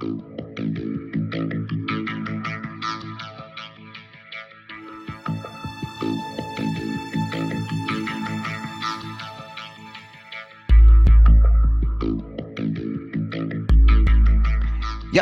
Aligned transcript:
Ja, 0.00 0.08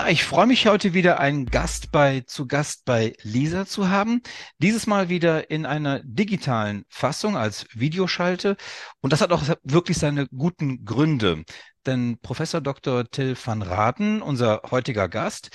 ich 0.06 0.22
freue 0.22 0.46
mich 0.46 0.66
heute 0.68 0.94
wieder 0.94 1.18
einen 1.18 1.46
Gast 1.46 1.90
bei 1.90 2.20
zu 2.20 2.46
Gast 2.46 2.84
bei 2.84 3.14
Lisa 3.22 3.66
zu 3.66 3.88
haben. 3.88 4.22
Dieses 4.58 4.86
Mal 4.86 5.08
wieder 5.08 5.50
in 5.50 5.66
einer 5.66 6.00
digitalen 6.04 6.84
Fassung 6.88 7.36
als 7.36 7.66
Videoschalte. 7.74 8.56
Und 9.00 9.12
das 9.12 9.22
hat 9.22 9.32
auch 9.32 9.42
wirklich 9.64 9.98
seine 9.98 10.28
guten 10.28 10.84
Gründe. 10.84 11.42
Denn 11.88 12.18
Professor 12.20 12.60
Dr. 12.60 13.10
Till 13.10 13.34
van 13.34 13.62
Raden, 13.62 14.20
unser 14.20 14.60
heutiger 14.70 15.08
Gast, 15.08 15.48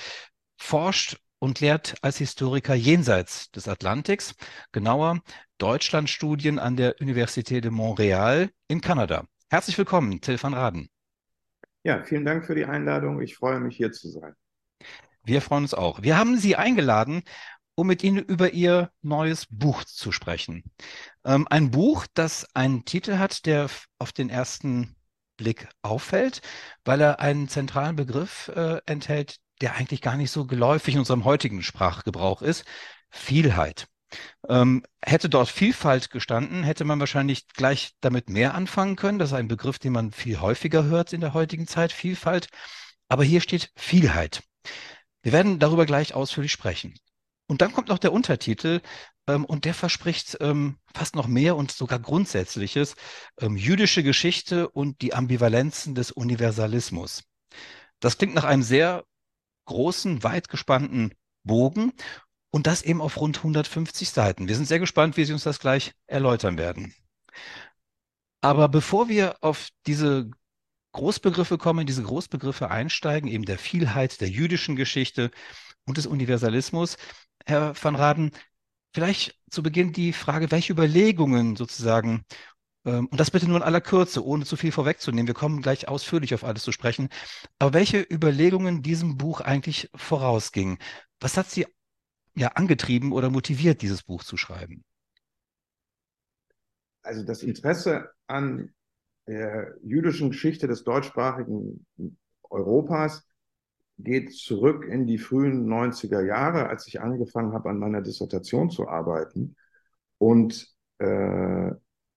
forscht 0.56 1.16
und 1.38 1.60
lehrt 1.60 1.94
als 2.02 2.18
Historiker 2.18 2.74
jenseits 2.74 3.52
des 3.52 3.68
Atlantiks, 3.68 4.34
genauer 4.72 5.20
Deutschlandstudien 5.58 6.58
an 6.58 6.74
der 6.74 6.96
Université 6.96 7.60
de 7.60 7.70
Montréal 7.70 8.50
in 8.66 8.80
Kanada. 8.80 9.28
Herzlich 9.48 9.78
willkommen, 9.78 10.20
Till 10.22 10.42
van 10.42 10.54
Raden. 10.54 10.88
Ja, 11.84 12.02
vielen 12.02 12.24
Dank 12.24 12.44
für 12.44 12.56
die 12.56 12.64
Einladung. 12.64 13.20
Ich 13.20 13.36
freue 13.36 13.60
mich, 13.60 13.76
hier 13.76 13.92
zu 13.92 14.08
sein. 14.08 14.34
Wir 15.22 15.40
freuen 15.40 15.62
uns 15.62 15.74
auch. 15.74 16.02
Wir 16.02 16.18
haben 16.18 16.36
Sie 16.36 16.56
eingeladen, 16.56 17.22
um 17.76 17.86
mit 17.86 18.02
Ihnen 18.02 18.24
über 18.24 18.50
Ihr 18.50 18.90
neues 19.02 19.46
Buch 19.48 19.84
zu 19.84 20.10
sprechen. 20.10 20.64
Ähm, 21.24 21.46
ein 21.48 21.70
Buch, 21.70 22.08
das 22.12 22.48
einen 22.54 22.84
Titel 22.84 23.18
hat, 23.18 23.46
der 23.46 23.70
auf 24.00 24.12
den 24.12 24.30
ersten 24.30 24.96
Blick 25.36 25.68
auffällt, 25.82 26.40
weil 26.84 27.00
er 27.00 27.20
einen 27.20 27.48
zentralen 27.48 27.96
Begriff 27.96 28.48
äh, 28.48 28.80
enthält, 28.86 29.38
der 29.60 29.74
eigentlich 29.74 30.00
gar 30.02 30.16
nicht 30.16 30.30
so 30.30 30.46
geläufig 30.46 30.94
in 30.94 31.00
unserem 31.00 31.24
heutigen 31.24 31.62
Sprachgebrauch 31.62 32.42
ist. 32.42 32.64
Vielheit. 33.10 33.86
Ähm, 34.48 34.84
hätte 35.04 35.28
dort 35.28 35.48
Vielfalt 35.48 36.10
gestanden, 36.10 36.62
hätte 36.62 36.84
man 36.84 37.00
wahrscheinlich 37.00 37.48
gleich 37.48 37.92
damit 38.00 38.28
mehr 38.28 38.54
anfangen 38.54 38.96
können. 38.96 39.18
Das 39.18 39.30
ist 39.30 39.34
ein 39.34 39.48
Begriff, 39.48 39.78
den 39.78 39.92
man 39.92 40.12
viel 40.12 40.40
häufiger 40.40 40.84
hört 40.84 41.12
in 41.12 41.20
der 41.20 41.34
heutigen 41.34 41.66
Zeit, 41.66 41.92
Vielfalt. 41.92 42.48
Aber 43.08 43.24
hier 43.24 43.40
steht 43.40 43.70
Vielheit. 43.76 44.42
Wir 45.22 45.32
werden 45.32 45.58
darüber 45.58 45.86
gleich 45.86 46.14
ausführlich 46.14 46.52
sprechen. 46.52 46.94
Und 47.46 47.60
dann 47.62 47.72
kommt 47.72 47.88
noch 47.88 47.98
der 47.98 48.12
Untertitel 48.12 48.80
und 49.26 49.64
der 49.64 49.74
verspricht 49.74 50.36
ähm, 50.40 50.76
fast 50.94 51.16
noch 51.16 51.26
mehr 51.26 51.56
und 51.56 51.70
sogar 51.70 51.98
Grundsätzliches, 51.98 52.94
ähm, 53.40 53.56
jüdische 53.56 54.02
Geschichte 54.02 54.68
und 54.68 55.00
die 55.00 55.14
Ambivalenzen 55.14 55.94
des 55.94 56.12
Universalismus. 56.12 57.24
Das 58.00 58.18
klingt 58.18 58.34
nach 58.34 58.44
einem 58.44 58.62
sehr 58.62 59.04
großen, 59.66 60.22
weit 60.22 60.48
gespannten 60.48 61.14
Bogen 61.42 61.92
und 62.50 62.66
das 62.66 62.82
eben 62.82 63.00
auf 63.00 63.18
rund 63.18 63.38
150 63.38 64.10
Seiten. 64.10 64.46
Wir 64.46 64.56
sind 64.56 64.66
sehr 64.66 64.78
gespannt, 64.78 65.16
wie 65.16 65.24
Sie 65.24 65.32
uns 65.32 65.44
das 65.44 65.58
gleich 65.58 65.92
erläutern 66.06 66.58
werden. 66.58 66.94
Aber 68.40 68.68
bevor 68.68 69.08
wir 69.08 69.36
auf 69.40 69.70
diese 69.86 70.30
Großbegriffe 70.92 71.58
kommen, 71.58 71.86
diese 71.86 72.02
Großbegriffe 72.02 72.70
einsteigen, 72.70 73.28
eben 73.28 73.44
der 73.44 73.58
Vielheit 73.58 74.20
der 74.20 74.28
jüdischen 74.28 74.76
Geschichte 74.76 75.30
und 75.86 75.96
des 75.96 76.06
Universalismus, 76.06 76.96
Herr 77.46 77.74
van 77.82 77.96
Raden, 77.96 78.30
vielleicht 78.94 79.38
zu 79.50 79.62
Beginn 79.62 79.92
die 79.92 80.12
Frage, 80.12 80.50
welche 80.50 80.72
Überlegungen 80.72 81.56
sozusagen 81.56 82.24
ähm, 82.84 83.06
und 83.06 83.18
das 83.18 83.30
bitte 83.30 83.48
nur 83.48 83.56
in 83.56 83.62
aller 83.62 83.80
Kürze, 83.80 84.24
ohne 84.24 84.44
zu 84.44 84.56
viel 84.56 84.72
vorwegzunehmen. 84.72 85.26
Wir 85.26 85.34
kommen 85.34 85.62
gleich 85.62 85.88
ausführlich 85.88 86.34
auf 86.34 86.44
alles 86.44 86.62
zu 86.62 86.72
sprechen. 86.72 87.08
Aber 87.58 87.74
welche 87.74 88.00
Überlegungen 88.00 88.82
diesem 88.82 89.16
Buch 89.16 89.40
eigentlich 89.40 89.90
vorausgingen? 89.94 90.78
Was 91.20 91.36
hat 91.36 91.50
Sie 91.50 91.66
ja 92.34 92.48
angetrieben 92.48 93.12
oder 93.12 93.30
motiviert, 93.30 93.82
dieses 93.82 94.02
Buch 94.02 94.22
zu 94.24 94.36
schreiben? 94.36 94.84
Also 97.02 97.22
das 97.22 97.42
Interesse 97.42 98.10
an 98.26 98.74
der 99.26 99.74
jüdischen 99.82 100.30
Geschichte 100.30 100.66
des 100.66 100.84
deutschsprachigen 100.84 101.86
Europas 102.50 103.26
geht 103.98 104.34
zurück 104.34 104.84
in 104.84 105.06
die 105.06 105.18
frühen 105.18 105.66
90er 105.66 106.20
Jahre, 106.22 106.68
als 106.68 106.86
ich 106.86 107.00
angefangen 107.00 107.52
habe, 107.52 107.70
an 107.70 107.78
meiner 107.78 108.02
Dissertation 108.02 108.70
zu 108.70 108.88
arbeiten. 108.88 109.56
Und 110.18 110.68
äh, 110.98 111.70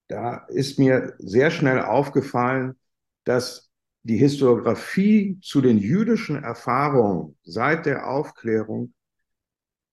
da 0.07 0.35
ist 0.47 0.79
mir 0.79 1.13
sehr 1.19 1.51
schnell 1.51 1.81
aufgefallen, 1.81 2.75
dass 3.23 3.69
die 4.03 4.17
Historiografie 4.17 5.39
zu 5.41 5.61
den 5.61 5.77
jüdischen 5.77 6.41
Erfahrungen 6.41 7.37
seit 7.43 7.85
der 7.85 8.07
Aufklärung 8.07 8.93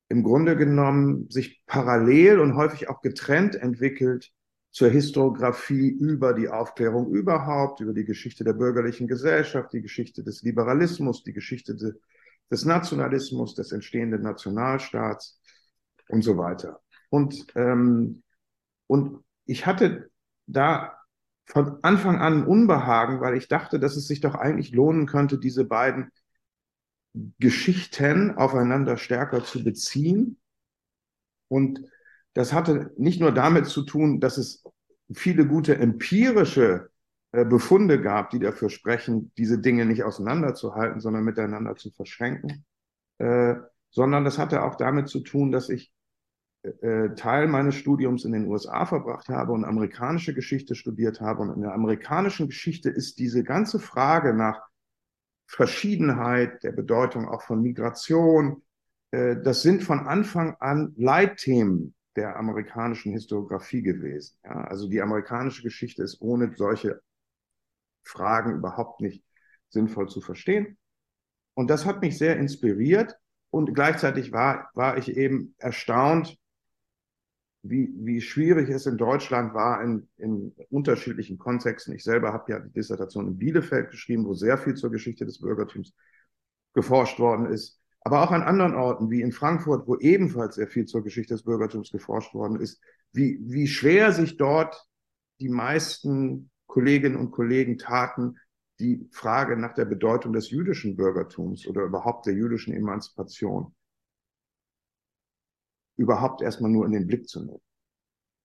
im 0.08 0.22
Grunde 0.22 0.56
genommen 0.56 1.28
sich 1.30 1.64
parallel 1.66 2.38
und 2.38 2.54
häufig 2.54 2.88
auch 2.88 3.00
getrennt 3.00 3.56
entwickelt 3.56 4.32
zur 4.74 4.90
Historiografie 4.90 5.88
über 5.88 6.34
die 6.34 6.48
Aufklärung 6.48 7.12
überhaupt, 7.12 7.78
über 7.78 7.92
die 7.92 8.04
Geschichte 8.04 8.42
der 8.42 8.54
bürgerlichen 8.54 9.06
Gesellschaft, 9.06 9.72
die 9.72 9.82
Geschichte 9.82 10.24
des 10.24 10.42
Liberalismus, 10.42 11.22
die 11.22 11.32
Geschichte 11.32 11.76
de, 11.76 11.92
des 12.50 12.64
Nationalismus, 12.64 13.54
des 13.54 13.70
entstehenden 13.70 14.22
Nationalstaats 14.22 15.40
und 16.08 16.22
so 16.22 16.36
weiter. 16.38 16.80
Und, 17.08 17.46
ähm, 17.54 18.24
und 18.88 19.22
ich 19.44 19.64
hatte 19.64 20.10
da 20.46 20.98
von 21.46 21.78
Anfang 21.82 22.18
an 22.18 22.44
Unbehagen, 22.44 23.20
weil 23.20 23.36
ich 23.36 23.46
dachte, 23.46 23.78
dass 23.78 23.94
es 23.94 24.08
sich 24.08 24.20
doch 24.20 24.34
eigentlich 24.34 24.72
lohnen 24.72 25.06
könnte, 25.06 25.38
diese 25.38 25.64
beiden 25.64 26.10
Geschichten 27.38 28.32
aufeinander 28.32 28.96
stärker 28.96 29.44
zu 29.44 29.62
beziehen. 29.62 30.40
Und 31.46 31.80
das 32.34 32.52
hatte 32.52 32.92
nicht 32.96 33.20
nur 33.20 33.32
damit 33.32 33.66
zu 33.66 33.82
tun, 33.82 34.20
dass 34.20 34.36
es 34.38 34.64
viele 35.12 35.46
gute 35.46 35.76
empirische 35.78 36.90
äh, 37.32 37.44
Befunde 37.44 38.00
gab, 38.00 38.30
die 38.30 38.40
dafür 38.40 38.70
sprechen, 38.70 39.32
diese 39.38 39.58
Dinge 39.58 39.86
nicht 39.86 40.02
auseinanderzuhalten, 40.02 41.00
sondern 41.00 41.24
miteinander 41.24 41.76
zu 41.76 41.90
verschränken, 41.90 42.64
äh, 43.18 43.54
sondern 43.90 44.24
das 44.24 44.38
hatte 44.38 44.62
auch 44.62 44.74
damit 44.74 45.08
zu 45.08 45.20
tun, 45.20 45.52
dass 45.52 45.68
ich 45.68 45.92
äh, 46.62 47.14
Teil 47.14 47.46
meines 47.46 47.76
Studiums 47.76 48.24
in 48.24 48.32
den 48.32 48.46
USA 48.46 48.84
verbracht 48.84 49.28
habe 49.28 49.52
und 49.52 49.64
amerikanische 49.64 50.34
Geschichte 50.34 50.74
studiert 50.74 51.20
habe. 51.20 51.42
Und 51.42 51.54
in 51.54 51.62
der 51.62 51.74
amerikanischen 51.74 52.48
Geschichte 52.48 52.90
ist 52.90 53.18
diese 53.18 53.44
ganze 53.44 53.78
Frage 53.78 54.34
nach 54.34 54.60
Verschiedenheit, 55.46 56.64
der 56.64 56.72
Bedeutung 56.72 57.28
auch 57.28 57.42
von 57.42 57.62
Migration. 57.62 58.62
Äh, 59.12 59.36
das 59.42 59.62
sind 59.62 59.84
von 59.84 60.00
Anfang 60.00 60.56
an 60.58 60.94
Leitthemen 60.96 61.94
der 62.16 62.36
amerikanischen 62.36 63.12
Historiografie 63.12 63.82
gewesen. 63.82 64.38
Ja, 64.44 64.64
also 64.64 64.88
die 64.88 65.00
amerikanische 65.00 65.62
Geschichte 65.62 66.02
ist 66.02 66.20
ohne 66.20 66.54
solche 66.54 67.00
Fragen 68.02 68.54
überhaupt 68.54 69.00
nicht 69.00 69.24
sinnvoll 69.68 70.08
zu 70.08 70.20
verstehen. 70.20 70.78
Und 71.54 71.70
das 71.70 71.86
hat 71.86 72.00
mich 72.00 72.18
sehr 72.18 72.36
inspiriert 72.36 73.16
und 73.50 73.74
gleichzeitig 73.74 74.32
war, 74.32 74.70
war 74.74 74.98
ich 74.98 75.16
eben 75.16 75.54
erstaunt, 75.58 76.36
wie, 77.62 77.92
wie 77.96 78.20
schwierig 78.20 78.68
es 78.68 78.86
in 78.86 78.98
Deutschland 78.98 79.54
war 79.54 79.82
in, 79.82 80.08
in 80.18 80.54
unterschiedlichen 80.68 81.38
Kontexten. 81.38 81.94
Ich 81.94 82.04
selber 82.04 82.32
habe 82.32 82.52
ja 82.52 82.58
die 82.58 82.72
Dissertation 82.72 83.26
in 83.28 83.38
Bielefeld 83.38 83.90
geschrieben, 83.90 84.26
wo 84.26 84.34
sehr 84.34 84.58
viel 84.58 84.74
zur 84.74 84.90
Geschichte 84.90 85.24
des 85.24 85.40
Bürgertums 85.40 85.94
geforscht 86.74 87.18
worden 87.18 87.46
ist. 87.46 87.80
Aber 88.04 88.22
auch 88.22 88.30
an 88.30 88.42
anderen 88.42 88.74
Orten, 88.74 89.10
wie 89.10 89.22
in 89.22 89.32
Frankfurt, 89.32 89.88
wo 89.88 89.96
ebenfalls 89.96 90.56
sehr 90.56 90.68
viel 90.68 90.84
zur 90.84 91.02
Geschichte 91.02 91.34
des 91.34 91.42
Bürgertums 91.42 91.90
geforscht 91.90 92.34
worden 92.34 92.60
ist, 92.60 92.80
wie, 93.12 93.40
wie 93.42 93.66
schwer 93.66 94.12
sich 94.12 94.36
dort 94.36 94.86
die 95.40 95.48
meisten 95.48 96.50
Kolleginnen 96.66 97.16
und 97.16 97.30
Kollegen 97.30 97.78
taten, 97.78 98.36
die 98.78 99.08
Frage 99.10 99.56
nach 99.56 99.72
der 99.74 99.86
Bedeutung 99.86 100.32
des 100.32 100.50
jüdischen 100.50 100.96
Bürgertums 100.96 101.66
oder 101.66 101.82
überhaupt 101.82 102.26
der 102.26 102.34
jüdischen 102.34 102.74
Emanzipation 102.74 103.74
überhaupt 105.96 106.42
erstmal 106.42 106.70
nur 106.70 106.86
in 106.86 106.92
den 106.92 107.06
Blick 107.06 107.28
zu 107.28 107.44
nehmen. 107.44 107.62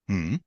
Mhm. 0.07 0.39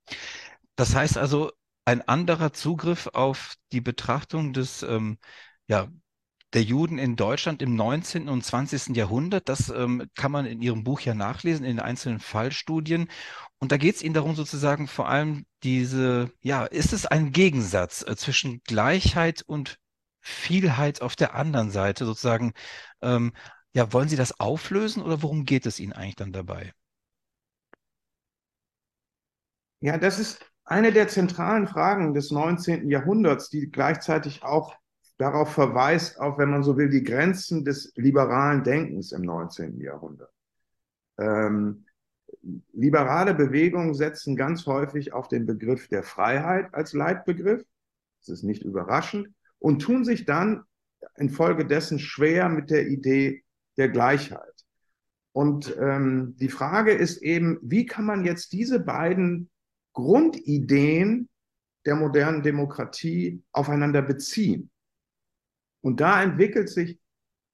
Das 0.77 0.95
heißt 0.95 1.19
also, 1.19 1.53
ein 1.85 2.01
anderer 2.03 2.53
Zugriff 2.53 3.09
auf 3.13 3.55
die 3.73 3.81
Betrachtung 3.81 4.53
des, 4.53 4.83
ähm, 4.83 5.19
ja, 5.67 5.89
der 6.55 6.63
Juden 6.63 6.99
in 6.99 7.17
Deutschland 7.17 7.63
im 7.63 7.75
19. 7.75 8.29
und 8.29 8.45
20. 8.45 8.97
Jahrhundert. 8.97 9.49
Das 9.49 9.71
ähm, 9.71 10.09
kann 10.15 10.33
man 10.33 10.47
in 10.47 10.63
Ihrem 10.63 10.85
Buch 10.85 11.01
ja 11.01 11.15
nachlesen, 11.15 11.65
in 11.65 11.77
den 11.77 11.85
einzelnen 11.85 12.21
Fallstudien. 12.21 13.09
Und 13.59 13.73
da 13.73 13.77
geht 13.77 13.97
es 13.97 14.03
Ihnen 14.03 14.15
darum, 14.15 14.35
sozusagen 14.35 14.89
vor 14.89 15.09
allem 15.09 15.47
diese, 15.63 16.31
ja, 16.43 16.65
ist 16.65 16.93
es 16.93 17.07
ein 17.07 17.33
Gegensatz 17.33 18.05
äh, 18.07 18.17
zwischen 18.17 18.61
Gleichheit 18.65 19.43
und 19.43 19.79
Vielheit 20.21 21.03
auf 21.03 21.17
der 21.17 21.35
anderen 21.35 21.71
Seite 21.71 22.05
sozusagen? 22.05 22.53
Ähm, 23.01 23.33
ja, 23.75 23.93
wollen 23.93 24.09
Sie 24.09 24.17
das 24.17 24.39
auflösen 24.39 25.03
oder 25.03 25.23
worum 25.23 25.45
geht 25.45 25.67
es 25.67 25.81
Ihnen 25.81 25.93
eigentlich 25.93 26.17
dann 26.17 26.33
dabei? 26.33 26.73
Ja, 29.81 29.99
das 29.99 30.19
ist 30.19 30.45
eine 30.65 30.93
der 30.93 31.09
zentralen 31.09 31.67
Fragen 31.67 32.15
des 32.15 32.31
19. 32.31 32.89
Jahrhunderts, 32.89 33.49
die 33.49 33.71
gleichzeitig 33.71 34.43
auch 34.43 34.77
darauf 35.19 35.53
verweist, 35.53 36.19
auf, 36.21 36.39
wenn 36.39 36.51
man 36.51 36.63
so 36.63 36.77
will, 36.77 36.89
die 36.89 37.05
Grenzen 37.05 37.65
des 37.65 37.93
liberalen 37.97 38.65
Denkens 38.65 39.13
im 39.13 39.23
19. 39.23 39.81
Jahrhundert. 39.81 40.33
Ähm, 41.19 41.85
liberale 42.73 43.35
Bewegungen 43.35 43.95
setzen 43.95 44.37
ganz 44.37 44.67
häufig 44.67 45.13
auf 45.13 45.29
den 45.29 45.47
Begriff 45.47 45.89
der 45.89 46.03
Freiheit 46.03 46.73
als 46.75 46.93
Leitbegriff. 46.93 47.65
Das 48.21 48.29
ist 48.31 48.43
nicht 48.43 48.63
überraschend. 48.63 49.29
Und 49.59 49.81
tun 49.81 50.05
sich 50.05 50.25
dann 50.25 50.65
infolgedessen 51.17 51.99
schwer 51.99 52.49
mit 52.49 52.71
der 52.71 52.89
Idee 52.89 53.45
der 53.77 53.89
Gleichheit. 53.89 54.53
Und 55.33 55.75
ähm, 55.81 56.37
die 56.39 56.49
Frage 56.49 56.93
ist 56.93 57.23
eben, 57.23 57.59
wie 57.63 57.87
kann 57.87 58.05
man 58.05 58.25
jetzt 58.25 58.53
diese 58.53 58.81
beiden 58.81 59.51
Grundideen 59.93 61.29
der 61.87 61.97
modernen 61.97 62.43
Demokratie 62.43 63.43
aufeinander 63.53 64.03
beziehen? 64.03 64.71
Und 65.83 66.01
da 66.01 66.23
entwickelt 66.23 66.71
sich, 66.71 66.99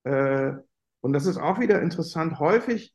äh, 0.05 0.53
und 1.01 1.13
das 1.13 1.27
ist 1.27 1.39
auch 1.39 1.59
wieder 1.59 1.83
interessant, 1.83 2.39
häufig 2.39 2.95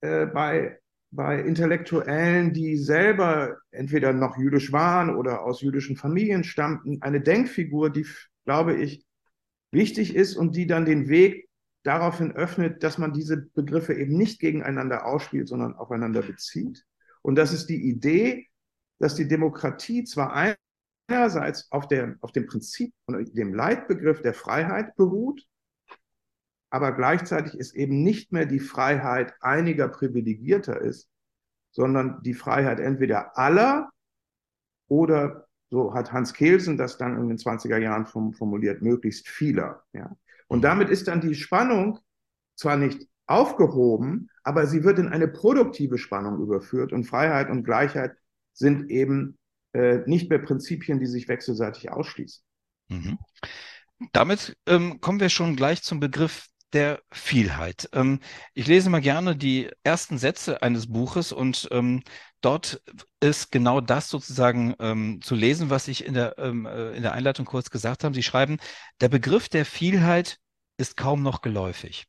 äh, 0.00 0.26
bei, 0.26 0.78
bei 1.10 1.40
Intellektuellen, 1.40 2.52
die 2.52 2.76
selber 2.76 3.56
entweder 3.70 4.12
noch 4.12 4.36
jüdisch 4.36 4.72
waren 4.72 5.14
oder 5.14 5.42
aus 5.42 5.62
jüdischen 5.62 5.96
Familien 5.96 6.44
stammten, 6.44 7.00
eine 7.00 7.20
Denkfigur, 7.20 7.90
die, 7.90 8.06
glaube 8.44 8.74
ich, 8.74 9.06
wichtig 9.70 10.14
ist 10.14 10.36
und 10.36 10.56
die 10.56 10.66
dann 10.66 10.84
den 10.84 11.08
Weg 11.08 11.48
daraufhin 11.84 12.32
öffnet, 12.32 12.82
dass 12.82 12.98
man 12.98 13.12
diese 13.12 13.36
Begriffe 13.36 13.94
eben 13.94 14.16
nicht 14.16 14.40
gegeneinander 14.40 15.06
ausspielt, 15.06 15.48
sondern 15.48 15.74
aufeinander 15.74 16.22
bezieht. 16.22 16.84
Und 17.22 17.36
das 17.36 17.52
ist 17.52 17.66
die 17.66 17.88
Idee, 17.88 18.48
dass 18.98 19.14
die 19.14 19.28
Demokratie 19.28 20.04
zwar 20.04 20.32
einerseits 21.06 21.70
auf, 21.70 21.88
der, 21.88 22.16
auf 22.20 22.32
dem 22.32 22.46
Prinzip 22.46 22.92
und 23.06 23.36
dem 23.36 23.54
Leitbegriff 23.54 24.22
der 24.22 24.34
Freiheit 24.34 24.96
beruht, 24.96 25.46
aber 26.70 26.92
gleichzeitig 26.92 27.54
ist 27.54 27.74
eben 27.74 28.02
nicht 28.02 28.32
mehr 28.32 28.46
die 28.46 28.60
Freiheit 28.60 29.34
einiger 29.40 29.88
Privilegierter 29.88 30.80
ist, 30.80 31.08
sondern 31.70 32.20
die 32.22 32.34
Freiheit 32.34 32.80
entweder 32.80 33.38
aller 33.38 33.90
oder 34.88 35.46
so 35.70 35.94
hat 35.94 36.12
Hans 36.12 36.34
Kelsen 36.34 36.76
das 36.76 36.98
dann 36.98 37.16
in 37.16 37.28
den 37.28 37.38
20er 37.38 37.78
Jahren 37.78 38.06
formuliert, 38.06 38.82
möglichst 38.82 39.28
vieler. 39.28 39.82
Ja. 39.92 40.16
Und 40.46 40.62
damit 40.62 40.88
ist 40.88 41.08
dann 41.08 41.20
die 41.20 41.34
Spannung 41.34 41.98
zwar 42.54 42.76
nicht 42.76 43.08
aufgehoben, 43.26 44.30
aber 44.42 44.66
sie 44.66 44.84
wird 44.84 44.98
in 44.98 45.08
eine 45.08 45.28
produktive 45.28 45.98
Spannung 45.98 46.40
überführt 46.40 46.92
und 46.92 47.04
Freiheit 47.04 47.50
und 47.50 47.64
Gleichheit 47.64 48.16
sind 48.52 48.90
eben 48.90 49.38
äh, 49.74 49.98
nicht 50.06 50.30
mehr 50.30 50.38
Prinzipien, 50.38 50.98
die 50.98 51.06
sich 51.06 51.28
wechselseitig 51.28 51.90
ausschließen. 51.90 52.42
Mhm. 52.88 53.18
Damit 54.12 54.56
ähm, 54.66 55.00
kommen 55.00 55.20
wir 55.20 55.28
schon 55.28 55.56
gleich 55.56 55.82
zum 55.82 56.00
Begriff 56.00 56.48
der 56.72 57.00
Vielheit. 57.12 57.88
Ähm, 57.92 58.20
ich 58.52 58.66
lese 58.66 58.90
mal 58.90 59.00
gerne 59.00 59.36
die 59.36 59.70
ersten 59.84 60.18
Sätze 60.18 60.62
eines 60.62 60.90
Buches 60.92 61.32
und 61.32 61.68
ähm, 61.70 62.02
dort 62.40 62.82
ist 63.20 63.52
genau 63.52 63.80
das 63.80 64.08
sozusagen 64.08 64.74
ähm, 64.80 65.20
zu 65.22 65.34
lesen, 65.34 65.70
was 65.70 65.88
ich 65.88 66.04
in 66.04 66.14
der, 66.14 66.36
ähm, 66.38 66.66
äh, 66.66 66.92
in 66.92 67.02
der 67.02 67.12
Einleitung 67.12 67.46
kurz 67.46 67.70
gesagt 67.70 68.04
habe. 68.04 68.14
Sie 68.14 68.24
schreiben, 68.24 68.58
der 69.00 69.08
Begriff 69.08 69.48
der 69.48 69.64
Vielheit 69.64 70.38
ist 70.76 70.96
kaum 70.96 71.22
noch 71.22 71.42
geläufig. 71.42 72.06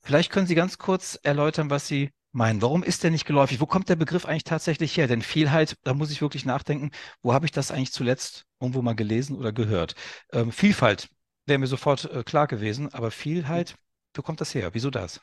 Vielleicht 0.00 0.32
können 0.32 0.48
Sie 0.48 0.56
ganz 0.56 0.78
kurz 0.78 1.18
erläutern, 1.22 1.70
was 1.70 1.86
Sie 1.86 2.10
meinen. 2.32 2.62
Warum 2.62 2.82
ist 2.82 3.04
der 3.04 3.10
nicht 3.10 3.26
geläufig? 3.26 3.60
Wo 3.60 3.66
kommt 3.66 3.88
der 3.88 3.96
Begriff 3.96 4.26
eigentlich 4.26 4.44
tatsächlich 4.44 4.96
her? 4.96 5.06
Denn 5.06 5.22
Vielheit, 5.22 5.76
da 5.84 5.94
muss 5.94 6.10
ich 6.10 6.22
wirklich 6.22 6.44
nachdenken, 6.44 6.90
wo 7.22 7.32
habe 7.32 7.46
ich 7.46 7.52
das 7.52 7.70
eigentlich 7.70 7.92
zuletzt 7.92 8.46
irgendwo 8.60 8.82
mal 8.82 8.94
gelesen 8.94 9.36
oder 9.36 9.52
gehört? 9.52 9.94
Ähm, 10.32 10.50
Vielfalt 10.52 11.08
wäre 11.46 11.58
mir 11.58 11.66
sofort 11.66 12.10
äh, 12.10 12.22
klar 12.24 12.46
gewesen, 12.46 12.92
aber 12.92 13.10
Vielheit, 13.10 13.76
wo 14.14 14.22
kommt 14.22 14.40
das 14.40 14.54
her? 14.54 14.70
Wieso 14.72 14.90
das? 14.90 15.20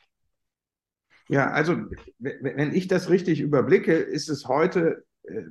Ja, 1.28 1.50
also 1.50 1.76
wenn 2.18 2.74
ich 2.74 2.88
das 2.88 3.08
richtig 3.08 3.40
überblicke, 3.40 3.92
ist 3.94 4.28
es 4.28 4.46
heute, 4.46 5.04
äh, 5.22 5.42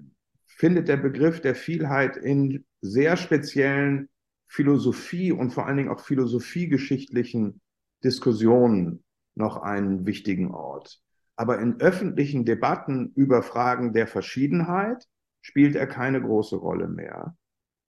findet 0.46 0.88
der 0.90 0.98
Begriff 0.98 1.42
der 1.42 1.56
Vielheit 1.56 2.18
in 2.18 2.66
sehr 2.82 3.16
speziellen 3.16 4.10
Philosophie 4.48 5.32
und 5.32 5.52
vor 5.52 5.68
allen 5.68 5.78
Dingen 5.78 5.90
auch 5.90 6.02
philosophiegeschichtlichen 6.02 7.62
Diskussionen 8.04 9.04
noch 9.36 9.58
einen 9.58 10.06
wichtigen 10.06 10.52
Ort. 10.52 11.02
Aber 11.40 11.60
in 11.60 11.80
öffentlichen 11.80 12.44
Debatten 12.44 13.14
über 13.16 13.44
Fragen 13.44 13.94
der 13.94 14.08
Verschiedenheit 14.08 15.08
spielt 15.40 15.78
er 15.78 15.88
keine 15.88 16.22
große 16.22 16.58
Rolle 16.58 16.90
mehr. 16.90 17.34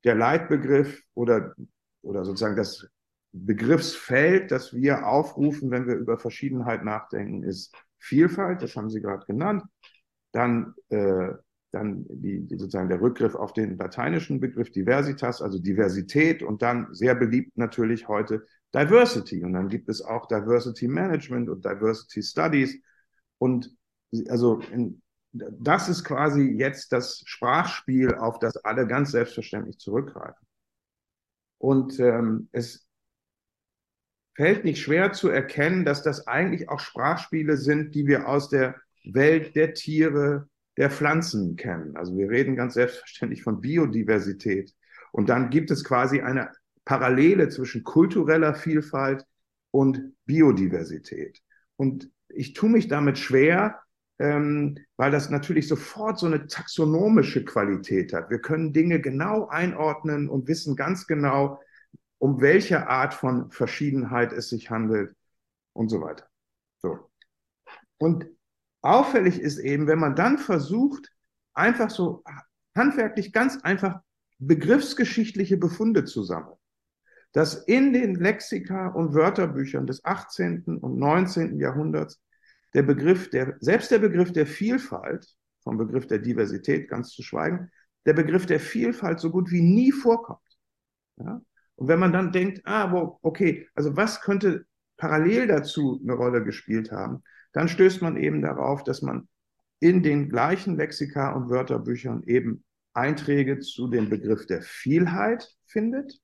Der 0.06 0.16
Leitbegriff 0.16 1.04
oder, 1.16 1.54
oder 2.02 2.24
sozusagen 2.24 2.56
das 2.56 2.88
Begriffsfeld, 3.34 4.52
das 4.52 4.74
wir 4.74 5.06
aufrufen, 5.06 5.70
wenn 5.70 5.86
wir 5.86 5.96
über 5.96 6.18
Verschiedenheit 6.18 6.86
nachdenken, 6.86 7.44
ist 7.44 7.76
Vielfalt, 7.98 8.62
das 8.62 8.78
haben 8.78 8.90
Sie 8.90 9.02
gerade 9.02 9.26
genannt. 9.26 9.64
Dann, 10.32 10.74
äh, 10.88 11.32
dann 11.72 12.06
die, 12.08 12.48
sozusagen 12.52 12.88
der 12.88 13.02
Rückgriff 13.02 13.36
auf 13.36 13.52
den 13.52 13.78
lateinischen 13.78 14.40
Begriff 14.40 14.72
Diversitas, 14.72 15.42
also 15.42 15.60
Diversität 15.60 16.42
und 16.42 16.62
dann 16.62 16.88
sehr 16.94 17.16
beliebt 17.16 17.58
natürlich 17.58 18.08
heute 18.08 18.46
Diversity. 18.74 19.44
Und 19.44 19.52
dann 19.52 19.68
gibt 19.68 19.90
es 19.90 20.02
auch 20.02 20.30
Diversity 20.30 20.88
Management 20.88 21.50
und 21.50 21.66
Diversity 21.66 22.24
Studies. 22.24 22.82
Und 23.42 23.76
also 24.30 24.60
in, 24.72 25.02
das 25.32 25.90
ist 25.90 26.04
quasi 26.04 26.44
jetzt 26.44 26.92
das 26.92 27.24
Sprachspiel, 27.26 28.14
auf 28.14 28.38
das 28.38 28.56
alle 28.58 28.86
ganz 28.86 29.12
selbstverständlich 29.12 29.80
zurückgreifen. 29.80 30.46
Und 31.58 32.00
ähm, 32.00 32.50
es 32.52 32.88
fällt 34.36 34.64
nicht 34.64 34.80
schwer 34.80 35.12
zu 35.14 35.30
erkennen, 35.30 35.86
dass 35.86 36.04
das 36.04 36.28
eigentlich 36.28 36.70
auch 36.70 36.80
Sprachspiele 36.80 37.58
sind, 37.58 37.96
die 37.96 38.06
wir 38.06 38.28
aus 38.28 38.50
der 38.50 38.76
Welt 39.06 39.56
der 39.56 39.74
Tiere, 39.74 40.48
der 40.78 40.92
Pflanzen 40.92 41.56
kennen. 41.56 41.98
Also 41.98 42.16
wir 42.16 42.30
reden 42.30 42.56
ganz 42.56 42.76
selbstverständlich 42.76 43.42
von 43.42 43.60
Biodiversität. 43.60 44.72
Und 45.12 45.30
dann 45.30 45.50
gibt 45.50 45.72
es 45.72 45.84
quasi 45.84 46.22
eine 46.22 46.52
Parallele 46.86 47.50
zwischen 47.50 47.84
kultureller 47.84 48.54
Vielfalt 48.54 49.26
und 49.72 50.14
Biodiversität. 50.26 51.42
Und 51.76 52.12
ich 52.36 52.54
tue 52.54 52.70
mich 52.70 52.88
damit 52.88 53.18
schwer, 53.18 53.82
ähm, 54.20 54.78
weil 54.98 55.12
das 55.12 55.30
natürlich 55.30 55.68
sofort 55.68 56.20
so 56.20 56.28
eine 56.28 56.48
taxonomische 56.48 57.44
Qualität 57.44 58.14
hat. 58.14 58.30
Wir 58.30 58.40
können 58.40 58.74
Dinge 58.74 59.02
genau 59.02 59.48
einordnen 59.48 60.30
und 60.30 60.48
wissen 60.48 60.76
ganz 60.76 61.08
genau, 61.08 61.60
um 62.20 62.40
welche 62.40 62.88
Art 62.88 63.14
von 63.16 63.50
Verschiedenheit 63.52 64.32
es 64.32 64.50
sich 64.50 64.70
handelt 64.70 65.16
und 65.74 65.90
so 65.90 66.02
weiter. 66.02 66.28
So. 66.80 67.10
Und 67.98 68.28
auffällig 68.82 69.40
ist 69.40 69.58
eben, 69.58 69.88
wenn 69.88 70.00
man 70.00 70.16
dann 70.16 70.38
versucht, 70.38 71.12
einfach 71.54 71.90
so 71.90 72.24
handwerklich 72.76 73.34
ganz 73.34 73.62
einfach 73.64 74.02
begriffsgeschichtliche 74.38 75.58
Befunde 75.58 76.06
zu 76.06 76.24
sammeln, 76.24 76.58
dass 77.34 77.56
in 77.56 77.94
den 77.94 78.16
Lexika 78.16 78.88
und 78.88 79.14
Wörterbüchern 79.14 79.88
des 79.88 80.04
18. 80.04 80.64
und 80.82 80.98
19. 80.98 81.60
Jahrhunderts 81.60 82.22
der 82.74 82.84
Begriff 82.84 83.30
der, 83.30 83.56
selbst 83.60 83.92
der 83.92 84.00
Begriff 84.00 84.32
der 84.32 84.46
Vielfalt, 84.46 85.28
vom 85.64 85.78
Begriff 85.78 86.08
der 86.08 86.20
Diversität 86.20 86.90
ganz 86.90 87.10
zu 87.10 87.24
schweigen, 87.24 87.70
der 88.06 88.14
Begriff 88.14 88.46
der 88.46 88.60
Vielfalt 88.60 89.20
so 89.20 89.30
gut 89.30 89.52
wie 89.52 89.62
nie 89.62 89.92
vorkommt. 89.92 90.40
Ja? 91.18 91.42
Und 91.76 91.88
wenn 91.88 92.00
man 92.00 92.14
dann 92.14 92.32
denkt, 92.32 92.62
ah, 92.66 92.92
wo, 92.92 93.20
okay, 93.22 93.68
also 93.76 93.96
was 93.96 94.22
könnte 94.22 94.66
parallel 94.98 95.48
dazu 95.48 96.00
eine 96.04 96.14
Rolle 96.14 96.44
gespielt 96.44 96.92
haben, 96.92 97.24
dann 97.54 97.68
stößt 97.68 98.02
man 98.02 98.18
eben 98.18 98.42
darauf, 98.42 98.84
dass 98.84 99.02
man 99.02 99.28
in 99.80 100.04
den 100.04 100.30
gleichen 100.30 100.78
Lexika 100.78 101.32
und 101.32 101.50
Wörterbüchern 101.50 102.24
eben 102.24 102.64
Einträge 102.94 103.60
zu 103.60 103.88
dem 103.88 104.10
Begriff 104.10 104.46
der 104.46 104.62
Vielheit 104.62 105.56
findet, 105.66 106.20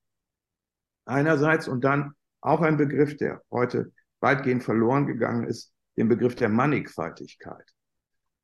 einerseits, 1.08 1.68
und 1.68 1.84
dann 1.84 2.14
auch 2.42 2.62
ein 2.62 2.78
Begriff, 2.78 3.18
der 3.18 3.42
heute 3.52 3.92
weitgehend 4.20 4.64
verloren 4.64 5.08
gegangen 5.08 5.48
ist, 5.48 5.74
den 5.98 6.08
Begriff 6.08 6.36
der 6.36 6.50
Mannigfaltigkeit. 6.50 7.74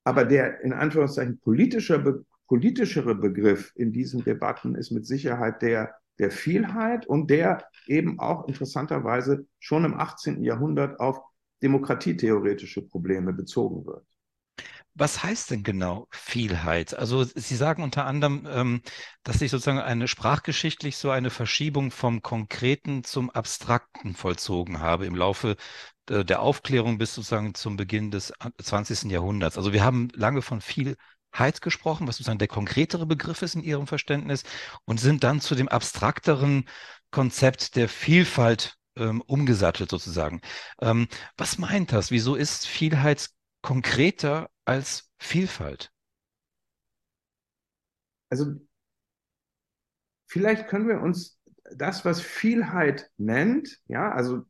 Aber 0.04 0.26
der 0.26 0.62
in 0.62 0.74
Anführungszeichen 0.74 1.40
politischer, 1.40 2.22
politischere 2.48 3.16
Begriff 3.16 3.72
in 3.76 3.92
diesen 3.92 4.24
Debatten 4.24 4.76
ist 4.76 4.92
mit 4.92 5.06
Sicherheit 5.06 5.62
der 5.62 5.94
der 6.20 6.32
Vielheit 6.32 7.06
und 7.08 7.30
der 7.30 7.66
eben 7.88 8.20
auch 8.20 8.48
interessanterweise 8.48 9.46
schon 9.60 9.86
im 9.86 10.00
18. 10.00 10.44
Jahrhundert 10.44 11.00
auf 11.00 11.20
demokratietheoretische 11.62 12.82
Probleme 12.84 13.34
bezogen 13.34 13.86
wird. 13.86 14.06
Was 14.96 15.24
heißt 15.24 15.50
denn 15.50 15.64
genau 15.64 16.08
Vielheit? 16.12 16.94
Also 16.96 17.24
Sie 17.24 17.56
sagen 17.56 17.82
unter 17.82 18.06
anderem, 18.06 18.48
ähm, 18.50 18.82
dass 19.24 19.40
sich 19.40 19.50
sozusagen 19.50 19.80
eine 19.80 20.08
sprachgeschichtlich 20.08 20.98
so 20.98 21.10
eine 21.10 21.32
Verschiebung 21.32 21.90
vom 21.90 22.22
Konkreten 22.22 23.04
zum 23.04 23.32
Abstrakten 23.32 24.14
vollzogen 24.16 24.80
habe 24.80 25.06
im 25.08 25.16
Laufe 25.16 25.56
äh, 26.10 26.24
der 26.24 26.42
Aufklärung 26.42 27.00
bis 27.00 27.16
sozusagen 27.16 27.56
zum 27.56 27.76
Beginn 27.76 28.12
des 28.12 28.34
20. 28.62 29.12
Jahrhunderts. 29.12 29.58
Also 29.58 29.74
wir 29.74 29.84
haben 29.84 30.10
lange 30.14 30.44
von 30.44 30.62
viel 30.62 30.96
Heit 31.36 31.62
gesprochen, 31.62 32.08
was 32.08 32.18
sozusagen 32.18 32.40
der 32.40 32.48
konkretere 32.48 33.06
Begriff 33.08 33.42
ist 33.42 33.56
in 33.56 33.64
Ihrem 33.64 33.88
Verständnis, 33.88 34.44
und 34.86 35.00
sind 35.00 35.24
dann 35.24 35.42
zu 35.42 35.56
dem 35.56 35.68
abstrakteren 35.68 36.70
Konzept 37.12 37.76
der 37.76 37.90
Vielfalt 37.90 38.78
ähm, 38.96 39.22
umgesattelt 39.22 39.90
sozusagen. 39.90 40.42
Ähm, 40.82 41.08
was 41.38 41.58
meint 41.58 41.92
das? 41.92 42.12
Wieso 42.12 42.36
ist 42.36 42.68
Vielheit 42.68 43.30
konkreter 43.64 44.52
als 44.66 45.10
Vielfalt? 45.18 45.92
Also 48.30 48.54
vielleicht 50.28 50.68
können 50.68 50.88
wir 50.88 51.02
uns 51.02 51.40
das, 51.76 52.06
was 52.06 52.22
Vielheit 52.22 53.10
nennt, 53.18 53.80
ja, 53.88 54.12
also 54.12 54.44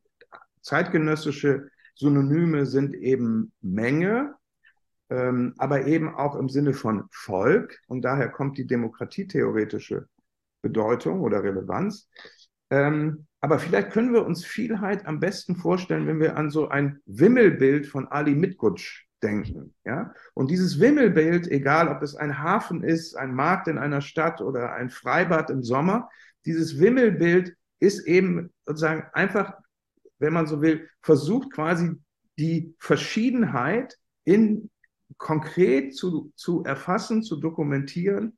zeitgenössische 0.60 1.70
Synonyme 1.94 2.66
sind 2.66 2.94
eben 2.94 3.52
Menge, 3.60 4.34
ähm, 5.10 5.54
aber 5.58 5.86
eben 5.86 6.14
auch 6.14 6.34
im 6.34 6.48
Sinne 6.48 6.72
von 6.72 7.04
Volk. 7.10 7.80
Und 7.86 8.02
daher 8.02 8.30
kommt 8.30 8.58
die 8.58 8.66
demokratietheoretische 8.66 10.08
Bedeutung 10.60 11.20
oder 11.20 11.42
Relevanz. 11.42 12.08
Ähm, 12.70 13.26
aber 13.40 13.58
vielleicht 13.58 13.90
können 13.90 14.12
wir 14.12 14.24
uns 14.24 14.44
Vielheit 14.44 15.06
am 15.06 15.20
besten 15.20 15.54
vorstellen, 15.54 16.06
wenn 16.06 16.18
wir 16.18 16.36
an 16.36 16.50
so 16.50 16.68
ein 16.68 17.00
Wimmelbild 17.04 17.86
von 17.86 18.08
Ali 18.08 18.34
Mitgutsch 18.34 19.03
denken. 19.24 19.74
Ja? 19.84 20.14
Und 20.34 20.50
dieses 20.50 20.78
Wimmelbild, 20.78 21.50
egal 21.50 21.88
ob 21.88 22.02
es 22.02 22.14
ein 22.14 22.38
Hafen 22.38 22.84
ist, 22.84 23.16
ein 23.16 23.34
Markt 23.34 23.66
in 23.66 23.78
einer 23.78 24.02
Stadt 24.02 24.40
oder 24.40 24.74
ein 24.74 24.90
Freibad 24.90 25.50
im 25.50 25.62
Sommer, 25.62 26.10
dieses 26.44 26.78
Wimmelbild 26.78 27.56
ist 27.80 28.06
eben 28.06 28.52
sozusagen 28.66 29.04
einfach, 29.12 29.54
wenn 30.18 30.32
man 30.32 30.46
so 30.46 30.60
will, 30.60 30.88
versucht 31.02 31.52
quasi 31.52 31.92
die 32.38 32.74
Verschiedenheit 32.78 33.96
in 34.24 34.70
konkret 35.16 35.94
zu, 35.94 36.32
zu 36.36 36.64
erfassen, 36.64 37.22
zu 37.22 37.36
dokumentieren. 37.36 38.36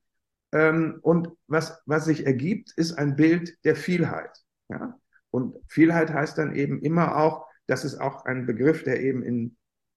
Ähm, 0.53 0.99
und 1.03 1.31
was, 1.49 1.81
was 1.87 2.05
sich 2.05 2.27
ergibt, 2.27 2.73
ist 2.77 2.93
ein 2.93 3.17
Bild 3.17 3.57
der 3.65 3.77
Vielheit. 3.77 4.31
Ja? 4.69 4.99
Und 5.31 5.57
Vielheit 5.69 6.13
heißt 6.13 6.39
dann 6.39 6.55
eben 6.55 6.81
immer 6.81 7.17
auch, 7.17 7.47
das 7.67 7.85
ist 7.85 8.01
auch 8.01 8.25
ein 8.25 8.47
Begriff, 8.47 8.85
der 8.85 9.03
eben 9.03 9.23
in 9.23 9.57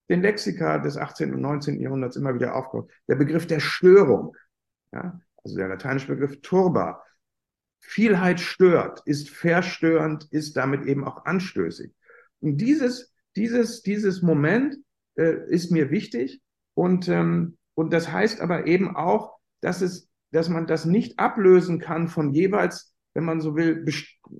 den 0.09 0.21
Lexika 0.21 0.79
des 0.79 0.97
18. 0.97 1.33
und 1.33 1.41
19. 1.41 1.79
Jahrhunderts 1.79 2.15
immer 2.15 2.33
wieder 2.33 2.55
aufkommt. 2.55 2.91
Der 3.07 3.15
Begriff 3.15 3.47
der 3.47 3.59
Störung, 3.59 4.35
ja? 4.91 5.19
also 5.43 5.55
der 5.55 5.67
lateinische 5.67 6.07
Begriff 6.07 6.41
turba. 6.41 7.03
Vielheit 7.79 8.39
stört, 8.39 9.01
ist 9.05 9.29
verstörend, 9.29 10.27
ist 10.31 10.57
damit 10.57 10.85
eben 10.85 11.05
auch 11.05 11.25
anstößig. 11.25 11.93
Und 12.41 12.57
dieses, 12.57 13.13
dieses, 13.35 13.83
dieses 13.83 14.21
Moment 14.21 14.77
äh, 15.15 15.45
ist 15.47 15.71
mir 15.71 15.91
wichtig, 15.91 16.41
und, 16.73 17.07
ähm, 17.09 17.57
und 17.73 17.91
das 17.91 18.11
heißt 18.11 18.41
aber 18.41 18.67
eben 18.67 18.95
auch, 18.95 19.37
dass, 19.61 19.81
es, 19.81 20.09
dass 20.31 20.49
man 20.49 20.65
das 20.65 20.85
nicht 20.85 21.19
ablösen 21.19 21.79
kann 21.79 22.07
von 22.07 22.33
jeweils, 22.33 22.93
wenn 23.13 23.25
man 23.25 23.41
so 23.41 23.55
will, 23.55 23.85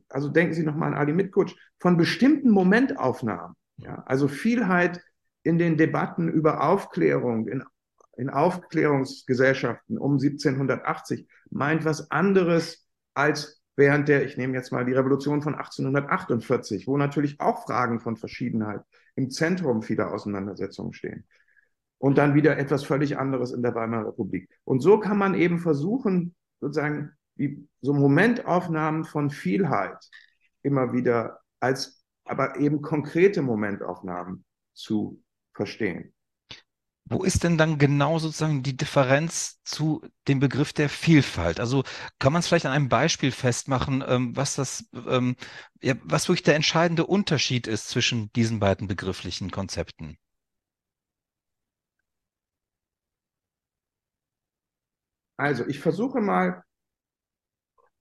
also 0.07 0.29
denken 0.29 0.53
Sie 0.53 0.63
nochmal 0.63 0.93
an 0.93 0.97
Ali 0.97 1.13
Mitkutsch, 1.13 1.55
von 1.79 1.97
bestimmten 1.97 2.49
Momentaufnahmen. 2.49 3.55
Ja? 3.77 4.03
Also 4.05 4.27
Vielheit 4.27 5.01
in 5.43 5.58
den 5.58 5.77
Debatten 5.77 6.29
über 6.29 6.63
Aufklärung, 6.63 7.48
in, 7.48 7.63
in 8.17 8.29
Aufklärungsgesellschaften 8.29 9.98
um 9.98 10.13
1780 10.13 11.27
meint 11.50 11.86
was 11.86 12.12
anderes 12.12 12.88
als 13.13 13.62
während 13.75 14.10
der, 14.10 14.25
ich 14.25 14.36
nehme 14.36 14.55
jetzt 14.55 14.72
mal 14.72 14.84
die 14.84 14.93
Revolution 14.93 15.41
von 15.41 15.55
1848, 15.55 16.86
wo 16.86 16.98
natürlich 16.98 17.39
auch 17.39 17.63
Fragen 17.65 18.01
von 18.01 18.17
Verschiedenheit 18.17 18.81
im 19.15 19.29
Zentrum 19.29 19.81
vieler 19.81 20.12
Auseinandersetzungen 20.13 20.93
stehen 20.93 21.25
und 21.98 22.17
dann 22.17 22.36
wieder 22.36 22.58
etwas 22.58 22.84
völlig 22.84 23.17
anderes 23.17 23.51
in 23.51 23.62
der 23.62 23.75
Weimarer 23.75 24.10
Republik. 24.10 24.50
Und 24.65 24.81
so 24.81 25.00
kann 25.00 25.17
man 25.17 25.34
eben 25.34 25.60
versuchen, 25.60 26.36
sozusagen 26.60 27.12
die, 27.36 27.67
so 27.81 27.93
Momentaufnahmen 27.93 29.05
von 29.05 29.29
Vielheit 29.29 29.98
immer 30.62 30.91
wieder 30.91 31.39
als, 31.60 32.03
aber 32.25 32.58
eben 32.60 32.81
konkrete 32.81 33.41
Momentaufnahmen 33.41 34.43
zu 34.74 35.22
verstehen. 35.59 36.13
Wo 37.11 37.23
ist 37.23 37.43
denn 37.43 37.57
dann 37.57 37.79
genau 37.79 38.17
sozusagen 38.17 38.63
die 38.63 38.77
Differenz 38.77 39.59
zu 39.63 40.01
dem 40.27 40.39
Begriff 40.39 40.71
der 40.71 40.87
Vielfalt? 40.87 41.59
Also 41.59 41.83
kann 42.17 42.31
man 42.31 42.39
es 42.39 42.47
vielleicht 42.47 42.65
an 42.65 42.71
einem 42.71 42.87
Beispiel 42.87 43.31
festmachen, 43.31 44.01
ähm, 44.07 44.37
was 44.37 44.55
das, 44.55 44.87
ähm, 44.93 45.35
was 46.03 46.29
wirklich 46.29 46.43
der 46.43 46.55
entscheidende 46.55 47.05
Unterschied 47.05 47.67
ist 47.67 47.89
zwischen 47.89 48.31
diesen 48.33 48.59
beiden 48.59 48.87
begrifflichen 48.87 49.51
Konzepten? 49.51 50.17
Also 55.35 55.65
ich 55.67 55.79
versuche 55.79 56.21
mal, 56.21 56.63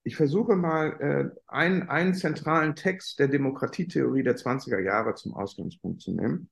ich 0.03 0.15
versuche 0.15 0.55
mal 0.55 1.33
äh, 1.35 1.41
einen, 1.47 1.89
einen 1.89 2.13
zentralen 2.13 2.75
Text 2.75 3.19
der 3.19 3.27
Demokratietheorie 3.27 4.23
der 4.23 4.37
20er 4.37 4.79
Jahre 4.79 5.15
zum 5.15 5.33
Ausgangspunkt 5.33 6.01
zu 6.01 6.13
nehmen. 6.13 6.49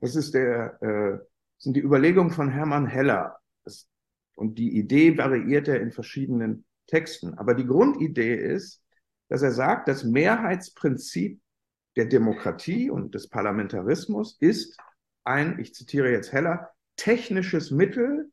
Das 0.00 0.16
ist 0.16 0.34
der, 0.34 0.82
äh, 0.82 1.18
sind 1.58 1.74
die 1.74 1.82
Überlegungen 1.82 2.30
von 2.30 2.50
Hermann 2.50 2.86
Heller. 2.86 3.38
Das, 3.64 3.88
und 4.34 4.58
die 4.58 4.76
Idee 4.76 5.16
variiert 5.16 5.68
er 5.68 5.80
in 5.80 5.92
verschiedenen 5.92 6.66
Texten. 6.86 7.34
Aber 7.34 7.54
die 7.54 7.66
Grundidee 7.66 8.34
ist, 8.34 8.82
dass 9.28 9.42
er 9.42 9.52
sagt, 9.52 9.88
das 9.88 10.04
Mehrheitsprinzip 10.04 11.40
der 11.96 12.06
Demokratie 12.06 12.90
und 12.90 13.14
des 13.14 13.28
Parlamentarismus 13.28 14.36
ist 14.40 14.76
ein, 15.24 15.58
ich 15.58 15.74
zitiere 15.74 16.10
jetzt 16.10 16.32
Heller, 16.32 16.70
technisches 16.96 17.70
Mittel, 17.70 18.30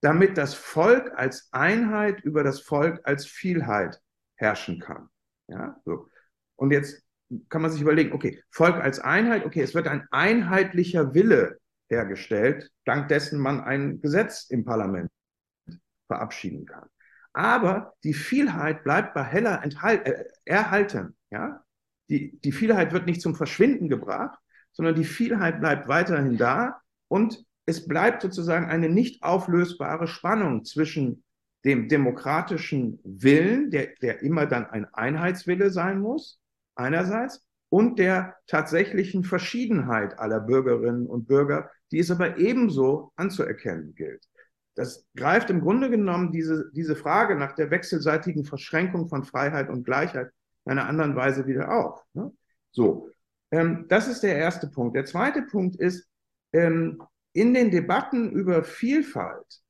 damit 0.00 0.36
das 0.36 0.54
Volk 0.54 1.12
als 1.16 1.48
Einheit 1.52 2.20
über 2.22 2.42
das 2.42 2.60
Volk 2.60 3.00
als 3.04 3.26
Vielheit 3.26 4.00
herrschen 4.34 4.80
kann. 4.80 5.08
Ja, 5.46 5.80
so. 5.84 6.08
Und 6.56 6.72
jetzt 6.72 7.02
kann 7.48 7.62
man 7.62 7.70
sich 7.70 7.80
überlegen, 7.80 8.12
okay, 8.12 8.42
Volk 8.50 8.76
als 8.76 8.98
Einheit, 8.98 9.44
okay, 9.44 9.62
es 9.62 9.74
wird 9.74 9.86
ein 9.86 10.06
einheitlicher 10.10 11.14
Wille 11.14 11.58
hergestellt, 11.88 12.70
dank 12.84 13.08
dessen 13.08 13.40
man 13.40 13.60
ein 13.60 14.00
Gesetz 14.00 14.44
im 14.50 14.64
Parlament 14.64 15.10
verabschieden 16.06 16.66
kann. 16.66 16.88
Aber 17.32 17.94
die 18.02 18.14
Vielheit 18.14 18.82
bleibt 18.82 19.14
bei 19.14 19.22
Heller 19.22 19.62
äh, 19.64 20.24
erhalten. 20.44 21.16
Ja? 21.30 21.64
Die, 22.08 22.38
die 22.40 22.52
Vielheit 22.52 22.92
wird 22.92 23.06
nicht 23.06 23.22
zum 23.22 23.36
Verschwinden 23.36 23.88
gebracht, 23.88 24.38
sondern 24.72 24.94
die 24.96 25.04
Vielheit 25.04 25.60
bleibt 25.60 25.88
weiterhin 25.88 26.36
da 26.36 26.80
und 27.08 27.44
es 27.66 27.86
bleibt 27.86 28.22
sozusagen 28.22 28.66
eine 28.66 28.88
nicht 28.88 29.22
auflösbare 29.22 30.08
Spannung 30.08 30.64
zwischen 30.64 31.22
dem 31.64 31.88
demokratischen 31.88 32.98
Willen, 33.04 33.70
der, 33.70 33.90
der 34.02 34.22
immer 34.22 34.46
dann 34.46 34.66
ein 34.66 34.86
Einheitswille 34.92 35.70
sein 35.70 36.00
muss, 36.00 36.39
einerseits, 36.80 37.46
und 37.70 38.00
der 38.00 38.36
tatsächlichen 38.48 39.22
Verschiedenheit 39.22 40.18
aller 40.18 40.40
Bürgerinnen 40.40 41.06
und 41.06 41.28
Bürger, 41.28 41.70
die 41.92 42.00
es 42.00 42.10
aber 42.10 42.36
ebenso 42.36 43.12
anzuerkennen 43.16 43.94
gilt. 43.94 44.24
Das 44.74 45.06
greift 45.16 45.50
im 45.50 45.60
Grunde 45.60 45.88
genommen 45.88 46.32
diese, 46.32 46.70
diese 46.72 46.96
Frage 46.96 47.36
nach 47.36 47.54
der 47.54 47.70
wechselseitigen 47.70 48.44
Verschränkung 48.44 49.08
von 49.08 49.24
Freiheit 49.24 49.68
und 49.68 49.84
Gleichheit 49.84 50.30
in 50.64 50.72
einer 50.72 50.88
anderen 50.88 51.14
Weise 51.16 51.46
wieder 51.46 51.70
auf. 51.72 52.02
Ne? 52.12 52.32
So, 52.72 53.08
ähm, 53.52 53.86
das 53.88 54.08
ist 54.08 54.22
der 54.22 54.36
erste 54.36 54.68
Punkt. 54.68 54.96
Der 54.96 55.04
zweite 55.04 55.42
Punkt 55.42 55.76
ist, 55.76 56.08
ähm, 56.52 57.02
in 57.32 57.54
den 57.54 57.70
Debatten 57.70 58.32
über 58.32 58.64
Vielfalt 58.64 59.60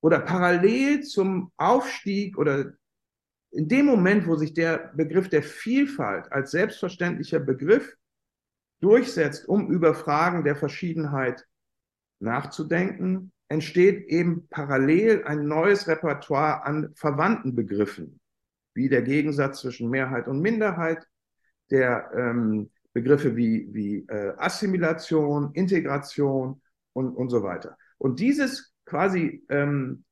oder 0.00 0.20
parallel 0.20 1.02
zum 1.02 1.52
Aufstieg 1.56 2.38
oder 2.38 2.72
in 3.50 3.68
dem 3.68 3.86
Moment, 3.86 4.26
wo 4.26 4.36
sich 4.36 4.52
der 4.52 4.92
Begriff 4.94 5.28
der 5.28 5.42
Vielfalt 5.42 6.30
als 6.32 6.50
selbstverständlicher 6.50 7.40
Begriff 7.40 7.96
durchsetzt, 8.80 9.48
um 9.48 9.70
über 9.70 9.94
Fragen 9.94 10.44
der 10.44 10.56
Verschiedenheit 10.56 11.46
nachzudenken, 12.20 13.32
entsteht 13.48 14.06
eben 14.08 14.46
parallel 14.48 15.24
ein 15.24 15.46
neues 15.46 15.88
Repertoire 15.88 16.64
an 16.64 16.92
verwandten 16.94 17.54
Begriffen, 17.54 18.20
wie 18.74 18.88
der 18.88 19.02
Gegensatz 19.02 19.60
zwischen 19.60 19.88
Mehrheit 19.88 20.28
und 20.28 20.40
Minderheit, 20.40 21.06
der 21.70 22.10
ähm, 22.14 22.70
Begriffe 22.92 23.36
wie, 23.36 23.68
wie 23.72 24.06
äh, 24.08 24.34
Assimilation, 24.36 25.52
Integration 25.54 26.60
und, 26.92 27.14
und 27.14 27.30
so 27.30 27.42
weiter. 27.42 27.76
Und 27.96 28.20
dieses 28.20 28.74
quasi, 28.84 29.44
ähm, 29.48 30.04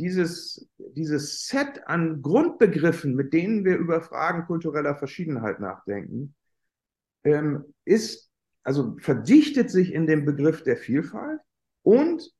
dieses, 0.00 0.66
dieses 0.78 1.46
Set 1.46 1.86
an 1.86 2.22
Grundbegriffen, 2.22 3.14
mit 3.14 3.32
denen 3.32 3.64
wir 3.64 3.76
über 3.76 4.00
Fragen 4.00 4.46
kultureller 4.46 4.96
Verschiedenheit 4.96 5.60
nachdenken, 5.60 6.34
ähm, 7.24 7.74
ist, 7.84 8.30
also 8.62 8.96
verdichtet 8.98 9.70
sich 9.70 9.92
in 9.92 10.06
dem 10.06 10.24
Begriff 10.24 10.62
der 10.62 10.76
Vielfalt 10.76 11.40
und 11.82 12.32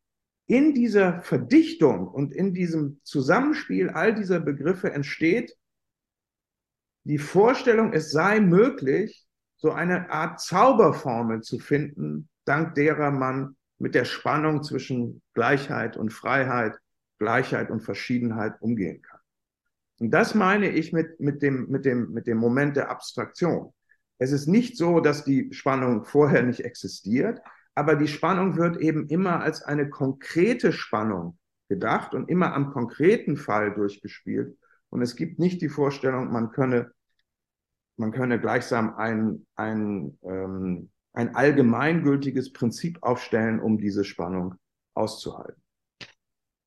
in 0.46 0.74
dieser 0.74 1.20
Verdichtung 1.20 2.08
und 2.08 2.34
in 2.34 2.54
diesem 2.54 3.00
Zusammenspiel 3.04 3.90
all 3.90 4.14
dieser 4.14 4.40
Begriffe 4.40 4.90
entsteht 4.92 5.56
die 7.04 7.18
Vorstellung, 7.18 7.92
es 7.92 8.10
sei 8.10 8.40
möglich, 8.40 9.26
so 9.56 9.72
eine 9.72 10.10
Art 10.10 10.40
Zauberformel 10.40 11.42
zu 11.42 11.58
finden, 11.58 12.28
dank 12.44 12.74
derer 12.74 13.10
man 13.10 13.56
mit 13.78 13.94
der 13.94 14.04
Spannung 14.04 14.62
zwischen 14.62 15.22
Gleichheit 15.34 15.96
und 15.96 16.12
Freiheit, 16.12 16.78
Gleichheit 17.20 17.70
und 17.70 17.82
Verschiedenheit 17.82 18.60
umgehen 18.60 19.02
kann. 19.02 19.20
Und 20.00 20.10
das 20.10 20.34
meine 20.34 20.70
ich 20.70 20.92
mit, 20.92 21.20
mit, 21.20 21.42
dem, 21.42 21.68
mit, 21.68 21.84
dem, 21.84 22.10
mit 22.10 22.26
dem 22.26 22.38
Moment 22.38 22.76
der 22.76 22.90
Abstraktion. 22.90 23.72
Es 24.18 24.32
ist 24.32 24.48
nicht 24.48 24.76
so, 24.76 25.00
dass 25.00 25.24
die 25.24 25.52
Spannung 25.52 26.04
vorher 26.04 26.42
nicht 26.42 26.64
existiert, 26.64 27.40
aber 27.74 27.94
die 27.94 28.08
Spannung 28.08 28.56
wird 28.56 28.78
eben 28.78 29.06
immer 29.08 29.40
als 29.40 29.62
eine 29.62 29.88
konkrete 29.88 30.72
Spannung 30.72 31.38
gedacht 31.68 32.14
und 32.14 32.28
immer 32.28 32.54
am 32.54 32.72
konkreten 32.72 33.36
Fall 33.36 33.72
durchgespielt. 33.74 34.58
Und 34.88 35.02
es 35.02 35.14
gibt 35.14 35.38
nicht 35.38 35.62
die 35.62 35.68
Vorstellung, 35.68 36.32
man 36.32 36.50
könne, 36.50 36.92
man 37.96 38.10
könne 38.10 38.40
gleichsam 38.40 38.96
ein, 38.96 39.46
ein, 39.54 40.18
ähm, 40.22 40.90
ein 41.12 41.34
allgemeingültiges 41.34 42.52
Prinzip 42.52 42.98
aufstellen, 43.02 43.60
um 43.60 43.78
diese 43.78 44.04
Spannung 44.04 44.54
auszuhalten. 44.94 45.62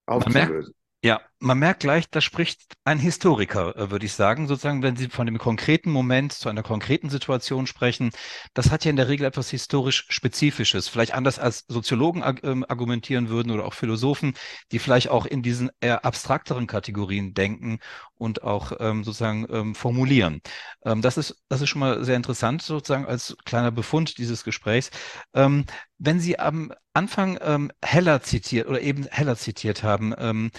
Aufzulösen. 0.05 0.73
Ja, 1.03 1.21
man 1.43 1.59
merkt 1.59 1.81
gleich, 1.81 2.09
da 2.09 2.21
spricht 2.21 2.73
ein 2.85 2.97
Historiker, 2.97 3.75
äh, 3.75 3.91
würde 3.91 4.05
ich 4.05 4.13
sagen, 4.13 4.47
sozusagen, 4.47 4.81
wenn 4.81 4.95
Sie 4.95 5.09
von 5.09 5.25
dem 5.25 5.37
konkreten 5.37 5.91
Moment 5.91 6.31
zu 6.31 6.47
einer 6.47 6.63
konkreten 6.63 7.09
Situation 7.09 7.67
sprechen. 7.67 8.11
Das 8.53 8.71
hat 8.71 8.85
ja 8.85 8.89
in 8.89 8.95
der 8.95 9.09
Regel 9.09 9.25
etwas 9.25 9.49
historisch 9.49 10.05
Spezifisches, 10.07 10.87
vielleicht 10.87 11.13
anders 11.13 11.39
als 11.39 11.65
Soziologen 11.67 12.23
ähm, 12.43 12.65
argumentieren 12.67 13.27
würden 13.27 13.51
oder 13.51 13.65
auch 13.65 13.73
Philosophen, 13.73 14.33
die 14.71 14.79
vielleicht 14.79 15.09
auch 15.09 15.25
in 15.25 15.43
diesen 15.43 15.69
eher 15.81 16.05
abstrakteren 16.05 16.65
Kategorien 16.65 17.33
denken 17.33 17.79
und 18.15 18.43
auch 18.43 18.71
ähm, 18.79 19.03
sozusagen 19.03 19.45
ähm, 19.49 19.75
formulieren. 19.75 20.41
Das 20.83 21.17
ist, 21.17 21.43
das 21.49 21.61
ist 21.61 21.69
schon 21.69 21.79
mal 21.79 22.03
sehr 22.03 22.15
interessant, 22.15 22.61
sozusagen 22.61 23.05
als 23.05 23.35
kleiner 23.45 23.71
Befund 23.71 24.17
dieses 24.17 24.43
Gesprächs. 24.43 24.91
Wenn 25.31 26.19
Sie 26.19 26.39
am 26.39 26.73
Anfang 26.93 27.71
Heller 27.81 28.21
zitiert 28.21 28.67
oder 28.67 28.81
eben 28.81 29.05
Heller 29.09 29.37
zitiert 29.37 29.83
haben, 29.83 30.51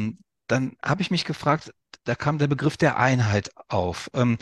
ähm, 0.00 0.18
dann 0.46 0.76
habe 0.82 1.02
ich 1.02 1.10
mich 1.10 1.24
gefragt, 1.24 1.72
da 2.04 2.14
kam 2.14 2.38
der 2.38 2.48
Begriff 2.48 2.76
der 2.76 2.98
Einheit 2.98 3.50
auf. 3.68 4.10
Ähm, 4.14 4.38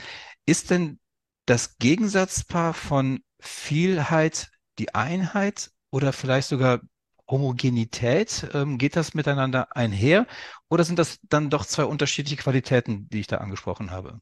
ist 0.47 0.71
denn 0.71 0.99
das 1.47 1.77
Gegensatzpaar 1.79 2.75
von 2.75 3.21
Vielheit 3.41 4.51
die 4.79 4.95
Einheit 4.95 5.71
oder 5.91 6.13
vielleicht 6.13 6.49
sogar 6.49 6.81
Homogenität? 7.29 8.49
Ähm, 8.55 8.79
geht 8.79 8.97
das 8.97 9.15
miteinander 9.15 9.77
einher 9.77 10.27
oder 10.71 10.85
sind 10.85 10.99
das 10.99 11.19
dann 11.23 11.51
doch 11.51 11.67
zwei 11.67 11.85
unterschiedliche 11.85 12.41
Qualitäten, 12.43 13.09
die 13.11 13.21
ich 13.21 13.27
da 13.27 13.39
angesprochen 13.39 13.91
habe? 13.91 14.21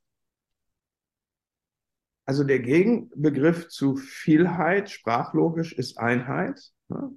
Also 2.24 2.42
der 2.42 2.58
Gegenbegriff 2.58 3.68
zu 3.68 3.96
Vielheit, 3.96 4.90
sprachlogisch, 4.90 5.72
ist 5.72 5.98
Einheit. 5.98 6.72
Ne? 6.88 7.16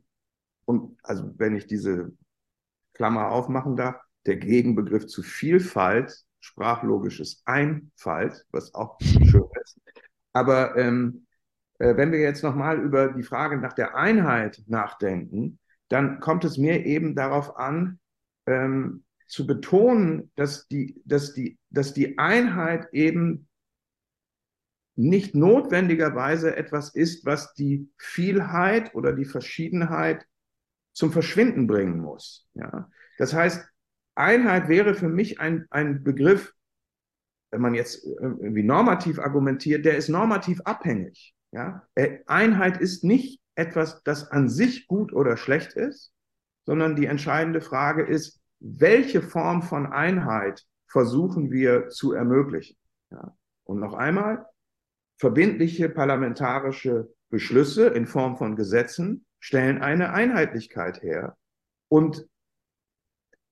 Und 0.66 1.00
also 1.02 1.34
wenn 1.38 1.56
ich 1.56 1.66
diese 1.66 2.12
Klammer 2.94 3.32
aufmachen 3.32 3.76
darf, 3.76 4.00
der 4.26 4.38
Gegenbegriff 4.38 5.08
zu 5.08 5.24
Vielfalt, 5.24 6.24
sprachlogisch 6.40 7.20
ist 7.20 7.42
Einfalt, 7.46 8.46
was 8.52 8.74
auch 8.74 8.98
schön 9.02 9.50
ist. 9.64 9.80
Aber 10.34 10.78
ähm, 10.78 11.26
äh, 11.80 11.96
wenn 11.96 12.12
wir 12.12 12.20
jetzt 12.20 12.44
nochmal 12.44 12.80
über 12.80 13.14
die 13.14 13.24
Frage 13.24 13.58
nach 13.58 13.74
der 13.74 13.96
Einheit 13.96 14.62
nachdenken, 14.68 15.60
dann 15.88 16.20
kommt 16.20 16.46
es 16.46 16.58
mir 16.58 16.86
eben 16.86 17.16
darauf 17.16 17.58
an, 17.58 18.00
ähm, 18.46 19.04
zu 19.28 19.46
betonen, 19.46 20.32
dass 20.36 20.68
die, 20.68 21.02
dass, 21.06 21.34
die, 21.34 21.58
dass 21.70 21.94
die 21.94 22.18
Einheit 22.18 22.88
eben 22.92 23.48
nicht 24.96 25.34
notwendigerweise 25.34 26.56
etwas 26.58 26.94
ist, 26.94 27.26
was 27.26 27.54
die 27.54 27.90
Vielheit 27.98 28.94
oder 28.96 29.14
die 29.14 29.26
Verschiedenheit 29.26 30.26
zum 30.92 31.12
Verschwinden 31.12 31.68
bringen 31.68 32.00
muss. 32.00 32.48
Ja? 32.54 32.90
Das 33.18 33.34
heißt, 33.34 33.66
Einheit 34.20 34.68
wäre 34.68 34.94
für 34.94 35.10
mich 35.10 35.40
ein, 35.40 35.66
ein 35.70 36.04
Begriff, 36.04 36.54
wenn 37.52 37.62
man 37.62 37.74
jetzt 37.74 38.06
irgendwie 38.06 38.64
normativ 38.64 39.20
argumentiert, 39.20 39.86
der 39.86 39.98
ist 39.98 40.10
normativ 40.10 40.62
abhängig. 40.66 41.34
Ja? 41.52 41.88
Einheit 42.28 42.80
ist 42.80 43.04
nicht 43.04 43.42
etwas, 43.56 44.04
das 44.04 44.30
an 44.30 44.50
sich 44.50 44.88
gut 44.88 45.14
oder 45.14 45.38
schlecht 45.38 45.74
ist, 45.74 46.14
sondern 46.66 46.96
die 46.96 47.08
entscheidende 47.08 47.62
Frage 47.62 48.04
ist, 48.04 48.40
welche 48.60 49.22
Form 49.22 49.64
von 49.64 49.88
Einheit 49.88 50.66
versuchen 50.88 51.52
wir 51.52 51.90
zu 51.90 52.14
ermöglichen? 52.14 52.78
Ja? 53.12 53.36
Und 53.64 53.80
noch 53.80 53.94
einmal, 53.94 54.46
verbindliche 55.18 55.90
parlamentarische 55.90 57.10
Beschlüsse 57.30 57.88
in 57.88 58.06
Form 58.06 58.38
von 58.38 58.56
Gesetzen 58.56 59.26
stellen 59.40 59.82
eine 59.82 60.12
Einheitlichkeit 60.12 61.02
her. 61.02 61.38
Und 61.88 62.28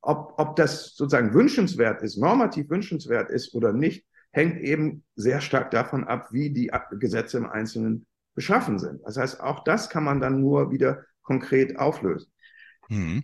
ob, 0.07 0.35
ob 0.37 0.55
das 0.55 0.95
sozusagen 0.95 1.33
wünschenswert 1.33 2.01
ist, 2.01 2.17
normativ 2.17 2.69
wünschenswert 2.69 3.29
ist 3.29 3.53
oder 3.53 3.73
nicht, 3.73 4.05
hängt 4.31 4.57
eben 4.61 5.03
sehr 5.15 5.41
stark 5.41 5.69
davon 5.71 6.05
ab, 6.05 6.29
wie 6.31 6.49
die 6.49 6.71
Gesetze 6.91 7.37
im 7.37 7.45
Einzelnen 7.45 8.05
beschaffen 8.33 8.79
sind. 8.79 9.01
Das 9.03 9.17
heißt, 9.17 9.41
auch 9.41 9.65
das 9.65 9.89
kann 9.89 10.05
man 10.05 10.21
dann 10.21 10.39
nur 10.39 10.71
wieder 10.71 11.03
konkret 11.23 11.77
auflösen. 11.77 12.31
Hm. 12.87 13.23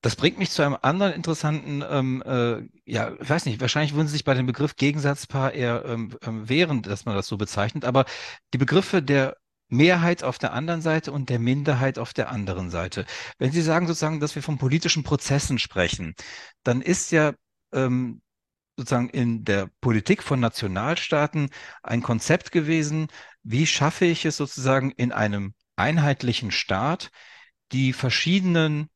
Das 0.00 0.16
bringt 0.16 0.38
mich 0.38 0.50
zu 0.50 0.62
einem 0.62 0.76
anderen 0.82 1.12
interessanten, 1.12 1.84
ähm, 1.88 2.22
äh, 2.24 2.68
ja, 2.84 3.12
ich 3.20 3.30
weiß 3.30 3.46
nicht, 3.46 3.60
wahrscheinlich 3.60 3.94
würden 3.94 4.08
Sie 4.08 4.12
sich 4.12 4.24
bei 4.24 4.34
dem 4.34 4.46
Begriff 4.46 4.74
Gegensatzpaar 4.74 5.52
eher 5.52 5.84
ähm, 5.84 6.16
ähm, 6.22 6.48
wehren, 6.48 6.82
dass 6.82 7.04
man 7.04 7.14
das 7.14 7.28
so 7.28 7.36
bezeichnet, 7.36 7.84
aber 7.84 8.06
die 8.54 8.58
Begriffe 8.58 9.02
der 9.02 9.36
Mehrheit 9.68 10.22
auf 10.22 10.38
der 10.38 10.52
anderen 10.52 10.80
Seite 10.82 11.12
und 11.12 11.28
der 11.28 11.38
Minderheit 11.38 11.98
auf 11.98 12.12
der 12.14 12.30
anderen 12.30 12.70
Seite. 12.70 13.06
Wenn 13.38 13.52
Sie 13.52 13.62
sagen 13.62 13.86
sozusagen, 13.86 14.20
dass 14.20 14.34
wir 14.34 14.42
von 14.42 14.58
politischen 14.58 15.02
Prozessen 15.02 15.58
sprechen, 15.58 16.14
dann 16.62 16.80
ist 16.80 17.12
ja 17.12 17.34
ähm, 17.72 18.22
sozusagen 18.76 19.10
in 19.10 19.44
der 19.44 19.68
Politik 19.80 20.22
von 20.22 20.40
Nationalstaaten 20.40 21.50
ein 21.82 22.02
Konzept 22.02 22.52
gewesen, 22.52 23.08
wie 23.42 23.66
schaffe 23.66 24.06
ich 24.06 24.24
es 24.24 24.36
sozusagen 24.36 24.90
in 24.92 25.12
einem 25.12 25.54
einheitlichen 25.76 26.50
Staat, 26.50 27.10
die 27.72 27.92
verschiedenen 27.92 28.88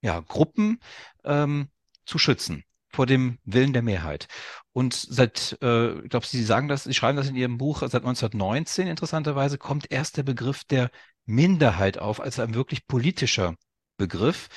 ja, 0.00 0.20
Gruppen 0.20 0.80
ähm, 1.24 1.68
zu 2.06 2.18
schützen 2.18 2.64
vor 2.90 3.06
dem 3.06 3.38
Willen 3.44 3.72
der 3.72 3.82
Mehrheit. 3.82 4.28
Und 4.72 4.94
seit, 4.94 5.58
äh, 5.62 5.98
ich 6.00 6.10
glaube, 6.10 6.26
Sie 6.26 6.42
sagen 6.42 6.68
das, 6.68 6.84
Sie 6.84 6.94
schreiben 6.94 7.16
das 7.16 7.28
in 7.28 7.36
Ihrem 7.36 7.58
Buch, 7.58 7.80
seit 7.80 8.04
1919 8.04 8.86
interessanterweise 8.86 9.58
kommt 9.58 9.90
erst 9.90 10.16
der 10.16 10.22
Begriff 10.22 10.64
der 10.64 10.90
Minderheit 11.26 11.98
auf, 11.98 12.20
als 12.20 12.38
ein 12.38 12.54
wirklich 12.54 12.86
politischer 12.86 13.56
Begriff, 13.98 14.48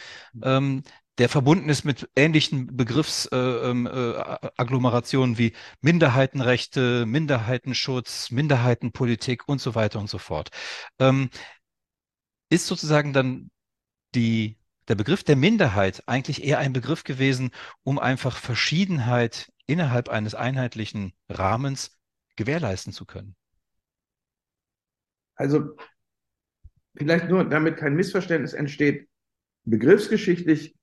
ähm, 0.44 0.84
der 1.18 1.30
verbunden 1.30 1.70
ist 1.70 1.84
mit 1.84 2.10
ähnlichen 2.16 2.76
Begriffsagglomerationen 2.76 5.36
äh, 5.36 5.38
ähm, 5.38 5.40
äh, 5.40 5.40
wie 5.40 5.54
Minderheitenrechte, 5.82 7.06
Minderheitenschutz, 7.06 8.32
Minderheitenpolitik 8.32 9.48
und 9.48 9.62
so 9.62 9.76
weiter 9.76 10.00
und 10.00 10.10
so 10.10 10.18
fort. 10.18 10.50
Ähm, 11.00 11.30
ist 12.50 12.68
sozusagen 12.68 13.14
dann 13.14 13.52
die 14.16 14.58
der 14.92 14.98
Begriff 14.98 15.24
der 15.24 15.38
Minderheit 15.38 16.04
eigentlich 16.06 16.44
eher 16.44 16.60
ein 16.60 16.74
Begriff 16.74 17.06
gewesen, 17.06 17.52
um 17.84 17.98
einfach 17.98 18.38
Verschiedenheit 18.38 19.50
innerhalb 19.66 20.10
eines 20.10 20.36
einheitlichen 20.36 21.14
Rahmens 21.30 21.98
gewährleisten 22.36 22.92
zu 22.92 23.06
können? 23.06 23.38
Also 25.36 25.78
vielleicht 26.98 27.30
nur, 27.30 27.46
damit 27.46 27.78
kein 27.78 27.96
Missverständnis 27.96 28.52
entsteht, 28.52 29.08
begriffsgeschichtlich 29.64 30.76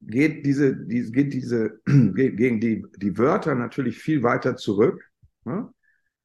geht 0.00 0.46
diese, 0.46 0.76
die, 0.76 1.10
geht 1.10 1.32
diese 1.32 1.80
gegen 1.86 2.60
die, 2.60 2.86
die 2.96 3.18
Wörter 3.18 3.56
natürlich 3.56 3.98
viel 3.98 4.22
weiter 4.22 4.54
zurück, 4.54 5.02
ne? 5.44 5.68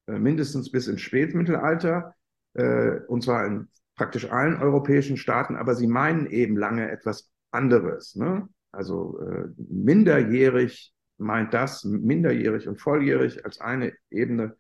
Äh, 0.06 0.20
mindestens 0.20 0.70
bis 0.70 0.88
ins 0.88 1.02
Spätmittelalter, 1.02 2.14
äh, 2.54 3.00
und 3.08 3.24
zwar 3.24 3.48
in 3.48 3.70
praktisch 4.00 4.32
allen 4.32 4.62
europäischen 4.62 5.18
Staaten, 5.18 5.58
aber 5.58 5.76
sie 5.76 5.86
meinen 5.86 6.26
eben 6.28 6.56
lange 6.56 6.90
etwas 6.90 7.30
anderes. 7.52 8.16
Ne? 8.16 8.48
Also 8.72 9.20
äh, 9.20 9.50
minderjährig 9.58 10.94
meint 11.18 11.54
das, 11.54 11.84
minderjährig 11.84 12.70
und 12.70 12.80
volljährig 12.80 13.44
als 13.44 13.60
eine 13.60 13.92
Ebene, 14.10 14.56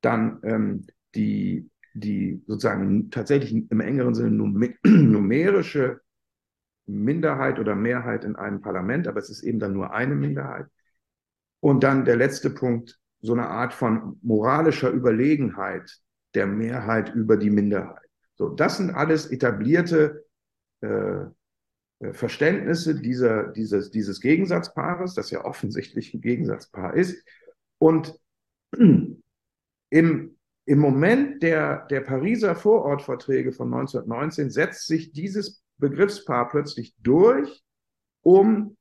dann 0.00 0.40
ähm, 0.42 0.86
die, 1.14 1.68
die 1.92 2.42
sozusagen 2.46 3.10
tatsächlich 3.10 3.52
im 3.70 3.80
engeren 3.80 4.14
Sinne 4.14 4.30
numerische 4.86 6.00
Minderheit 6.86 7.58
oder 7.58 7.74
Mehrheit 7.74 8.24
in 8.24 8.36
einem 8.36 8.62
Parlament, 8.62 9.06
aber 9.06 9.18
es 9.18 9.28
ist 9.28 9.42
eben 9.42 9.58
dann 9.58 9.74
nur 9.74 9.92
eine 9.92 10.14
Minderheit. 10.14 10.66
Und 11.60 11.84
dann 11.84 12.06
der 12.06 12.16
letzte 12.16 12.48
Punkt, 12.48 12.98
so 13.20 13.34
eine 13.34 13.48
Art 13.48 13.74
von 13.74 14.18
moralischer 14.22 14.90
Überlegenheit 14.90 15.94
der 16.34 16.46
Mehrheit 16.46 17.14
über 17.14 17.36
die 17.36 17.50
Minderheit. 17.50 18.02
So, 18.42 18.48
das 18.48 18.78
sind 18.78 18.90
alles 18.90 19.30
etablierte 19.30 20.26
äh, 20.80 20.86
äh, 22.00 22.12
Verständnisse 22.12 23.00
dieser, 23.00 23.52
dieses, 23.52 23.92
dieses 23.92 24.20
Gegensatzpaares, 24.20 25.14
das 25.14 25.30
ja 25.30 25.44
offensichtlich 25.44 26.12
ein 26.12 26.20
Gegensatzpaar 26.20 26.94
ist. 26.94 27.24
Und 27.78 28.18
im, 28.76 29.16
im 29.90 30.78
Moment 30.80 31.40
der, 31.44 31.86
der 31.86 32.00
Pariser 32.00 32.56
Vorortverträge 32.56 33.52
von 33.52 33.72
1919 33.72 34.50
setzt 34.50 34.88
sich 34.88 35.12
dieses 35.12 35.62
Begriffspaar 35.78 36.48
plötzlich 36.48 36.96
durch, 36.98 37.62
um 38.22 38.76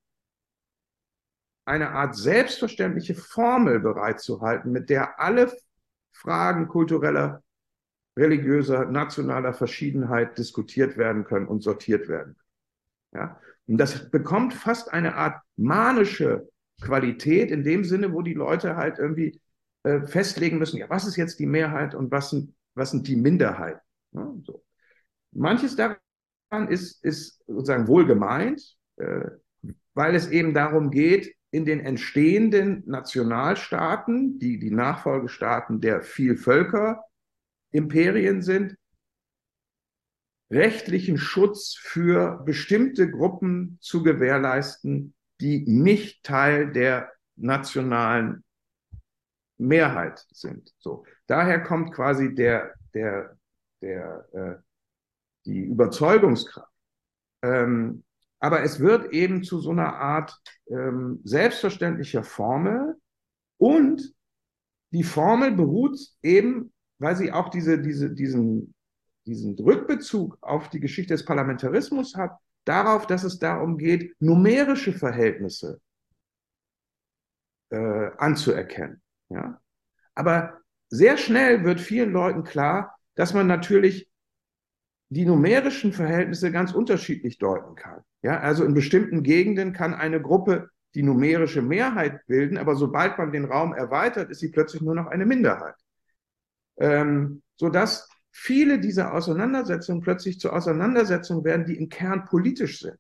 eine 1.66 1.92
Art 1.92 2.16
selbstverständliche 2.16 3.14
Formel 3.14 3.80
bereitzuhalten, 3.80 4.72
mit 4.72 4.90
der 4.90 5.20
alle 5.20 5.56
Fragen 6.12 6.68
kultureller, 6.68 7.44
religiöser, 8.18 8.86
nationaler 8.86 9.54
Verschiedenheit 9.54 10.38
diskutiert 10.38 10.98
werden 10.98 11.24
können 11.24 11.48
und 11.48 11.64
sortiert 11.64 12.08
werden. 12.08 12.36
Ja? 13.14 13.40
Und 13.68 13.78
das 13.78 14.10
bekommt 14.10 14.54
fast 14.54 14.92
eine 14.92 15.16
Art 15.16 15.42
manische 15.56 16.50
Qualität 16.82 17.52
in 17.52 17.64
dem 17.64 17.84
Sinne, 17.84 18.12
wo 18.14 18.22
die 18.22 18.34
Leute 18.34 18.76
halt 18.76 19.00
irgendwie 19.00 19.40
äh, 19.84 20.06
festlegen 20.06 20.58
müssen, 20.58 20.78
ja, 20.78 20.90
was 20.90 21.08
ist 21.08 21.16
jetzt 21.16 21.40
die 21.40 21.46
Mehrheit 21.46 21.96
und 21.96 22.12
was 22.12 22.32
sind, 22.32 22.54
was 22.76 22.92
sind 22.92 23.08
die 23.08 23.16
Minderheiten. 23.16 23.82
Ja, 24.12 24.34
so. 24.44 24.64
Manches 25.32 25.76
daran 25.76 26.68
ist, 26.68 27.04
ist 27.04 27.42
sozusagen 27.48 27.88
wohl 27.88 28.06
gemeint, 28.06 28.76
äh, 28.98 29.30
weil 29.94 30.16
es 30.16 30.30
eben 30.30 30.54
darum 30.54 30.92
geht, 30.92 31.36
in 31.52 31.66
den 31.66 31.82
entstehenden 31.82 32.84
Nationalstaaten, 32.86 34.40
die 34.40 34.58
die 34.58 34.72
Nachfolgestaaten 34.72 35.82
der 35.82 36.02
Vielvölker-Imperien 37.72 38.42
sind, 38.42 38.78
rechtlichen 40.50 41.18
Schutz 41.18 41.76
für 41.76 42.42
bestimmte 42.44 43.10
Gruppen 43.10 43.78
zu 43.82 44.04
gewährleisten, 44.04 45.14
die 45.40 45.64
nicht 45.66 46.24
Teil 46.24 46.72
der 46.72 47.12
nationalen 47.36 48.44
Mehrheit 49.58 50.26
sind. 50.32 50.74
So. 50.80 51.06
Daher 51.28 51.64
kommt 51.64 51.94
quasi 51.94 52.36
der, 52.36 52.74
der, 52.94 53.38
der, 53.82 54.28
äh, 54.34 54.56
die 55.46 55.62
Überzeugungskraft. 55.62 56.70
Ähm, 57.44 58.04
aber 58.40 58.64
es 58.64 58.80
wird 58.80 59.14
eben 59.14 59.44
zu 59.44 59.60
so 59.60 59.72
einer 59.72 59.96
Art 59.96 60.36
ähm, 60.68 61.22
selbstverständlicher 61.24 62.24
Formel 62.24 62.96
und 63.58 64.14
die 64.92 65.04
Formel 65.04 65.52
beruht 65.52 65.98
eben, 66.22 66.74
weil 67.02 67.16
sie 67.16 67.32
auch 67.32 67.50
diese, 67.50 67.80
diese, 67.80 68.12
diesen, 68.12 68.74
diesen 69.26 69.56
Rückbezug 69.56 70.38
auf 70.42 70.70
die 70.70 70.80
Geschichte 70.80 71.16
des 71.16 71.26
Parlamentarismus 71.26 72.16
hat, 72.16 72.38
darauf, 72.64 73.08
dass 73.08 73.24
es 73.24 73.40
darum 73.40 73.78
geht, 73.78 74.16
numerische 74.20 74.94
Verhältnisse 74.94 75.82
äh, 77.72 78.12
anzuerkennen. 78.18 79.02
Ja? 79.30 79.60
Aber 80.14 80.60
sehr 80.90 81.18
schnell 81.18 81.64
wird 81.64 81.82
vielen 81.82 82.12
Leuten 82.12 82.44
klar, 82.44 82.96
dass 83.16 83.34
man 83.34 83.48
natürlich 83.48 84.08
die 85.10 85.26
numerischen 85.26 85.94
Verhältnisse 85.94 86.52
ganz 86.52 86.72
unterschiedlich 86.72 87.40
deuten 87.40 87.76
kann. 87.76 88.02
Ja, 88.22 88.40
also 88.40 88.64
in 88.64 88.76
bestimmten 88.76 89.24
Gegenden 89.24 89.74
kann 89.74 89.96
eine 89.96 90.22
Gruppe 90.22 90.70
die 90.94 91.04
numerische 91.04 91.64
Mehrheit 91.64 92.26
bilden, 92.28 92.58
aber 92.58 92.76
sobald 92.76 93.18
man 93.18 93.32
den 93.32 93.46
Raum 93.46 93.74
erweitert, 93.74 94.30
ist 94.30 94.40
sie 94.40 94.52
plötzlich 94.52 94.82
nur 94.82 94.94
noch 94.94 95.08
eine 95.08 95.26
Minderheit. 95.26 95.76
Ähm, 96.82 97.44
sodass 97.58 98.10
viele 98.32 98.80
dieser 98.80 99.14
Auseinandersetzungen 99.14 100.02
plötzlich 100.02 100.40
zu 100.40 100.52
Auseinandersetzungen 100.52 101.44
werden, 101.44 101.68
die 101.68 101.78
im 101.78 101.90
Kern 101.90 102.26
politisch 102.26 102.80
sind. 102.80 102.98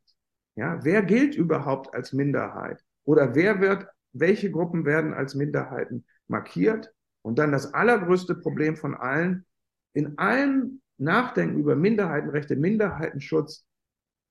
Ja, 0.56 0.80
wer 0.84 1.02
gilt 1.02 1.34
überhaupt 1.34 1.96
als 1.96 2.13
Minderheit? 2.13 2.84
Oder 3.06 3.34
wer 3.34 3.60
wird, 3.60 3.88
welche 4.13 4.52
Gruppen 4.52 4.86
werden 4.86 5.15
als 5.15 5.34
Minderheiten 5.34 6.06
markiert? 6.28 6.94
Und 7.24 7.39
dann 7.39 7.52
das 7.52 7.74
allergrößte 7.74 8.36
Problem 8.36 8.78
von 8.78 8.94
allen, 8.94 9.46
in 9.94 10.17
allem 10.20 10.82
Nachdenken 10.98 11.60
über 11.60 11.76
Minderheitenrechte, 11.76 12.56
Minderheitenschutz, 12.56 13.65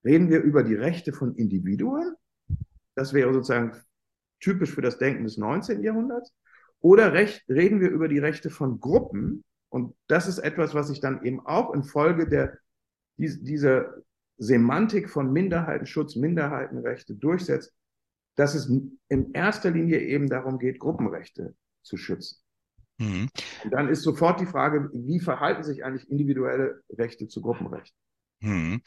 reden 0.05 0.31
wir 0.31 0.43
über 0.43 0.63
die 0.63 0.77
Rechte 0.77 1.13
von 1.13 1.35
Individuen. 1.35 2.15
Das 2.95 3.13
wäre 3.13 3.33
sozusagen 3.35 3.73
typisch 4.39 4.73
für 4.73 4.83
das 4.83 4.99
Denken 4.99 5.25
des 5.25 5.39
19. 5.39 5.83
Jahrhunderts. 5.83 6.33
Oder 6.81 7.13
recht, 7.13 7.45
reden 7.49 7.81
wir 7.81 7.91
über 7.91 8.09
die 8.09 8.19
Rechte 8.19 8.51
von 8.51 8.81
Gruppen. 8.81 9.45
Und 9.69 9.95
das 10.09 10.27
ist 10.27 10.39
etwas, 10.39 10.75
was 10.75 10.89
sich 10.89 11.01
dann 11.01 11.25
eben 11.25 11.41
auch 11.47 11.75
infolge 11.75 12.29
der, 12.29 12.59
dieser 13.17 13.95
Semantik 14.39 15.11
von 15.11 15.33
Minderheitenschutz, 15.33 16.17
Minderheitenrechte 16.17 17.15
durchsetzt, 17.15 17.73
dass 18.37 18.55
es 18.55 18.71
in 19.09 19.33
erster 19.33 19.71
Linie 19.71 20.01
eben 20.01 20.29
darum 20.29 20.59
geht, 20.59 20.79
Gruppenrechte 20.79 21.55
zu 21.83 21.97
schützen. 21.99 22.39
Mhm. 22.99 23.29
Und 23.65 23.71
dann 23.71 23.89
ist 23.89 24.03
sofort 24.03 24.41
die 24.41 24.47
Frage, 24.47 24.91
wie 24.93 25.21
verhalten 25.21 25.63
sich 25.63 25.85
eigentlich 25.85 26.11
individuelle 26.11 26.83
Rechte 26.91 27.29
zu 27.29 27.43
Gruppenrechten? 27.43 27.97
Mhm. 28.41 28.83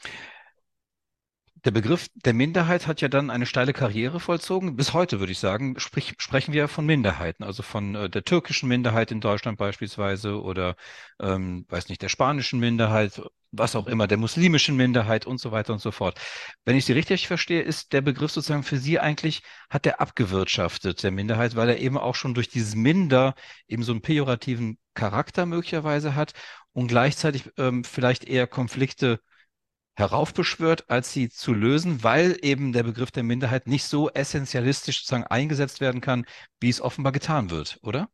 Der 1.64 1.70
Begriff 1.70 2.08
der 2.14 2.34
Minderheit 2.34 2.86
hat 2.86 3.00
ja 3.00 3.08
dann 3.08 3.30
eine 3.30 3.46
steile 3.46 3.72
Karriere 3.72 4.20
vollzogen. 4.20 4.76
Bis 4.76 4.92
heute 4.92 5.18
würde 5.18 5.32
ich 5.32 5.38
sagen, 5.38 5.78
sprich, 5.78 6.14
sprechen 6.18 6.52
wir 6.52 6.68
von 6.68 6.84
Minderheiten, 6.84 7.42
also 7.42 7.62
von 7.62 7.94
äh, 7.94 8.10
der 8.10 8.22
türkischen 8.22 8.68
Minderheit 8.68 9.10
in 9.10 9.22
Deutschland 9.22 9.56
beispielsweise 9.56 10.42
oder, 10.42 10.76
ähm, 11.20 11.64
weiß 11.70 11.88
nicht, 11.88 12.02
der 12.02 12.10
spanischen 12.10 12.60
Minderheit, 12.60 13.22
was 13.50 13.76
auch 13.76 13.86
immer, 13.86 14.06
der 14.06 14.18
muslimischen 14.18 14.76
Minderheit 14.76 15.24
und 15.24 15.40
so 15.40 15.52
weiter 15.52 15.72
und 15.72 15.78
so 15.78 15.90
fort. 15.90 16.20
Wenn 16.66 16.76
ich 16.76 16.84
Sie 16.84 16.92
richtig 16.92 17.26
verstehe, 17.26 17.62
ist 17.62 17.94
der 17.94 18.02
Begriff 18.02 18.32
sozusagen 18.32 18.62
für 18.62 18.76
Sie 18.76 19.00
eigentlich, 19.00 19.42
hat 19.70 19.86
der 19.86 20.02
abgewirtschaftet, 20.02 21.02
der 21.02 21.12
Minderheit, 21.12 21.56
weil 21.56 21.70
er 21.70 21.78
eben 21.78 21.96
auch 21.96 22.14
schon 22.14 22.34
durch 22.34 22.50
dieses 22.50 22.74
Minder 22.74 23.34
eben 23.68 23.84
so 23.84 23.92
einen 23.92 24.02
pejorativen 24.02 24.76
Charakter 24.92 25.46
möglicherweise 25.46 26.14
hat 26.14 26.34
und 26.72 26.88
gleichzeitig 26.88 27.50
ähm, 27.56 27.84
vielleicht 27.84 28.24
eher 28.24 28.46
Konflikte 28.46 29.20
heraufbeschwört, 29.96 30.90
als 30.90 31.12
sie 31.12 31.28
zu 31.28 31.52
lösen, 31.52 32.02
weil 32.02 32.36
eben 32.42 32.72
der 32.72 32.82
Begriff 32.82 33.10
der 33.10 33.22
Minderheit 33.22 33.66
nicht 33.66 33.84
so 33.84 34.10
essentialistisch 34.10 34.98
sozusagen 34.98 35.24
eingesetzt 35.24 35.80
werden 35.80 36.00
kann, 36.00 36.26
wie 36.60 36.68
es 36.68 36.80
offenbar 36.80 37.12
getan 37.12 37.50
wird, 37.50 37.78
oder? 37.82 38.08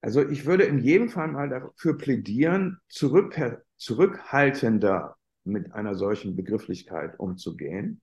Also 0.00 0.28
ich 0.28 0.44
würde 0.44 0.64
in 0.64 0.80
jedem 0.80 1.08
Fall 1.08 1.28
mal 1.28 1.48
dafür 1.48 1.96
plädieren, 1.96 2.78
zurück, 2.88 3.40
zurückhaltender 3.76 5.16
mit 5.44 5.72
einer 5.72 5.94
solchen 5.94 6.36
Begrifflichkeit 6.36 7.18
umzugehen. 7.18 8.02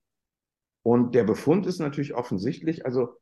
Und 0.83 1.13
der 1.13 1.23
Befund 1.25 1.67
ist 1.67 1.79
natürlich 1.79 2.15
offensichtlich, 2.15 2.85
also 2.85 3.19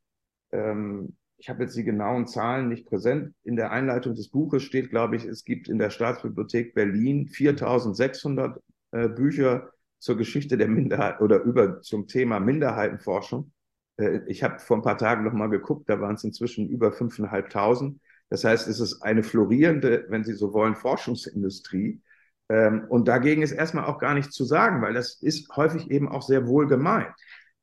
ähm, 0.52 1.18
ich 1.40 1.50
habe 1.50 1.64
jetzt 1.64 1.76
die 1.78 1.86
genauen 1.86 2.28
Zahlen 2.28 2.68
nicht 2.68 2.86
präsent. 2.86 3.34
In 3.44 3.56
der 3.56 3.72
Einleitung 3.72 4.14
des 4.14 4.30
Buches 4.30 4.62
steht, 4.62 4.90
glaube 4.90 5.16
ich, 5.16 5.24
es 5.24 5.46
gibt 5.46 5.70
in 5.70 5.80
der 5.80 5.90
Staatsbibliothek 5.90 6.74
Berlin 6.74 7.28
4600 7.28 8.62
äh, 8.92 9.08
Bücher 9.08 9.72
zur 10.00 10.18
Geschichte 10.18 10.58
der 10.58 10.68
Minderheit 10.68 11.22
oder 11.22 11.42
über 11.42 11.82
zum 11.82 12.08
Thema 12.08 12.42
Minderheitenforschung. 12.42 13.54
Äh, 13.98 14.20
ich 14.28 14.44
habe 14.44 14.60
vor 14.60 14.78
ein 14.78 14.84
paar 14.84 14.98
Tagen 14.98 15.24
noch 15.24 15.32
mal 15.32 15.48
geguckt, 15.48 15.90
da 15.90 16.02
waren 16.02 16.16
es 16.16 16.26
inzwischen 16.26 16.68
über 16.68 16.90
5.500. 16.90 17.96
Das 18.30 18.44
heißt, 18.44 18.68
es 18.68 18.82
ist 18.82 19.02
eine 19.02 19.24
florierende, 19.24 20.06
wenn 20.10 20.26
Sie 20.26 20.34
so 20.34 20.54
wollen, 20.54 20.76
Forschungsindustrie. 20.76 22.02
Ähm, 22.50 22.86
und 22.90 23.08
dagegen 23.08 23.44
ist 23.44 23.54
erstmal 23.54 23.86
auch 23.86 23.98
gar 24.00 24.14
nichts 24.14 24.36
zu 24.36 24.44
sagen, 24.44 24.82
weil 24.82 24.94
das 24.94 25.22
ist 25.22 25.56
häufig 25.56 25.90
eben 25.90 26.10
auch 26.10 26.22
sehr 26.22 26.48
wohl 26.48 26.68
gemeint. 26.68 27.14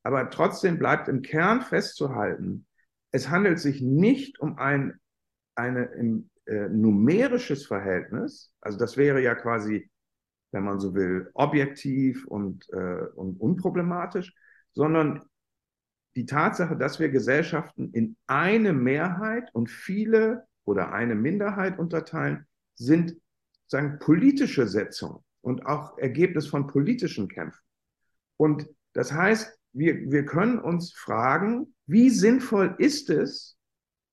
Aber 0.02 0.30
trotzdem 0.30 0.78
bleibt 0.78 1.08
im 1.08 1.20
Kern 1.20 1.60
festzuhalten, 1.60 2.65
es 3.16 3.30
handelt 3.30 3.58
sich 3.58 3.80
nicht 3.80 4.38
um 4.40 4.58
ein 4.58 5.00
eine, 5.54 5.90
ein, 5.98 6.30
äh, 6.44 6.68
numerisches 6.68 7.66
Verhältnis, 7.66 8.52
also 8.60 8.76
das 8.78 8.98
wäre 8.98 9.22
ja 9.22 9.34
quasi, 9.34 9.90
wenn 10.52 10.64
man 10.64 10.78
so 10.78 10.94
will, 10.94 11.30
objektiv 11.32 12.26
und, 12.26 12.68
äh, 12.74 13.06
und 13.14 13.40
unproblematisch, 13.40 14.34
sondern 14.74 15.22
die 16.14 16.26
Tatsache, 16.26 16.76
dass 16.76 17.00
wir 17.00 17.08
Gesellschaften 17.08 17.90
in 17.92 18.16
eine 18.26 18.74
Mehrheit 18.74 19.48
und 19.54 19.70
viele 19.70 20.46
oder 20.66 20.92
eine 20.92 21.14
Minderheit 21.14 21.78
unterteilen, 21.78 22.46
sind 22.74 23.16
sagen 23.66 23.98
politische 23.98 24.66
Setzungen 24.66 25.24
und 25.40 25.64
auch 25.64 25.96
Ergebnis 25.96 26.46
von 26.48 26.66
politischen 26.66 27.28
Kämpfen. 27.28 27.62
Und 28.36 28.68
das 28.92 29.10
heißt, 29.10 29.58
wir, 29.76 30.10
wir 30.10 30.24
können 30.24 30.58
uns 30.58 30.92
fragen, 30.92 31.74
wie 31.86 32.10
sinnvoll 32.10 32.74
ist 32.78 33.10
es, 33.10 33.56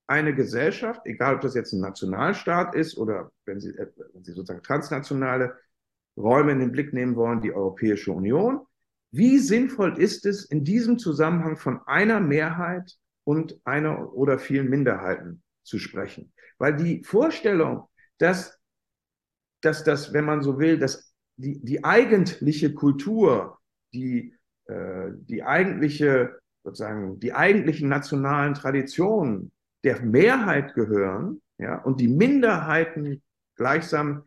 eine 0.06 0.34
Gesellschaft, 0.34 1.00
egal 1.04 1.36
ob 1.36 1.40
das 1.40 1.54
jetzt 1.54 1.72
ein 1.72 1.80
Nationalstaat 1.80 2.74
ist 2.74 2.98
oder 2.98 3.32
wenn 3.46 3.60
Sie, 3.60 3.70
äh, 3.70 3.90
wenn 4.12 4.22
Sie 4.22 4.32
sozusagen 4.32 4.62
transnationale 4.62 5.58
Räume 6.16 6.52
in 6.52 6.58
den 6.60 6.72
Blick 6.72 6.92
nehmen 6.92 7.16
wollen, 7.16 7.40
die 7.40 7.52
Europäische 7.52 8.12
Union, 8.12 8.66
wie 9.10 9.38
sinnvoll 9.38 9.98
ist 9.98 10.26
es, 10.26 10.44
in 10.44 10.64
diesem 10.64 10.98
Zusammenhang 10.98 11.56
von 11.56 11.80
einer 11.86 12.20
Mehrheit 12.20 12.96
und 13.24 13.58
einer 13.64 14.12
oder 14.12 14.38
vielen 14.38 14.68
Minderheiten 14.68 15.42
zu 15.62 15.78
sprechen? 15.78 16.32
Weil 16.58 16.76
die 16.76 17.02
Vorstellung, 17.02 17.88
dass, 18.18 18.58
dass 19.62 19.84
das, 19.84 20.12
wenn 20.12 20.24
man 20.24 20.42
so 20.42 20.58
will, 20.58 20.78
dass 20.78 21.14
die, 21.36 21.64
die 21.64 21.82
eigentliche 21.84 22.74
Kultur, 22.74 23.58
die, 23.92 24.33
die 24.68 25.42
eigentliche 25.42 26.38
sozusagen 26.64 27.20
die 27.20 27.34
eigentlichen 27.34 27.88
nationalen 27.88 28.54
Traditionen 28.54 29.52
der 29.84 30.00
Mehrheit 30.00 30.74
gehören, 30.74 31.42
ja, 31.58 31.76
und 31.82 32.00
die 32.00 32.08
Minderheiten 32.08 33.22
gleichsam 33.54 34.24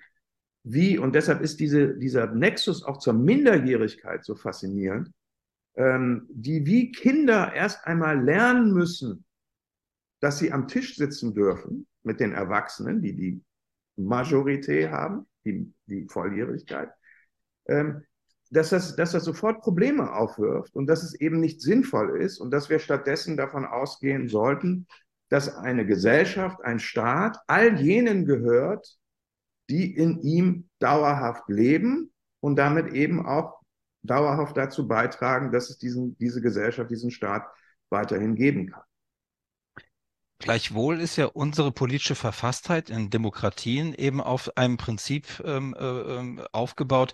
wie, 0.63 0.97
und 0.97 1.15
deshalb 1.15 1.41
ist 1.41 1.59
diese, 1.59 1.95
dieser 1.95 2.27
Nexus 2.27 2.83
auch 2.83 2.99
zur 2.99 3.13
Minderjährigkeit 3.13 4.23
so 4.23 4.35
faszinierend, 4.35 5.11
ähm, 5.75 6.27
die 6.29 6.65
wie 6.65 6.91
Kinder 6.91 7.53
erst 7.53 7.85
einmal 7.85 8.21
lernen 8.23 8.71
müssen, 8.71 9.25
dass 10.19 10.37
sie 10.37 10.51
am 10.51 10.67
Tisch 10.67 10.95
sitzen 10.95 11.33
dürfen 11.33 11.87
mit 12.03 12.19
den 12.19 12.33
Erwachsenen, 12.33 13.01
die 13.01 13.15
die 13.15 13.41
Majorität 13.95 14.91
haben, 14.91 15.25
die, 15.43 15.73
die 15.85 16.05
Volljährigkeit, 16.07 16.89
ähm, 17.67 18.03
dass, 18.49 18.69
das, 18.69 18.95
dass 18.95 19.11
das 19.11 19.23
sofort 19.23 19.61
Probleme 19.61 20.13
aufwirft 20.13 20.75
und 20.75 20.87
dass 20.87 21.03
es 21.03 21.13
eben 21.15 21.39
nicht 21.39 21.61
sinnvoll 21.61 22.21
ist 22.21 22.39
und 22.39 22.51
dass 22.51 22.69
wir 22.69 22.79
stattdessen 22.79 23.37
davon 23.37 23.65
ausgehen 23.65 24.27
sollten, 24.27 24.87
dass 25.29 25.53
eine 25.53 25.85
Gesellschaft, 25.85 26.61
ein 26.63 26.79
Staat 26.79 27.37
all 27.47 27.79
jenen 27.79 28.25
gehört, 28.25 28.97
die 29.69 29.93
in 29.93 30.21
ihm 30.21 30.69
dauerhaft 30.79 31.43
leben 31.49 32.13
und 32.39 32.55
damit 32.55 32.93
eben 32.93 33.25
auch 33.25 33.59
dauerhaft 34.03 34.55
dazu 34.55 34.87
beitragen, 34.87 35.51
dass 35.51 35.69
es 35.69 35.77
diesen, 35.77 36.17
diese 36.17 36.41
Gesellschaft, 36.41 36.89
diesen 36.89 37.11
Staat 37.11 37.45
weiterhin 37.89 38.35
geben 38.35 38.71
kann. 38.71 38.83
Gleichwohl 40.39 41.01
ist 41.01 41.15
ja 41.15 41.25
unsere 41.25 41.71
politische 41.71 42.13
Verfasstheit 42.13 42.89
in 42.89 43.09
Demokratien 43.09 43.93
eben 43.95 44.21
auf 44.21 44.55
einem 44.55 44.77
Prinzip 44.77 45.41
ähm, 45.43 45.75
äh, 45.77 45.83
ähm, 45.83 46.41
aufgebaut, 46.51 47.13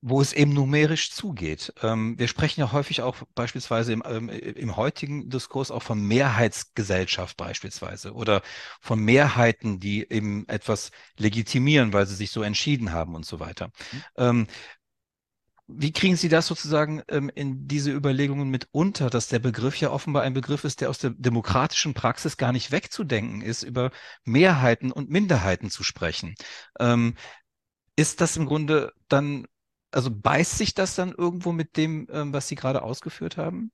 wo 0.00 0.20
es 0.20 0.32
eben 0.32 0.52
numerisch 0.52 1.10
zugeht. 1.10 1.72
Ähm, 1.82 2.18
wir 2.18 2.28
sprechen 2.28 2.60
ja 2.60 2.70
häufig 2.70 3.02
auch 3.02 3.16
beispielsweise 3.34 3.92
im, 3.92 4.02
ähm, 4.06 4.28
im 4.28 4.76
heutigen 4.76 5.28
Diskurs 5.28 5.70
auch 5.72 5.82
von 5.82 6.00
Mehrheitsgesellschaft 6.00 7.36
beispielsweise 7.36 8.12
oder 8.12 8.42
von 8.80 9.00
Mehrheiten, 9.00 9.80
die 9.80 10.08
eben 10.08 10.46
etwas 10.48 10.92
legitimieren, 11.16 11.92
weil 11.92 12.06
sie 12.06 12.14
sich 12.14 12.30
so 12.30 12.42
entschieden 12.42 12.92
haben 12.92 13.16
und 13.16 13.26
so 13.26 13.40
weiter. 13.40 13.66
Mhm. 13.66 14.02
Ähm, 14.16 14.46
wie 15.70 15.92
kriegen 15.92 16.16
Sie 16.16 16.30
das 16.30 16.46
sozusagen 16.46 17.00
in 17.00 17.68
diese 17.68 17.92
Überlegungen 17.92 18.48
mit 18.48 18.68
unter, 18.70 19.10
dass 19.10 19.28
der 19.28 19.38
Begriff 19.38 19.76
ja 19.76 19.90
offenbar 19.90 20.22
ein 20.22 20.32
Begriff 20.32 20.64
ist, 20.64 20.80
der 20.80 20.88
aus 20.88 20.96
der 20.96 21.10
demokratischen 21.10 21.92
Praxis 21.92 22.38
gar 22.38 22.52
nicht 22.52 22.72
wegzudenken 22.72 23.42
ist, 23.42 23.64
über 23.64 23.90
Mehrheiten 24.24 24.90
und 24.90 25.10
Minderheiten 25.10 25.68
zu 25.68 25.84
sprechen? 25.84 26.36
Ist 27.96 28.22
das 28.22 28.38
im 28.38 28.46
Grunde 28.46 28.94
dann, 29.08 29.46
also 29.90 30.10
beißt 30.10 30.58
sich 30.58 30.74
das 30.74 30.94
dann 30.94 31.12
irgendwo 31.12 31.52
mit 31.52 31.76
dem, 31.76 32.06
ähm, 32.10 32.32
was 32.32 32.48
Sie 32.48 32.54
gerade 32.54 32.82
ausgeführt 32.82 33.36
haben? 33.36 33.72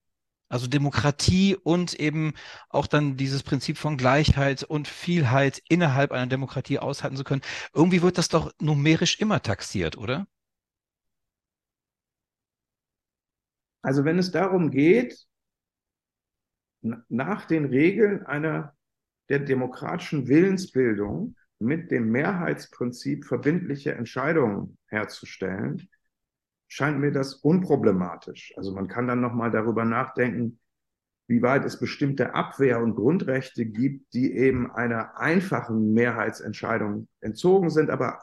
Also 0.48 0.66
Demokratie 0.68 1.56
und 1.56 1.94
eben 1.94 2.34
auch 2.68 2.86
dann 2.86 3.16
dieses 3.16 3.42
Prinzip 3.42 3.78
von 3.78 3.96
Gleichheit 3.96 4.62
und 4.62 4.86
Vielheit 4.88 5.62
innerhalb 5.68 6.12
einer 6.12 6.26
Demokratie 6.26 6.78
aushalten 6.78 7.16
zu 7.16 7.24
können. 7.24 7.42
Irgendwie 7.72 8.02
wird 8.02 8.18
das 8.18 8.28
doch 8.28 8.52
numerisch 8.60 9.18
immer 9.20 9.42
taxiert, 9.42 9.96
oder? 9.96 10.26
Also 13.82 14.04
wenn 14.04 14.18
es 14.18 14.30
darum 14.30 14.70
geht, 14.70 15.26
nach 17.08 17.46
den 17.46 17.64
Regeln 17.64 18.24
einer 18.24 18.74
der 19.28 19.40
demokratischen 19.40 20.28
Willensbildung 20.28 21.36
mit 21.58 21.90
dem 21.90 22.10
Mehrheitsprinzip 22.10 23.24
verbindliche 23.24 23.94
Entscheidungen 23.94 24.78
herzustellen, 24.86 25.88
scheint 26.74 26.98
mir 26.98 27.12
das 27.12 27.34
unproblematisch. 27.34 28.52
Also 28.56 28.72
man 28.72 28.88
kann 28.88 29.06
dann 29.06 29.20
nochmal 29.20 29.52
darüber 29.52 29.84
nachdenken, 29.84 30.58
wie 31.28 31.40
weit 31.40 31.64
es 31.64 31.78
bestimmte 31.78 32.34
Abwehr- 32.34 32.82
und 32.82 32.96
Grundrechte 32.96 33.64
gibt, 33.64 34.12
die 34.12 34.34
eben 34.34 34.72
einer 34.72 35.16
einfachen 35.16 35.92
Mehrheitsentscheidung 35.92 37.06
entzogen 37.20 37.70
sind. 37.70 37.90
Aber 37.90 38.18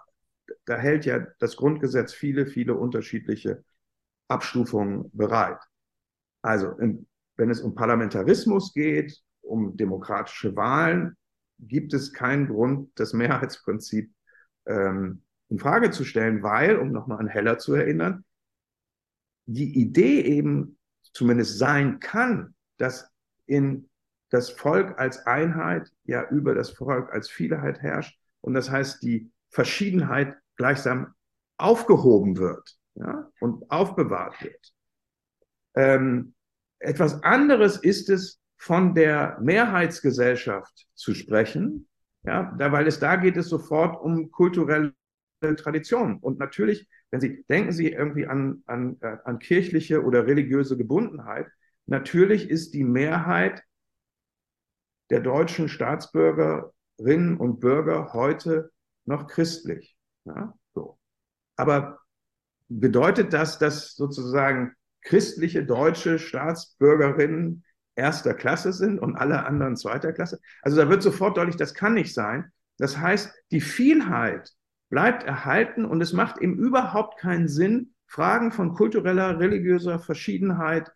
da 0.65 0.75
hält 0.75 1.05
ja 1.05 1.25
das 1.39 1.55
Grundgesetz 1.55 2.13
viele, 2.13 2.45
viele 2.45 2.75
unterschiedliche 2.75 3.63
Abstufungen 4.27 5.09
bereit. 5.13 5.61
Also 6.41 6.75
wenn 6.77 7.49
es 7.49 7.61
um 7.61 7.73
Parlamentarismus 7.73 8.73
geht, 8.73 9.17
um 9.39 9.77
demokratische 9.77 10.57
Wahlen, 10.57 11.15
gibt 11.57 11.93
es 11.93 12.11
keinen 12.11 12.47
Grund, 12.47 12.91
das 12.95 13.13
Mehrheitsprinzip 13.13 14.11
ähm, 14.65 15.23
in 15.47 15.57
Frage 15.57 15.91
zu 15.91 16.03
stellen, 16.03 16.43
weil, 16.43 16.75
um 16.75 16.91
nochmal 16.91 17.19
an 17.19 17.27
Heller 17.27 17.57
zu 17.57 17.75
erinnern, 17.75 18.25
die 19.45 19.79
Idee 19.79 20.21
eben 20.21 20.77
zumindest 21.13 21.57
sein 21.57 21.99
kann, 21.99 22.55
dass 22.77 23.09
in 23.45 23.89
das 24.29 24.49
Volk 24.49 24.97
als 24.97 25.25
Einheit 25.25 25.91
ja 26.05 26.27
über 26.29 26.55
das 26.55 26.69
Volk 26.69 27.11
als 27.11 27.29
Vielheit 27.29 27.81
herrscht 27.81 28.17
und 28.41 28.53
das 28.53 28.69
heißt, 28.69 29.03
die 29.03 29.31
Verschiedenheit 29.49 30.37
gleichsam 30.55 31.13
aufgehoben 31.57 32.37
wird 32.37 32.77
ja, 32.95 33.29
und 33.39 33.69
aufbewahrt 33.69 34.41
wird. 34.41 34.73
Ähm, 35.75 36.33
etwas 36.79 37.23
anderes 37.23 37.77
ist 37.77 38.09
es, 38.09 38.41
von 38.57 38.93
der 38.93 39.39
Mehrheitsgesellschaft 39.41 40.87
zu 40.93 41.15
sprechen, 41.15 41.87
ja, 42.23 42.55
da, 42.59 42.71
weil 42.71 42.85
es 42.85 42.99
da 42.99 43.15
geht 43.15 43.35
es 43.35 43.49
sofort 43.49 43.99
um 43.99 44.29
kulturelle 44.29 44.93
Traditionen. 45.57 46.17
Und 46.17 46.37
natürlich, 46.37 46.87
wenn 47.11 47.19
Sie, 47.21 47.43
denken 47.49 47.71
Sie 47.71 47.91
irgendwie 47.91 48.25
an, 48.25 48.63
an, 48.65 48.97
äh, 49.01 49.17
an 49.25 49.39
kirchliche 49.39 50.03
oder 50.03 50.25
religiöse 50.25 50.77
Gebundenheit, 50.77 51.47
natürlich 51.85 52.49
ist 52.49 52.73
die 52.73 52.85
Mehrheit 52.85 53.63
der 55.09 55.19
deutschen 55.19 55.67
Staatsbürgerinnen 55.67 57.37
und 57.37 57.59
Bürger 57.59 58.13
heute 58.13 58.71
noch 59.05 59.27
christlich. 59.27 59.97
Ja, 60.23 60.53
so. 60.73 60.97
Aber 61.57 61.99
bedeutet 62.69 63.33
das, 63.33 63.59
dass 63.59 63.95
sozusagen 63.95 64.73
christliche 65.01 65.65
deutsche 65.65 66.17
Staatsbürgerinnen 66.17 67.65
erster 67.95 68.33
Klasse 68.33 68.71
sind 68.71 68.99
und 68.99 69.17
alle 69.17 69.45
anderen 69.45 69.75
zweiter 69.75 70.13
Klasse? 70.13 70.39
Also 70.61 70.77
da 70.77 70.87
wird 70.87 71.03
sofort 71.03 71.35
deutlich, 71.35 71.57
das 71.57 71.73
kann 71.73 71.93
nicht 71.93 72.13
sein. 72.13 72.51
Das 72.77 72.97
heißt, 72.97 73.33
die 73.51 73.61
Vielheit 73.61 74.53
bleibt 74.91 75.23
erhalten 75.23 75.85
und 75.85 76.01
es 76.01 76.13
macht 76.13 76.39
eben 76.39 76.59
überhaupt 76.59 77.17
keinen 77.17 77.47
Sinn, 77.47 77.95
Fragen 78.05 78.51
von 78.51 78.73
kultureller, 78.73 79.39
religiöser 79.39 79.99
Verschiedenheit 79.99 80.91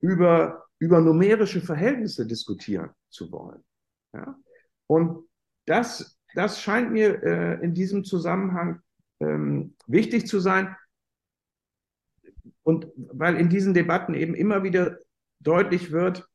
über, 0.00 0.66
über 0.78 1.00
numerische 1.00 1.62
Verhältnisse 1.62 2.26
diskutieren 2.26 2.90
zu 3.08 3.32
wollen. 3.32 3.64
Ja? 4.12 4.38
Und 4.86 5.26
das, 5.64 6.20
das 6.34 6.60
scheint 6.60 6.92
mir 6.92 7.22
äh, 7.22 7.64
in 7.64 7.72
diesem 7.72 8.04
Zusammenhang 8.04 8.82
ähm, 9.18 9.74
wichtig 9.86 10.26
zu 10.26 10.40
sein. 10.40 10.76
Und 12.62 12.86
weil 12.96 13.36
in 13.36 13.48
diesen 13.48 13.72
Debatten 13.72 14.12
eben 14.12 14.34
immer 14.34 14.62
wieder 14.62 14.98
deutlich 15.40 15.90
wird, 15.90 16.28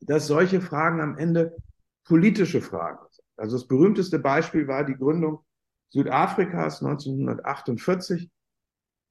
dass 0.00 0.28
solche 0.28 0.60
Fragen 0.60 1.00
am 1.00 1.18
Ende 1.18 1.56
politische 2.04 2.60
Fragen 2.60 3.04
sind. 3.10 3.26
Also 3.36 3.56
das 3.56 3.66
berühmteste 3.66 4.20
Beispiel 4.20 4.68
war 4.68 4.84
die 4.84 4.94
Gründung 4.94 5.44
Südafrikas 5.90 6.82
1948 6.82 8.30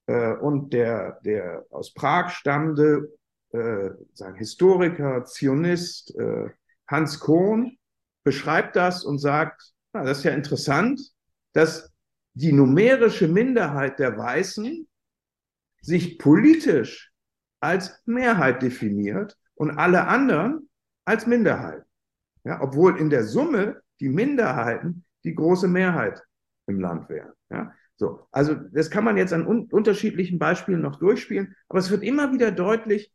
äh, 0.08 0.34
und 0.34 0.74
der, 0.74 1.20
der 1.24 1.66
aus 1.70 1.94
Prag 1.94 2.32
stammende 2.32 3.12
äh, 3.52 3.90
sagen 4.14 4.36
Historiker, 4.36 5.26
Zionist 5.26 6.16
äh, 6.18 6.50
Hans 6.88 7.20
Kohn 7.20 7.78
beschreibt 8.24 8.76
das 8.76 9.04
und 9.04 9.20
sagt, 9.20 9.74
na, 9.94 10.04
das 10.04 10.20
ist 10.20 10.24
ja 10.24 10.32
interessant, 10.32 11.02
dass 11.54 11.92
die 12.34 12.52
numerische 12.52 13.28
Minderheit 13.28 14.00
der 14.00 14.18
Weißen 14.18 14.88
sich 15.82 16.20
politisch 16.20 17.12
als 17.60 18.02
Mehrheit 18.06 18.62
definiert 18.62 19.38
und 19.56 19.72
alle 19.72 20.08
anderen 20.08 20.70
als 21.06 21.26
Minderheit. 21.28 21.84
Ja, 22.44 22.62
obwohl 22.62 22.98
in 22.98 23.10
der 23.10 23.26
Summe 23.26 23.82
die 24.00 24.10
Minderheiten 24.10 25.06
die 25.24 25.36
große 25.36 25.68
Mehrheit 25.68 26.22
im 26.70 26.80
Land 26.80 27.10
wären. 27.10 27.34
Ja, 27.50 27.74
so. 27.96 28.28
Also, 28.32 28.56
das 28.56 28.90
kann 28.90 29.04
man 29.04 29.18
jetzt 29.18 29.34
an 29.34 29.46
un 29.46 29.68
unterschiedlichen 29.72 30.40
Beispielen 30.40 30.82
noch 30.82 30.98
durchspielen, 30.98 31.56
aber 31.68 31.80
es 31.80 31.92
wird 31.92 32.04
immer 32.04 32.32
wieder 32.32 32.52
deutlich, 32.52 33.12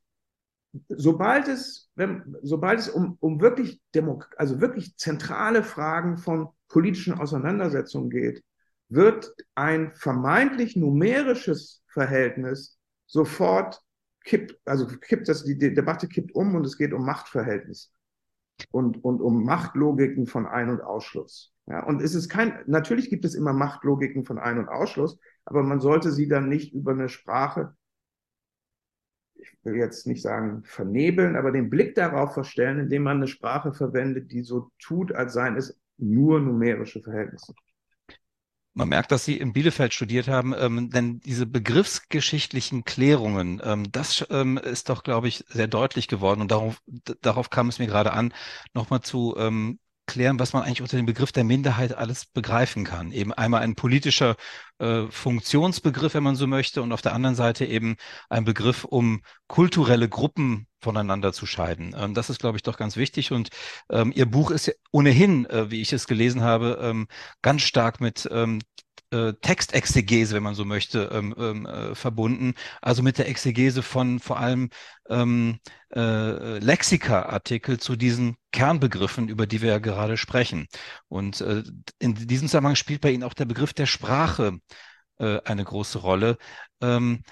sobald 0.89 1.49
es, 1.49 1.91
wenn, 1.95 2.37
sobald 2.43 2.81
es 2.81 2.89
um, 2.89 3.17
um 3.21 3.41
wirklich 3.41 3.81
Demo 3.95 4.23
also 4.37 4.61
wirklich 4.61 4.97
zentrale 4.97 5.63
Fragen 5.63 6.19
von 6.19 6.49
politischen 6.69 7.15
Auseinandersetzungen 7.15 8.11
geht, 8.11 8.43
wird 8.89 9.33
ein 9.55 9.95
vermeintlich 9.95 10.77
numerisches 10.77 11.83
Verhältnis 11.87 12.79
sofort 13.07 13.81
kippt, 14.25 14.59
also 14.65 14.87
kippt 14.87 15.29
das, 15.29 15.45
die 15.45 15.57
Debatte 15.59 16.09
kippt 16.09 16.35
um 16.35 16.55
und 16.55 16.67
es 16.67 16.77
geht 16.77 16.93
um 16.93 17.05
Machtverhältnisse 17.05 17.89
und, 18.71 19.03
und 19.05 19.21
um 19.21 19.45
Machtlogiken 19.45 20.27
von 20.27 20.47
Ein- 20.47 20.71
und 20.71 20.81
Ausschluss. 20.81 21.54
Ja, 21.67 21.83
und 21.85 22.03
es 22.03 22.15
ist 22.15 22.29
kein, 22.29 22.59
natürlich 22.67 23.09
gibt 23.09 23.25
es 23.25 23.35
immer 23.35 23.53
Machtlogiken 23.53 24.25
von 24.25 24.39
Ein- 24.39 24.59
und 24.59 24.69
Ausschluss, 24.69 25.19
aber 25.45 25.63
man 25.63 25.81
sollte 25.81 26.13
sie 26.13 26.29
dann 26.29 26.49
nicht 26.49 26.75
über 26.75 26.93
eine 26.93 27.09
Sprache, 27.09 27.75
ich 29.35 29.59
will 29.63 29.77
jetzt 29.77 30.07
nicht 30.07 30.23
sagen 30.23 30.63
vernebeln, 30.65 31.37
aber 31.37 31.53
den 31.53 31.71
Blick 31.71 31.95
darauf 31.95 32.35
verstellen, 32.35 32.81
indem 32.81 33.03
man 33.03 33.19
eine 33.19 33.29
Sprache 33.29 33.73
verwendet, 33.73 34.31
die 34.31 34.43
so 34.43 34.71
tut, 34.79 35.13
als 35.13 35.33
seien 35.33 35.57
es 35.57 35.79
nur 35.97 36.41
numerische 36.41 37.01
Verhältnisse. 37.03 37.55
Man 38.77 38.89
merkt, 38.89 39.13
dass 39.13 39.25
Sie 39.25 39.39
in 39.39 39.53
Bielefeld 39.53 39.95
studiert 39.95 40.27
haben, 40.27 40.53
ähm, 40.59 40.91
denn 40.91 41.21
diese 41.21 41.47
begriffsgeschichtlichen 41.47 42.85
Klärungen, 42.85 43.63
ähm, 43.65 43.91
das 43.93 44.27
ähm, 44.31 44.59
ist 44.59 44.89
doch, 44.89 45.05
glaube 45.05 45.29
ich, 45.29 45.45
sehr 45.49 45.69
deutlich 45.69 46.09
geworden. 46.09 46.41
Und 46.41 46.51
darauf, 46.51 46.83
darauf 47.23 47.51
kam 47.51 47.69
es 47.69 47.79
mir 47.79 47.87
gerade 47.87 48.13
an, 48.13 48.35
nochmal 48.75 49.01
zu 49.01 49.37
ähm, 49.39 49.79
klären, 50.07 50.39
was 50.39 50.53
man 50.53 50.63
eigentlich 50.63 50.83
unter 50.83 50.97
dem 50.97 51.07
Begriff 51.07 51.33
der 51.33 51.45
Minderheit 51.45 51.95
alles 51.95 52.27
begreifen 52.27 52.85
kann. 52.85 53.13
Eben 53.13 53.33
einmal 53.33 53.63
ein 53.63 53.75
politischer 53.75 54.37
äh, 54.79 55.07
Funktionsbegriff, 55.09 56.15
wenn 56.15 56.23
man 56.23 56.37
so 56.37 56.47
möchte, 56.47 56.83
und 56.83 56.93
auf 56.93 57.03
der 57.03 57.15
anderen 57.15 57.37
Seite 57.37 57.65
eben 57.65 57.97
ein 58.29 58.45
Begriff, 58.45 58.85
um 58.85 59.23
kulturelle 59.47 60.09
Gruppen 60.09 60.67
voneinander 60.85 61.33
zu 61.33 61.47
scheiden. 61.47 61.95
Ähm, 61.99 62.15
das 62.15 62.31
ist, 62.31 62.41
glaube 62.41 62.57
ich, 62.59 62.63
doch 62.63 62.77
ganz 62.77 62.97
wichtig. 62.97 63.33
Und 63.33 63.49
ähm, 63.91 64.13
Ihr 64.15 64.27
Buch 64.27 64.51
ist 64.51 64.73
ohnehin, 64.93 65.47
äh, 65.47 65.71
wie 65.71 65.81
ich 65.81 65.93
es 65.93 66.07
gelesen 66.07 66.43
habe, 66.43 66.79
ähm, 66.81 67.09
ganz 67.43 67.63
stark 67.63 68.01
mit 68.01 68.29
ähm, 68.31 68.61
äh, 69.11 69.35
Textexegese, 69.41 70.35
wenn 70.35 70.43
man 70.43 70.55
so 70.55 70.65
möchte, 70.65 71.11
ähm, 71.13 71.35
ähm, 71.39 71.67
äh, 71.67 71.95
verbunden. 71.95 72.55
Also 72.83 73.03
mit 73.03 73.19
der 73.19 73.29
Exegese 73.29 73.83
von 73.83 74.21
vor 74.21 74.39
allem 74.39 74.71
ähm, 75.09 75.59
äh, 75.95 76.59
Lexika-Artikel 76.59 77.79
zu 77.79 77.97
diesen 77.97 78.37
Kernbegriffen, 78.53 79.29
über 79.29 79.47
die 79.47 79.63
wir 79.63 79.71
ja 79.71 79.79
gerade 79.79 80.17
sprechen. 80.17 80.67
Und 81.09 81.41
äh, 81.41 81.63
in 81.99 82.15
diesem 82.15 82.49
Zusammenhang 82.49 82.77
spielt 82.77 83.01
bei 83.01 83.11
Ihnen 83.11 83.23
auch 83.25 83.35
der 83.35 83.45
Begriff 83.47 83.73
der 83.73 83.87
Sprache 83.87 84.59
äh, 85.19 85.41
eine 85.45 85.65
große 85.65 85.99
Rolle. 85.99 86.37
Ähm, 86.81 87.23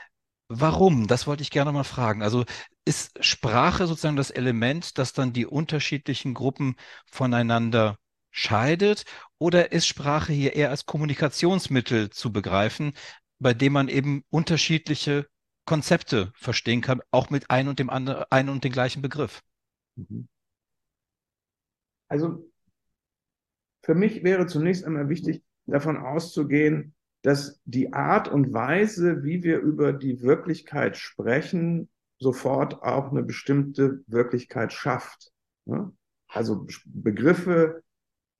warum? 0.48 1.06
Das 1.08 1.26
wollte 1.26 1.42
ich 1.42 1.50
gerne 1.50 1.72
mal 1.72 1.84
fragen. 1.84 2.22
Also 2.22 2.44
ist 2.84 3.24
Sprache 3.24 3.86
sozusagen 3.86 4.16
das 4.16 4.30
Element, 4.30 4.98
das 4.98 5.12
dann 5.12 5.32
die 5.32 5.46
unterschiedlichen 5.46 6.34
Gruppen 6.34 6.76
voneinander 7.06 7.98
scheidet? 8.30 9.04
Oder 9.38 9.72
ist 9.72 9.86
Sprache 9.86 10.32
hier 10.32 10.54
eher 10.54 10.70
als 10.70 10.86
Kommunikationsmittel 10.86 12.10
zu 12.10 12.32
begreifen, 12.32 12.92
bei 13.38 13.54
dem 13.54 13.72
man 13.72 13.88
eben 13.88 14.24
unterschiedliche 14.30 15.28
Konzepte 15.64 16.32
verstehen 16.34 16.80
kann, 16.80 17.00
auch 17.10 17.30
mit 17.30 17.50
ein 17.50 17.68
und 17.68 17.78
dem 17.78 17.90
anderen, 17.90 18.24
ein 18.30 18.48
und 18.48 18.64
den 18.64 18.72
gleichen 18.72 19.02
Begriff? 19.02 19.42
Mhm. 19.96 20.28
Also 22.08 22.50
für 23.84 23.94
mich 23.94 24.22
wäre 24.22 24.46
zunächst 24.46 24.84
einmal 24.84 25.08
wichtig, 25.08 25.42
davon 25.66 25.96
auszugehen, 25.96 26.94
dass 27.22 27.60
die 27.64 27.92
Art 27.92 28.28
und 28.28 28.52
Weise, 28.52 29.22
wie 29.22 29.42
wir 29.44 29.60
über 29.60 29.92
die 29.92 30.22
Wirklichkeit 30.22 30.96
sprechen, 30.96 31.88
sofort 32.22 32.82
auch 32.82 33.10
eine 33.10 33.22
bestimmte 33.22 34.02
Wirklichkeit 34.06 34.72
schafft. 34.72 35.32
Also 36.28 36.66
Begriffe, 36.86 37.82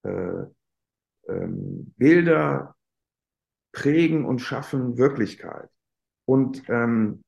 äh, 0.03 0.45
ähm, 1.29 1.93
Bilder 1.97 2.75
prägen 3.73 4.25
und 4.25 4.41
schaffen 4.41 4.99
Wirklichkeit. 4.99 5.69
Und, 6.25 6.63
ähm, 6.69 7.23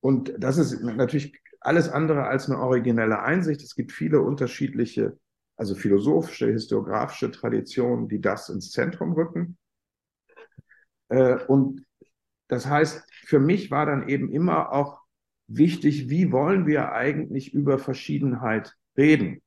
und 0.00 0.34
das 0.38 0.58
ist 0.58 0.80
natürlich 0.80 1.40
alles 1.60 1.88
andere 1.88 2.24
als 2.24 2.48
eine 2.48 2.60
originelle 2.60 3.20
Einsicht. 3.20 3.62
Es 3.62 3.74
gibt 3.74 3.92
viele 3.92 4.20
unterschiedliche, 4.20 5.18
also 5.56 5.74
philosophische, 5.74 6.50
historiografische 6.50 7.30
Traditionen, 7.30 8.08
die 8.08 8.20
das 8.20 8.48
ins 8.48 8.70
Zentrum 8.70 9.12
rücken. 9.12 9.58
Äh, 11.08 11.44
und 11.46 11.84
das 12.48 12.66
heißt, 12.66 13.04
für 13.26 13.40
mich 13.40 13.70
war 13.70 13.86
dann 13.86 14.08
eben 14.08 14.30
immer 14.30 14.72
auch 14.72 15.02
wichtig, 15.48 16.08
wie 16.08 16.30
wollen 16.30 16.66
wir 16.66 16.92
eigentlich 16.92 17.52
über 17.52 17.78
Verschiedenheit 17.78 18.74
reden? 18.96 19.42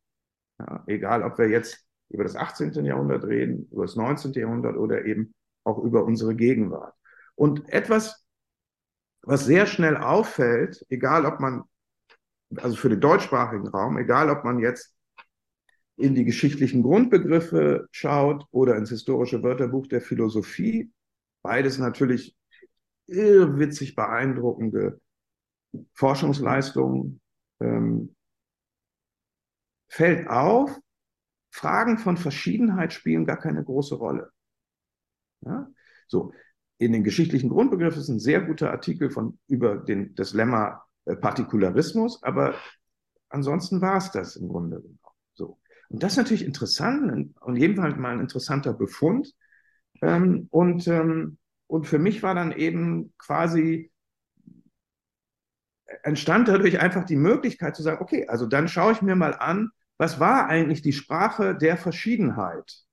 Ja, 0.59 0.83
egal, 0.87 1.23
ob 1.23 1.37
wir 1.37 1.47
jetzt 1.47 1.85
über 2.09 2.23
das 2.23 2.35
18. 2.35 2.83
Jahrhundert 2.85 3.23
reden, 3.23 3.67
über 3.71 3.83
das 3.83 3.95
19. 3.95 4.33
Jahrhundert 4.33 4.75
oder 4.75 5.05
eben 5.05 5.33
auch 5.63 5.77
über 5.77 6.03
unsere 6.03 6.35
Gegenwart. 6.35 6.93
Und 7.35 7.69
etwas, 7.69 8.25
was 9.21 9.45
sehr 9.45 9.65
schnell 9.65 9.95
auffällt, 9.95 10.85
egal 10.89 11.25
ob 11.25 11.39
man, 11.39 11.63
also 12.57 12.75
für 12.75 12.89
den 12.89 12.99
deutschsprachigen 12.99 13.67
Raum, 13.67 13.97
egal 13.97 14.29
ob 14.29 14.43
man 14.43 14.59
jetzt 14.59 14.93
in 15.95 16.15
die 16.15 16.25
geschichtlichen 16.25 16.81
Grundbegriffe 16.81 17.87
schaut 17.91 18.45
oder 18.51 18.75
ins 18.75 18.89
historische 18.89 19.43
Wörterbuch 19.43 19.87
der 19.87 20.01
Philosophie, 20.01 20.91
beides 21.43 21.77
natürlich 21.77 22.35
irrwitzig 23.07 23.95
beeindruckende 23.95 24.99
Forschungsleistungen, 25.93 27.21
ähm, 27.59 28.15
fällt 29.87 30.27
auf, 30.27 30.77
Fragen 31.51 31.97
von 31.97 32.17
Verschiedenheit 32.17 32.93
spielen 32.93 33.25
gar 33.25 33.37
keine 33.37 33.63
große 33.63 33.95
Rolle. 33.95 34.31
Ja? 35.41 35.67
So, 36.07 36.33
in 36.77 36.93
den 36.93 37.03
geschichtlichen 37.03 37.49
Grundbegriffen 37.49 38.01
ist 38.01 38.09
ein 38.09 38.19
sehr 38.19 38.41
guter 38.41 38.71
Artikel 38.71 39.11
von, 39.11 39.37
über 39.47 39.77
den, 39.77 40.15
das 40.15 40.33
Lemma 40.33 40.83
äh, 41.05 41.15
Partikularismus, 41.15 42.23
aber 42.23 42.55
ansonsten 43.29 43.81
war 43.81 43.97
es 43.97 44.11
das 44.11 44.35
im 44.35 44.47
Grunde 44.47 44.83
So. 45.33 45.59
Und 45.89 46.03
das 46.03 46.13
ist 46.13 46.17
natürlich 46.17 46.45
interessant 46.45 47.35
und 47.41 47.55
jedenfalls 47.57 47.97
mal 47.97 48.13
ein 48.13 48.21
interessanter 48.21 48.73
Befund. 48.73 49.33
Ähm, 50.01 50.47
und, 50.51 50.87
ähm, 50.87 51.37
und 51.67 51.85
für 51.85 51.99
mich 51.99 52.23
war 52.23 52.33
dann 52.33 52.53
eben 52.53 53.13
quasi 53.17 53.90
entstand 56.03 56.47
dadurch 56.47 56.79
einfach 56.79 57.05
die 57.05 57.15
Möglichkeit 57.15 57.75
zu 57.75 57.83
sagen, 57.83 58.01
okay, 58.01 58.27
also 58.27 58.45
dann 58.45 58.67
schaue 58.67 58.93
ich 58.93 59.01
mir 59.01 59.15
mal 59.15 59.33
an, 59.33 59.71
was 59.97 60.19
war 60.19 60.47
eigentlich 60.47 60.81
die 60.81 60.93
Sprache 60.93 61.55
der 61.55 61.77
Verschiedenheit, 61.77 62.83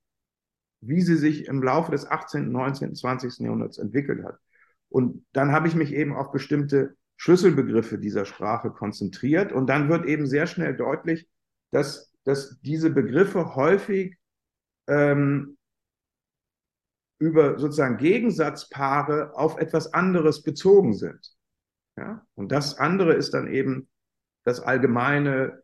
wie 0.81 1.01
sie 1.01 1.17
sich 1.17 1.47
im 1.47 1.63
Laufe 1.63 1.91
des 1.91 2.07
18., 2.07 2.51
19., 2.51 2.95
20. 2.95 3.39
Jahrhunderts 3.39 3.79
entwickelt 3.79 4.25
hat. 4.25 4.39
Und 4.89 5.25
dann 5.33 5.53
habe 5.53 5.69
ich 5.69 5.75
mich 5.75 5.93
eben 5.93 6.15
auf 6.15 6.33
bestimmte 6.33 6.97
Schlüsselbegriffe 7.17 7.99
dieser 7.99 8.25
Sprache 8.25 8.71
konzentriert. 8.71 9.53
Und 9.53 9.69
dann 9.69 9.89
wird 9.89 10.07
eben 10.07 10.27
sehr 10.27 10.47
schnell 10.47 10.77
deutlich, 10.77 11.29
dass, 11.71 12.13
dass 12.25 12.61
diese 12.61 12.91
Begriffe 12.91 13.55
häufig 13.55 14.17
ähm, 14.87 15.57
über 17.19 17.59
sozusagen 17.59 17.97
Gegensatzpaare 17.97 19.33
auf 19.35 19.59
etwas 19.59 19.93
anderes 19.93 20.43
bezogen 20.43 20.95
sind. 20.95 21.38
Ja? 21.99 22.27
Und 22.35 22.53
das 22.53 22.79
andere 22.79 23.15
ist 23.15 23.35
dann 23.35 23.49
eben 23.49 23.89
das 24.45 24.61
allgemeine, 24.61 25.63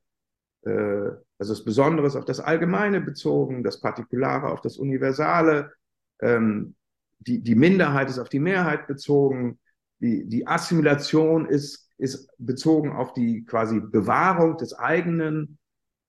äh, 0.63 1.11
also 1.39 1.53
das 1.55 1.65
Besondere 1.65 2.07
ist 2.07 2.17
auf 2.17 2.25
das 2.25 2.41
Allgemeine 2.41 3.01
bezogen, 3.01 3.63
das 3.63 3.81
Partikulare 3.81 4.49
auf 4.49 4.61
das 4.61 4.77
Universale, 4.77 5.73
ähm, 6.21 6.75
die, 7.21 7.41
die 7.41 7.55
Minderheit 7.55 8.11
ist 8.11 8.19
auf 8.19 8.29
die 8.29 8.41
Mehrheit 8.41 8.87
bezogen, 8.87 9.59
die, 10.01 10.29
die 10.29 10.47
Assimilation 10.47 11.47
ist, 11.47 11.89
ist 11.97 12.29
bezogen 12.39 12.93
auf 12.93 13.13
die 13.13 13.45
quasi 13.45 13.81
Bewahrung 13.81 14.57
des 14.59 14.75
eigenen 14.75 15.59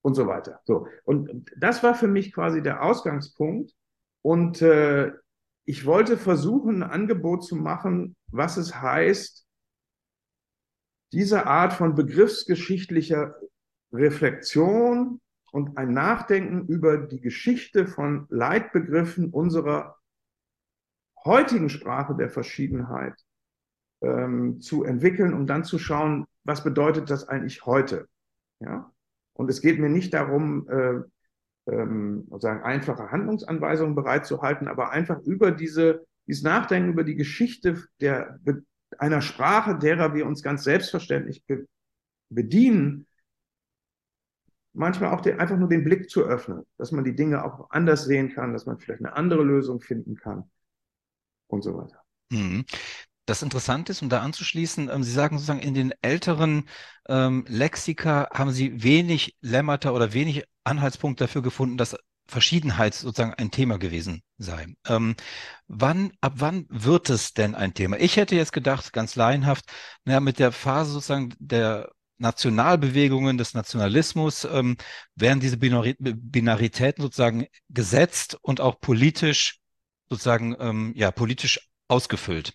und 0.01 0.15
so 0.15 0.27
weiter. 0.27 0.59
So. 0.65 0.87
Und 1.03 1.51
das 1.57 1.83
war 1.83 1.95
für 1.95 2.07
mich 2.07 2.33
quasi 2.33 2.61
der 2.61 2.83
Ausgangspunkt. 2.83 3.71
Und 4.21 4.61
äh, 4.61 5.11
ich 5.65 5.85
wollte 5.85 6.17
versuchen, 6.17 6.83
ein 6.83 6.89
Angebot 6.89 7.43
zu 7.43 7.55
machen, 7.55 8.15
was 8.27 8.57
es 8.57 8.81
heißt, 8.81 9.44
diese 11.15 11.47
Art 11.47 11.71
von 11.71 11.95
begriffsgeschichtlicher 11.95 13.35
Reflexion 13.93 15.21
und 15.53 15.77
ein 15.77 15.93
Nachdenken 15.93 16.67
über 16.67 16.97
die 16.97 17.21
Geschichte 17.21 17.87
von 17.87 18.27
Leitbegriffen 18.29 19.29
unserer 19.29 19.95
heutigen 21.23 21.69
Sprache 21.69 22.15
der 22.15 22.29
Verschiedenheit 22.29 23.13
ähm, 24.01 24.59
zu 24.59 24.83
entwickeln 24.83 25.33
und 25.33 25.47
dann 25.47 25.63
zu 25.63 25.79
schauen, 25.79 26.25
was 26.43 26.65
bedeutet 26.65 27.09
das 27.09 27.29
eigentlich 27.29 27.65
heute? 27.65 28.09
Ja? 28.59 28.91
Und 29.33 29.49
es 29.49 29.61
geht 29.61 29.79
mir 29.79 29.89
nicht 29.89 30.13
darum, 30.13 30.67
äh, 30.67 31.01
ähm, 31.71 32.27
sozusagen 32.29 32.63
einfache 32.63 33.09
Handlungsanweisungen 33.11 33.95
bereitzuhalten, 33.95 34.67
aber 34.67 34.91
einfach 34.91 35.21
über 35.21 35.51
diese, 35.51 36.05
dieses 36.27 36.43
Nachdenken 36.43 36.89
über 36.89 37.05
die 37.05 37.15
Geschichte 37.15 37.85
der, 38.01 38.37
einer 38.99 39.21
Sprache, 39.21 39.77
derer 39.77 40.13
wir 40.13 40.25
uns 40.25 40.41
ganz 40.43 40.63
selbstverständlich 40.63 41.45
be 41.45 41.67
bedienen, 42.29 43.05
manchmal 44.73 45.13
auch 45.13 45.21
den, 45.21 45.39
einfach 45.39 45.57
nur 45.57 45.69
den 45.69 45.83
Blick 45.83 46.09
zu 46.09 46.23
öffnen, 46.23 46.65
dass 46.77 46.91
man 46.91 47.03
die 47.03 47.15
Dinge 47.15 47.45
auch 47.45 47.69
anders 47.69 48.05
sehen 48.05 48.33
kann, 48.33 48.51
dass 48.51 48.65
man 48.65 48.79
vielleicht 48.79 49.01
eine 49.01 49.15
andere 49.15 49.43
Lösung 49.43 49.79
finden 49.79 50.15
kann 50.15 50.49
und 51.47 51.61
so 51.61 51.77
weiter. 51.77 52.01
Mhm. 52.31 52.65
Das 53.25 53.41
Interessante 53.41 53.91
ist, 53.91 54.03
um 54.03 54.09
da 54.09 54.21
anzuschließen, 54.21 54.89
ähm, 54.89 55.03
Sie 55.03 55.11
sagen 55.11 55.37
sozusagen, 55.37 55.59
in 55.59 55.73
den 55.73 55.93
älteren 56.01 56.67
ähm, 57.07 57.45
Lexika 57.47 58.29
haben 58.31 58.51
Sie 58.51 58.83
wenig 58.83 59.35
Lemmata 59.41 59.91
oder 59.91 60.13
wenig 60.13 60.43
Anhaltspunkte 60.63 61.23
dafür 61.23 61.41
gefunden, 61.41 61.77
dass 61.77 61.95
Verschiedenheit 62.27 62.95
sozusagen 62.95 63.33
ein 63.33 63.51
Thema 63.51 63.77
gewesen 63.77 64.23
sei. 64.37 64.67
Ähm, 64.87 65.15
wann, 65.67 66.11
ab 66.21 66.33
wann 66.37 66.65
wird 66.69 67.09
es 67.09 67.33
denn 67.33 67.55
ein 67.55 67.73
Thema? 67.73 67.97
Ich 67.99 68.17
hätte 68.17 68.35
jetzt 68.35 68.53
gedacht, 68.53 68.93
ganz 68.93 69.15
laienhaft, 69.15 69.65
naja, 70.05 70.19
mit 70.19 70.39
der 70.39 70.51
Phase 70.51 70.91
sozusagen 70.91 71.33
der 71.39 71.91
Nationalbewegungen, 72.17 73.37
des 73.37 73.53
Nationalismus, 73.53 74.45
ähm, 74.45 74.77
werden 75.15 75.39
diese 75.39 75.57
Binari 75.57 75.95
Binaritäten 75.99 77.01
sozusagen 77.03 77.45
gesetzt 77.69 78.37
und 78.41 78.61
auch 78.61 78.79
politisch 78.79 79.59
sozusagen 80.09 80.55
ähm, 80.59 80.93
ja 80.95 81.11
politisch 81.11 81.69
ausgefüllt, 81.87 82.53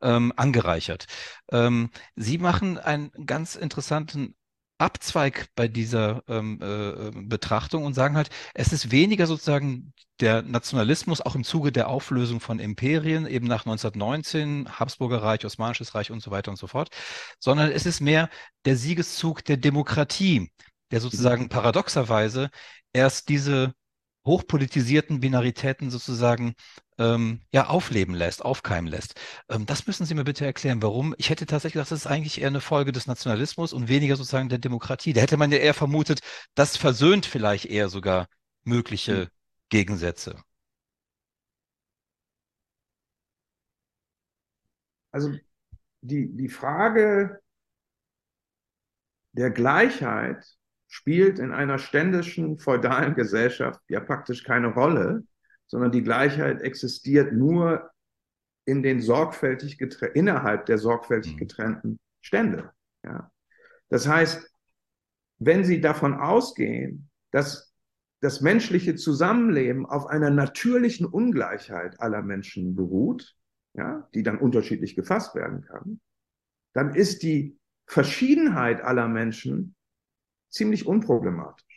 ähm, 0.00 0.32
angereichert. 0.36 1.06
Ähm, 1.52 1.90
Sie 2.16 2.38
machen 2.38 2.78
einen 2.78 3.10
ganz 3.26 3.54
interessanten 3.56 4.34
Abzweig 4.78 5.48
bei 5.54 5.68
dieser 5.68 6.22
ähm, 6.28 6.60
äh, 6.60 7.10
Betrachtung 7.14 7.84
und 7.84 7.94
sagen 7.94 8.16
halt, 8.16 8.30
es 8.54 8.72
ist 8.72 8.90
weniger 8.90 9.26
sozusagen 9.26 9.92
der 10.20 10.42
Nationalismus 10.42 11.20
auch 11.20 11.34
im 11.34 11.44
Zuge 11.44 11.72
der 11.72 11.88
Auflösung 11.88 12.40
von 12.40 12.58
Imperien, 12.58 13.26
eben 13.26 13.46
nach 13.46 13.66
1919, 13.66 14.68
Habsburger 14.78 15.22
Reich, 15.22 15.44
Osmanisches 15.44 15.94
Reich 15.94 16.10
und 16.10 16.22
so 16.22 16.30
weiter 16.30 16.50
und 16.50 16.56
so 16.56 16.66
fort, 16.66 16.90
sondern 17.38 17.70
es 17.70 17.86
ist 17.86 18.00
mehr 18.00 18.28
der 18.64 18.76
Siegeszug 18.76 19.44
der 19.44 19.56
Demokratie, 19.56 20.50
der 20.90 21.00
sozusagen 21.00 21.48
paradoxerweise 21.48 22.50
erst 22.92 23.28
diese 23.28 23.74
hochpolitisierten 24.26 25.20
Binaritäten 25.20 25.90
sozusagen 25.90 26.54
ähm, 26.98 27.40
ja, 27.52 27.66
aufleben 27.66 28.14
lässt, 28.14 28.44
aufkeimen 28.44 28.90
lässt. 28.90 29.20
Ähm, 29.48 29.66
das 29.66 29.86
müssen 29.86 30.06
Sie 30.06 30.14
mir 30.14 30.24
bitte 30.24 30.44
erklären, 30.44 30.82
warum. 30.82 31.14
Ich 31.18 31.30
hätte 31.30 31.46
tatsächlich 31.46 31.74
gedacht, 31.74 31.90
das 31.90 32.00
ist 32.00 32.06
eigentlich 32.06 32.40
eher 32.40 32.48
eine 32.48 32.60
Folge 32.60 32.92
des 32.92 33.06
Nationalismus 33.06 33.72
und 33.72 33.88
weniger 33.88 34.16
sozusagen 34.16 34.48
der 34.48 34.58
Demokratie. 34.58 35.12
Da 35.12 35.20
hätte 35.20 35.36
man 35.36 35.50
ja 35.50 35.58
eher 35.58 35.74
vermutet, 35.74 36.20
das 36.54 36.76
versöhnt 36.76 37.26
vielleicht 37.26 37.66
eher 37.66 37.88
sogar 37.88 38.28
mögliche 38.64 39.22
hm. 39.22 39.28
Gegensätze. 39.70 40.42
Also 45.10 45.32
die, 46.00 46.28
die 46.36 46.48
Frage 46.48 47.40
der 49.32 49.50
Gleichheit 49.50 50.44
spielt 50.86 51.38
in 51.38 51.52
einer 51.52 51.78
ständischen 51.78 52.58
feudalen 52.58 53.14
Gesellschaft 53.14 53.80
ja 53.88 54.00
praktisch 54.00 54.44
keine 54.44 54.68
Rolle, 54.68 55.24
sondern 55.66 55.92
die 55.92 56.02
Gleichheit 56.02 56.60
existiert 56.62 57.32
nur 57.32 57.90
in 58.66 58.82
den 58.82 59.00
sorgfältig 59.00 59.78
innerhalb 60.14 60.66
der 60.66 60.78
sorgfältig 60.78 61.34
mhm. 61.34 61.38
getrennten 61.38 61.98
Stände. 62.20 62.72
Ja. 63.04 63.30
Das 63.88 64.08
heißt, 64.08 64.50
wenn 65.38 65.64
Sie 65.64 65.80
davon 65.80 66.14
ausgehen, 66.14 67.10
dass 67.30 67.74
das 68.20 68.40
menschliche 68.40 68.94
Zusammenleben 68.94 69.84
auf 69.84 70.06
einer 70.06 70.30
natürlichen 70.30 71.04
Ungleichheit 71.04 72.00
aller 72.00 72.22
Menschen 72.22 72.74
beruht, 72.74 73.36
ja, 73.74 74.08
die 74.14 74.22
dann 74.22 74.38
unterschiedlich 74.38 74.96
gefasst 74.96 75.34
werden 75.34 75.62
kann, 75.62 76.00
dann 76.72 76.94
ist 76.94 77.22
die 77.22 77.58
Verschiedenheit 77.86 78.80
aller 78.80 79.08
Menschen 79.08 79.74
ziemlich 80.48 80.86
unproblematisch. 80.86 81.73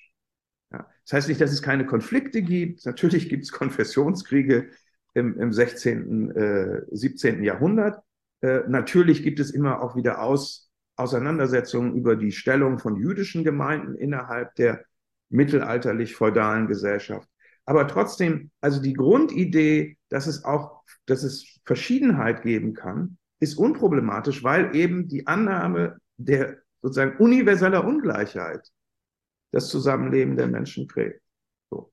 Ja. 0.72 0.88
Das 1.04 1.14
heißt 1.14 1.30
nicht, 1.30 1.42
dass 1.42 1.52
es 1.52 1.62
keine 1.62 1.86
Konflikte 1.86 2.42
gibt. 2.42 2.86
Natürlich 2.86 3.30
gibt 3.30 3.44
es 3.44 3.52
Konfessionskriege 3.52 4.70
im, 5.14 5.40
im 5.40 5.54
16., 5.54 6.32
äh, 6.32 6.82
17. 6.92 7.44
Jahrhundert. 7.44 8.02
Äh, 8.42 8.62
natürlich 8.68 9.24
gibt 9.24 9.40
es 9.40 9.52
immer 9.52 9.82
auch 9.82 9.96
wieder 9.96 10.22
Aus, 10.22 10.70
Auseinandersetzungen 10.96 11.96
über 11.96 12.16
die 12.16 12.32
Stellung 12.32 12.80
von 12.80 12.98
jüdischen 12.98 13.44
Gemeinden 13.44 13.96
innerhalb 13.96 14.56
der 14.56 14.86
mittelalterlich-feudalen 15.30 16.68
Gesellschaft. 16.68 17.28
Aber 17.66 17.88
trotzdem, 17.88 18.52
also 18.62 18.82
die 18.82 18.94
Grundidee, 18.94 19.98
dass 20.10 20.28
es 20.28 20.46
auch, 20.46 20.84
dass 21.06 21.24
es 21.24 21.60
Verschiedenheit 21.66 22.42
geben 22.42 22.74
kann, 22.74 23.18
ist 23.40 23.58
unproblematisch, 23.58 24.44
weil 24.44 24.76
eben 24.76 25.08
die 25.08 25.28
Annahme 25.28 25.98
der 26.18 26.58
sozusagen 26.82 27.18
universeller 27.18 27.86
Ungleichheit 27.86 28.72
das 29.52 29.70
Zusammenleben 29.70 30.36
der 30.36 30.48
Menschen 30.48 30.88
prägt. 30.88 31.22
So. 31.70 31.92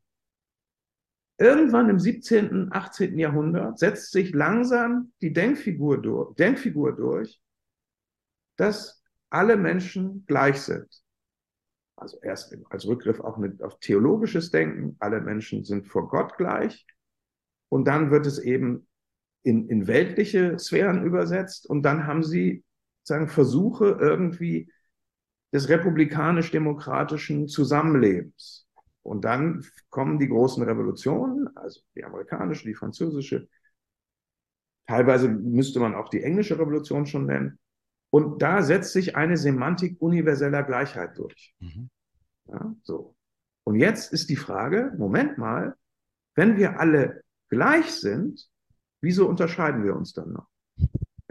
Irgendwann 1.38 1.88
im 1.88 1.98
17., 1.98 2.72
18. 2.72 3.18
Jahrhundert 3.18 3.78
setzt 3.78 4.12
sich 4.12 4.32
langsam 4.32 5.12
die 5.20 5.32
Denkfigur 5.32 6.00
durch, 6.00 6.34
Denkfigur 6.36 6.94
durch 6.94 7.40
dass 8.56 9.02
alle 9.30 9.56
Menschen 9.56 10.24
gleich 10.26 10.60
sind. 10.62 10.88
Also 11.96 12.18
erst 12.22 12.56
als 12.70 12.86
Rückgriff 12.86 13.20
auch 13.20 13.36
mit, 13.36 13.62
auf 13.62 13.78
theologisches 13.78 14.50
Denken, 14.50 14.96
alle 14.98 15.20
Menschen 15.20 15.64
sind 15.64 15.86
vor 15.86 16.08
Gott 16.08 16.36
gleich. 16.36 16.86
Und 17.68 17.86
dann 17.86 18.10
wird 18.10 18.26
es 18.26 18.38
eben 18.38 18.86
in, 19.42 19.68
in 19.68 19.86
weltliche 19.86 20.58
Sphären 20.58 21.04
übersetzt. 21.04 21.68
Und 21.68 21.82
dann 21.82 22.06
haben 22.06 22.22
sie 22.22 22.64
sagen, 23.02 23.28
Versuche 23.28 23.96
irgendwie 24.00 24.70
des 25.54 25.68
republikanisch-demokratischen 25.68 27.46
Zusammenlebens. 27.46 28.66
Und 29.02 29.24
dann 29.24 29.64
kommen 29.88 30.18
die 30.18 30.28
großen 30.28 30.62
Revolutionen, 30.64 31.48
also 31.56 31.80
die 31.94 32.04
amerikanische, 32.04 32.66
die 32.66 32.74
französische. 32.74 33.48
Teilweise 34.88 35.28
müsste 35.28 35.78
man 35.78 35.94
auch 35.94 36.08
die 36.08 36.22
englische 36.22 36.58
Revolution 36.58 37.06
schon 37.06 37.26
nennen. 37.26 37.58
Und 38.10 38.42
da 38.42 38.62
setzt 38.62 38.92
sich 38.92 39.14
eine 39.16 39.36
Semantik 39.36 40.00
universeller 40.00 40.64
Gleichheit 40.64 41.16
durch. 41.18 41.54
Mhm. 41.60 41.88
Ja, 42.46 42.74
so. 42.82 43.14
Und 43.62 43.76
jetzt 43.76 44.12
ist 44.12 44.30
die 44.30 44.36
Frage, 44.36 44.92
Moment 44.98 45.38
mal, 45.38 45.76
wenn 46.34 46.56
wir 46.56 46.80
alle 46.80 47.22
gleich 47.48 47.92
sind, 47.92 48.48
wieso 49.00 49.28
unterscheiden 49.28 49.84
wir 49.84 49.94
uns 49.94 50.12
dann 50.12 50.32
noch? 50.32 50.48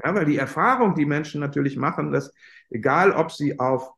Ja, 0.03 0.15
weil 0.15 0.25
die 0.25 0.37
Erfahrung, 0.37 0.95
die 0.95 1.05
Menschen 1.05 1.41
natürlich 1.41 1.77
machen, 1.77 2.11
dass 2.11 2.33
egal 2.69 3.11
ob 3.11 3.31
sie 3.31 3.59
auf 3.59 3.93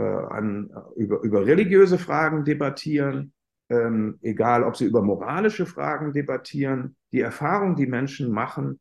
an, 0.00 0.70
über, 0.96 1.20
über 1.22 1.46
religiöse 1.46 1.98
Fragen 1.98 2.44
debattieren, 2.44 3.32
ähm, 3.68 4.18
egal 4.22 4.64
ob 4.64 4.76
sie 4.76 4.86
über 4.86 5.02
moralische 5.02 5.66
Fragen 5.66 6.12
debattieren. 6.12 6.96
Die 7.12 7.20
Erfahrung, 7.20 7.76
die 7.76 7.86
Menschen 7.86 8.30
machen, 8.30 8.80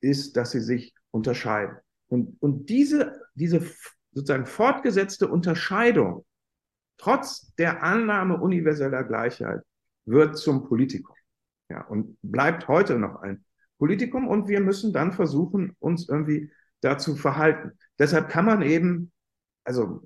ist, 0.00 0.36
dass 0.36 0.52
sie 0.52 0.60
sich 0.60 0.94
unterscheiden. 1.10 1.76
Und, 2.08 2.36
und 2.40 2.68
diese, 2.68 3.20
diese 3.34 3.62
sozusagen 4.12 4.46
fortgesetzte 4.46 5.28
Unterscheidung, 5.28 6.24
trotz 6.98 7.54
der 7.54 7.82
Annahme 7.82 8.40
universeller 8.40 9.04
Gleichheit, 9.04 9.62
wird 10.06 10.36
zum 10.36 10.66
Politikum. 10.66 11.14
Ja, 11.70 11.82
und 11.86 12.18
bleibt 12.22 12.66
heute 12.68 12.98
noch 12.98 13.22
ein 13.22 13.44
Politikum. 13.78 14.28
Und 14.28 14.48
wir 14.48 14.60
müssen 14.60 14.92
dann 14.92 15.12
versuchen, 15.12 15.76
uns 15.78 16.08
irgendwie 16.08 16.50
dazu 16.80 17.14
verhalten. 17.14 17.72
Deshalb 17.98 18.28
kann 18.28 18.44
man 18.44 18.62
eben, 18.62 19.12
also 19.70 20.02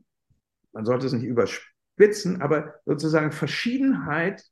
man 0.73 0.85
sollte 0.85 1.07
es 1.07 1.15
nicht 1.15 1.25
überspitzen, 1.25 2.43
aber 2.43 2.75
sozusagen 2.85 3.33
Verschiedenheit 3.33 4.45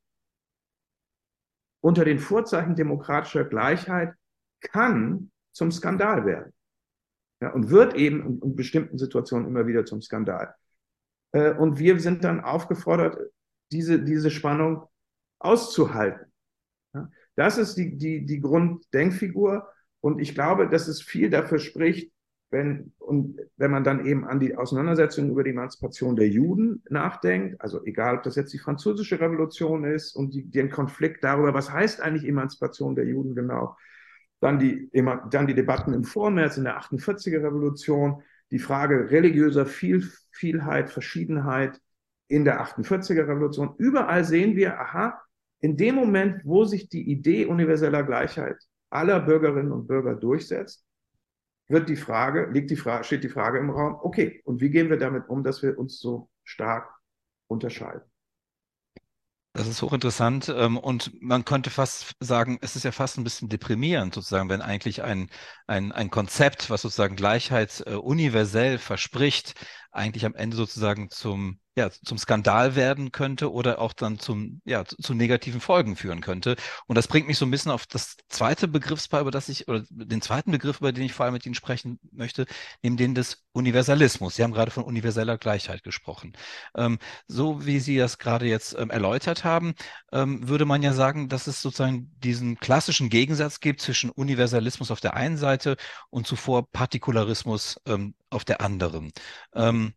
unter 1.83 2.07
den 2.07 2.19
Vorzeichen 2.19 2.77
demokratischer 2.77 3.45
Gleichheit 3.45 4.15
kann 4.63 5.31
zum 5.53 5.71
Skandal 5.71 6.25
werden. 6.25 6.55
Ja, 7.43 7.53
und 7.53 7.69
wird 7.69 7.95
eben 7.95 8.23
in, 8.25 8.41
in, 8.41 8.57
bestimmten 8.57 8.97
Situationen 8.97 9.47
immer 9.49 9.67
wieder 9.67 9.85
zum 9.85 10.01
Skandal. 10.01 10.55
Äh, 11.33 11.53
und 11.55 11.79
wir 11.79 12.01
sind 12.01 12.25
dann 12.25 12.41
aufgefordert, 12.41 13.19
diese, 13.71 14.01
diese 14.01 14.31
Spannung 14.31 14.87
auszuhalten. 15.41 16.33
Ja, 16.95 17.11
das 17.35 17.59
ist 17.59 17.75
die, 17.75 17.99
die, 17.99 18.25
die 18.25 18.41
Grunddenkfigur. 18.41 19.69
Und 20.01 20.21
ich 20.21 20.35
glaube, 20.35 20.71
dass 20.71 20.89
es 20.89 21.03
viel 21.03 21.29
dafür 21.29 21.59
spricht, 21.59 22.13
wenn, 22.53 22.93
und 22.99 23.41
wenn 23.57 23.71
man 23.71 23.83
dann 23.83 24.05
eben 24.05 24.27
an 24.27 24.39
die 24.39 24.57
Auseinandersetzung 24.57 25.31
über 25.31 25.43
die 25.43 25.51
Emanzipation 25.51 26.17
der 26.17 26.29
Juden 26.29 26.83
nachdenkt, 26.91 27.61
also 27.61 27.83
egal, 27.85 28.19
ob 28.19 28.23
das 28.23 28.37
jetzt 28.37 28.53
die 28.53 28.59
französische 28.59 29.19
Revolution 29.19 29.85
ist 29.85 30.15
und 30.15 30.35
die, 30.35 30.51
den 30.51 30.71
Konflikt 30.71 31.25
darüber, 31.25 31.55
was 31.55 31.73
heißt 31.73 32.03
eigentlich 32.03 32.29
Emanzipation 32.29 32.95
der 32.95 33.07
Juden 33.07 33.35
genau, 33.35 33.77
dann 34.41 34.59
die, 34.59 34.91
dann 35.31 35.47
die 35.47 35.55
Debatten 35.55 35.95
im 35.95 36.05
Vormärz, 36.05 36.59
in 36.59 36.65
der 36.65 36.79
48er 36.79 37.43
Revolution, 37.43 38.23
die 38.51 38.59
Frage 38.59 39.11
religiöser 39.11 39.65
Viel, 39.65 40.07
Vielheit, 40.31 40.91
Verschiedenheit 40.91 41.81
in 42.29 42.45
der 42.45 42.61
48er 42.61 43.29
Revolution. 43.29 43.75
Überall 43.79 44.25
sehen 44.25 44.57
wir, 44.57 44.79
aha, 44.79 45.23
in 45.61 45.77
dem 45.77 45.95
Moment, 45.95 46.43
wo 46.45 46.65
sich 46.65 46.89
die 46.89 47.11
Idee 47.11 47.47
universeller 47.47 48.03
Gleichheit 48.03 48.57
aller 48.91 49.21
Bürgerinnen 49.21 49.73
und 49.73 49.87
Bürger 49.87 50.17
durchsetzt, 50.17 50.85
wird 51.73 51.89
die 51.89 51.97
Frage, 51.97 52.49
liegt 52.53 52.71
die 52.71 52.77
Frage, 52.77 53.05
steht 53.05 53.25
die 53.25 53.29
Frage 53.29 53.59
im 53.59 53.71
Raum, 53.71 53.97
okay, 54.03 54.41
und 54.45 54.61
wie 54.61 54.71
gehen 54.71 54.91
wir 54.91 54.99
damit 54.99 55.29
um, 55.29 55.43
dass 55.43 55.63
wir 55.63 55.79
uns 55.79 55.99
so 55.99 56.31
stark 56.45 56.89
unterscheiden? 57.49 58.03
Das 59.55 59.67
ist 59.67 59.83
hochinteressant 59.83 60.49
ähm, 60.49 60.79
und 60.79 61.13
man 61.21 61.45
könnte 61.45 61.69
fast 61.69 62.15
sagen, 62.21 62.59
es 62.63 62.75
ist 62.75 62.85
ja 62.85 62.93
fast 62.93 63.19
ein 63.19 63.25
bisschen 63.25 63.51
deprimierend 63.51 64.15
sozusagen, 64.15 64.49
wenn 64.49 64.63
eigentlich 64.63 65.03
ein, 65.03 65.29
ein, 65.67 65.93
ein 65.93 66.09
Konzept, 66.09 66.71
was 66.71 66.81
sozusagen 66.81 67.17
Gleichheit 67.17 67.83
äh, 67.87 67.95
universell 67.95 68.79
verspricht, 68.79 69.55
eigentlich 69.91 70.25
am 70.25 70.35
Ende 70.35 70.57
sozusagen 70.57 71.11
zum 71.11 71.59
ja, 71.77 71.91
zum 71.91 72.19
Skandal 72.19 72.77
werden 72.77 73.13
könnte 73.13 73.51
oder 73.51 73.79
auch 73.81 73.95
dann 73.95 74.19
zum, 74.19 74.61
ja, 74.65 74.85
zu, 74.85 74.97
zu, 74.97 75.15
negativen 75.15 75.61
Folgen 75.61 75.97
führen 75.97 76.21
könnte. 76.21 76.57
Und 76.87 76.97
das 76.97 77.09
bringt 77.09 77.27
mich 77.27 77.39
so 77.39 77.47
ein 77.47 77.51
bisschen 77.51 77.73
auf 77.73 77.87
das 77.87 78.17
zweite 78.29 78.69
Begriffspaar, 78.69 79.23
über 79.23 79.31
das 79.31 79.49
ich, 79.49 79.69
oder 79.69 79.83
den 79.89 80.21
zweiten 80.21 80.51
Begriff, 80.53 80.81
über 80.81 80.93
den 80.93 81.05
ich 81.05 81.15
vor 81.15 81.25
allem 81.25 81.33
mit 81.33 81.47
Ihnen 81.47 81.55
sprechen 81.55 81.99
möchte, 82.11 82.45
neben 82.83 82.99
den 82.99 83.15
des 83.15 83.45
Universalismus. 83.53 84.37
Sie 84.37 84.43
haben 84.43 84.53
gerade 84.53 84.71
von 84.71 84.85
universeller 84.85 85.39
Gleichheit 85.39 85.83
gesprochen. 85.83 86.35
Ähm, 86.77 86.99
so 87.27 87.65
wie 87.65 87.81
Sie 87.81 87.97
das 87.97 88.19
gerade 88.19 88.47
jetzt 88.47 88.77
ähm, 88.79 88.91
erläutert 88.91 89.45
haben, 89.45 89.75
ähm, 90.13 90.47
würde 90.49 90.67
man 90.67 90.83
ja 90.83 90.93
sagen, 90.93 91.29
dass 91.31 91.47
es 91.47 91.63
sozusagen 91.63 92.13
diesen 92.19 92.59
klassischen 92.59 93.09
Gegensatz 93.09 93.61
gibt 93.61 93.81
zwischen 93.81 94.11
Universalismus 94.11 94.91
auf 94.91 95.01
der 95.01 95.15
einen 95.15 95.39
Seite 95.39 95.77
und 96.11 96.27
zuvor 96.27 96.71
Partikularismus 96.71 97.81
ähm, 97.87 98.15
auf 98.29 98.45
der 98.45 98.61
anderen. 98.61 99.13
Ähm, 99.55 99.95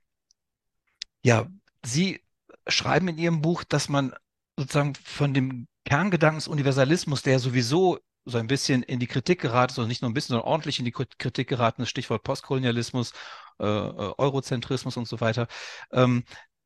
ja, 1.26 1.48
Sie 1.86 2.22
schreiben 2.68 3.08
in 3.08 3.18
Ihrem 3.18 3.42
Buch, 3.42 3.64
dass 3.64 3.90
man 3.90 4.14
sozusagen 4.58 4.96
von 4.96 5.34
dem 5.34 5.68
Kerngedanken 5.86 6.40
des 6.40 6.48
Universalismus, 6.48 7.22
der 7.22 7.40
sowieso 7.40 8.00
so 8.26 8.38
ein 8.40 8.48
bisschen 8.48 8.82
in 8.82 9.00
die 9.00 9.08
Kritik 9.08 9.40
geraten 9.40 9.72
ist, 9.72 9.80
also 9.80 9.88
nicht 9.88 10.02
nur 10.02 10.10
ein 10.10 10.14
bisschen, 10.16 10.34
sondern 10.34 10.48
ordentlich 10.48 10.80
in 10.80 10.86
die 10.86 10.92
Kritik 10.92 11.48
geraten 11.48 11.84
ist, 11.84 11.90
Stichwort 11.90 12.24
Postkolonialismus, 12.24 13.14
äh, 13.60 13.66
äh, 13.66 14.14
Eurozentrismus 14.18 14.98
und 14.98 15.08
so 15.08 15.22
weiter, 15.22 15.48
ähm, 15.92 16.24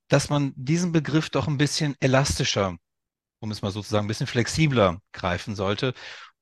dass 0.08 0.30
man 0.30 0.54
diesen 0.56 0.92
Begriff 0.94 1.30
doch 1.30 1.48
ein 1.48 1.58
bisschen 1.58 1.96
elastischer, 2.00 2.78
um 3.40 3.52
es 3.52 3.62
mal 3.62 3.72
sozusagen 3.72 4.06
ein 4.06 4.08
bisschen 4.08 4.28
flexibler 4.28 5.02
greifen 5.12 5.56
sollte. 5.56 5.94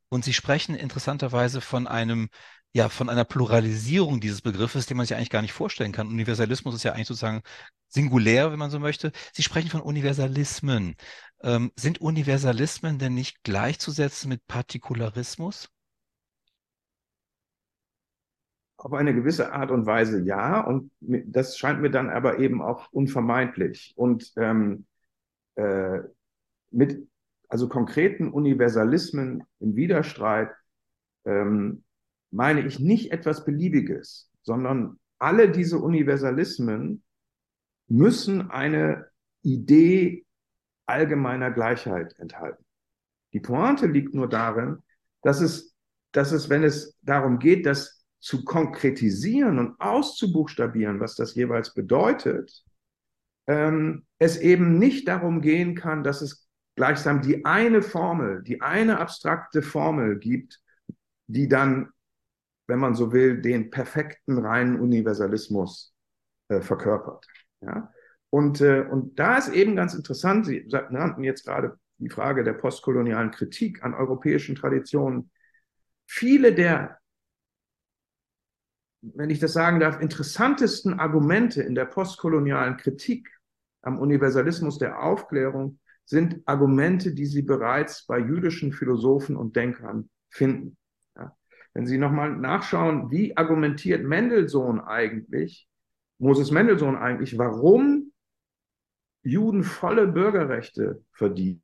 Und 0.09 0.23
Sie 0.23 0.33
sprechen 0.33 0.75
interessanterweise 0.75 1.61
von 1.61 1.87
einem 1.87 2.29
ja, 2.73 2.89
von 2.89 3.09
einer 3.09 3.25
Pluralisierung 3.25 4.19
dieses 4.19 4.41
Begriffes, 4.41 4.85
den 4.85 4.97
man 4.97 5.05
sich 5.05 5.15
eigentlich 5.15 5.29
gar 5.29 5.41
nicht 5.41 5.53
vorstellen 5.53 5.91
kann. 5.91 6.07
Universalismus 6.07 6.75
ist 6.75 6.83
ja 6.83 6.93
eigentlich 6.93 7.07
sozusagen 7.07 7.41
singulär, 7.87 8.51
wenn 8.51 8.59
man 8.59 8.69
so 8.69 8.79
möchte. 8.79 9.11
Sie 9.33 9.43
sprechen 9.43 9.69
von 9.69 9.81
Universalismen. 9.81 10.95
Ähm, 11.41 11.71
sind 11.75 12.01
Universalismen 12.01 12.99
denn 12.99 13.13
nicht 13.13 13.43
gleichzusetzen 13.43 14.29
mit 14.29 14.45
Partikularismus? 14.47 15.69
Auf 18.77 18.93
eine 18.93 19.15
gewisse 19.15 19.53
Art 19.53 19.71
und 19.71 19.87
Weise 19.87 20.21
ja, 20.21 20.61
und 20.61 20.91
das 20.99 21.57
scheint 21.57 21.81
mir 21.81 21.89
dann 21.89 22.09
aber 22.09 22.37
eben 22.37 22.61
auch 22.61 22.91
unvermeidlich. 22.91 23.93
Und 23.95 24.33
ähm, 24.37 24.85
äh, 25.55 25.99
mit 26.69 27.07
also 27.49 27.69
konkreten 27.69 28.29
Universalismen 28.29 29.43
im 29.59 29.75
Widerstreit 29.75 30.51
ähm, 31.25 31.83
meine 32.31 32.65
ich 32.65 32.79
nicht 32.79 33.11
etwas 33.11 33.45
Beliebiges, 33.45 34.29
sondern 34.41 34.99
alle 35.19 35.49
diese 35.49 35.79
Universalismen 35.79 37.03
müssen 37.87 38.51
eine 38.51 39.07
Idee 39.41 40.25
allgemeiner 40.85 41.51
Gleichheit 41.51 42.17
enthalten. 42.19 42.63
Die 43.33 43.39
Pointe 43.39 43.87
liegt 43.87 44.13
nur 44.13 44.29
darin, 44.29 44.83
dass 45.21 45.41
es, 45.41 45.73
dass 46.11 46.31
es, 46.31 46.49
wenn 46.49 46.63
es 46.63 46.97
darum 47.01 47.39
geht, 47.39 47.65
das 47.65 48.03
zu 48.19 48.43
konkretisieren 48.43 49.59
und 49.59 49.79
auszubuchstabieren, 49.79 50.99
was 50.99 51.15
das 51.15 51.35
jeweils 51.35 51.73
bedeutet, 51.73 52.63
ähm, 53.47 54.05
es 54.17 54.37
eben 54.37 54.77
nicht 54.79 55.07
darum 55.07 55.41
gehen 55.41 55.75
kann, 55.75 56.03
dass 56.03 56.21
es 56.21 56.47
gleichsam 56.75 57.21
die 57.21 57.45
eine 57.45 57.81
Formel, 57.81 58.43
die 58.43 58.61
eine 58.61 58.99
abstrakte 58.99 59.61
Formel 59.61 60.19
gibt, 60.19 60.61
die 61.27 61.47
dann 61.47 61.89
wenn 62.67 62.79
man 62.79 62.95
so 62.95 63.11
will, 63.11 63.41
den 63.41 63.69
perfekten 63.69 64.37
reinen 64.37 64.79
Universalismus 64.79 65.93
äh, 66.49 66.61
verkörpert. 66.61 67.25
Ja? 67.61 67.91
Und, 68.29 68.61
äh, 68.61 68.81
und 68.81 69.17
da 69.17 69.37
ist 69.37 69.49
eben 69.49 69.75
ganz 69.75 69.93
interessant, 69.93 70.45
Sie 70.45 70.67
nannten 70.89 71.23
jetzt 71.23 71.45
gerade 71.45 71.79
die 71.97 72.09
Frage 72.09 72.43
der 72.43 72.53
postkolonialen 72.53 73.31
Kritik 73.31 73.83
an 73.83 73.93
europäischen 73.93 74.55
Traditionen. 74.55 75.31
Viele 76.05 76.53
der, 76.53 76.99
wenn 79.01 79.29
ich 79.29 79.39
das 79.39 79.53
sagen 79.53 79.79
darf, 79.79 79.99
interessantesten 80.01 80.99
Argumente 80.99 81.63
in 81.63 81.75
der 81.75 81.85
postkolonialen 81.85 82.77
Kritik 82.77 83.29
am 83.81 83.99
Universalismus 83.99 84.77
der 84.77 85.01
Aufklärung 85.01 85.79
sind 86.05 86.41
Argumente, 86.45 87.13
die 87.13 87.25
Sie 87.25 87.41
bereits 87.41 88.05
bei 88.05 88.19
jüdischen 88.19 88.71
Philosophen 88.71 89.35
und 89.35 89.55
Denkern 89.55 90.09
finden. 90.29 90.77
Wenn 91.77 91.85
Sie 91.85 91.99
nochmal 91.99 92.35
nachschauen, 92.35 93.11
wie 93.11 93.37
argumentiert 93.37 94.03
Mendelssohn 94.03 94.79
eigentlich, 94.79 95.69
Moses 96.17 96.49
Mendelssohn 96.49 96.95
eigentlich, 96.95 97.37
warum 97.37 98.13
Juden 99.21 99.61
volle 99.61 100.07
Bürgerrechte 100.07 101.03
verdienen, 101.11 101.61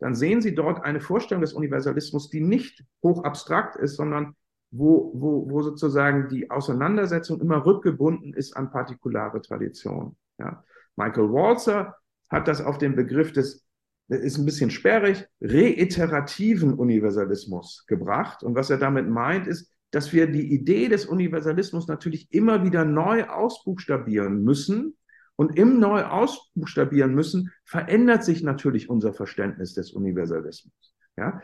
dann 0.00 0.16
sehen 0.16 0.42
Sie 0.42 0.52
dort 0.52 0.82
eine 0.82 0.98
Vorstellung 1.00 1.42
des 1.42 1.52
Universalismus, 1.52 2.28
die 2.28 2.40
nicht 2.40 2.84
hoch 3.04 3.22
abstrakt 3.22 3.76
ist, 3.76 3.94
sondern 3.94 4.34
wo, 4.72 5.12
wo, 5.14 5.48
wo 5.48 5.62
sozusagen 5.62 6.28
die 6.28 6.50
Auseinandersetzung 6.50 7.40
immer 7.40 7.64
rückgebunden 7.64 8.34
ist 8.34 8.56
an 8.56 8.72
partikulare 8.72 9.40
Traditionen. 9.40 10.16
Ja. 10.38 10.64
Michael 10.96 11.30
Walzer 11.30 11.94
hat 12.28 12.48
das 12.48 12.60
auf 12.60 12.78
den 12.78 12.96
Begriff 12.96 13.32
des 13.32 13.63
ist 14.08 14.38
ein 14.38 14.44
bisschen 14.44 14.70
sperrig, 14.70 15.26
reiterativen 15.40 16.74
Universalismus 16.74 17.84
gebracht. 17.86 18.42
Und 18.42 18.54
was 18.54 18.70
er 18.70 18.78
damit 18.78 19.08
meint, 19.08 19.46
ist, 19.46 19.72
dass 19.90 20.12
wir 20.12 20.26
die 20.26 20.52
Idee 20.52 20.88
des 20.88 21.06
Universalismus 21.06 21.86
natürlich 21.86 22.32
immer 22.32 22.64
wieder 22.64 22.84
neu 22.84 23.24
ausbuchstabieren 23.24 24.42
müssen. 24.42 24.96
Und 25.36 25.58
im 25.58 25.80
neu 25.80 26.04
ausbuchstabieren 26.04 27.14
müssen 27.14 27.50
verändert 27.64 28.24
sich 28.24 28.42
natürlich 28.42 28.88
unser 28.88 29.14
Verständnis 29.14 29.74
des 29.74 29.92
Universalismus. 29.92 30.94
Ja? 31.16 31.40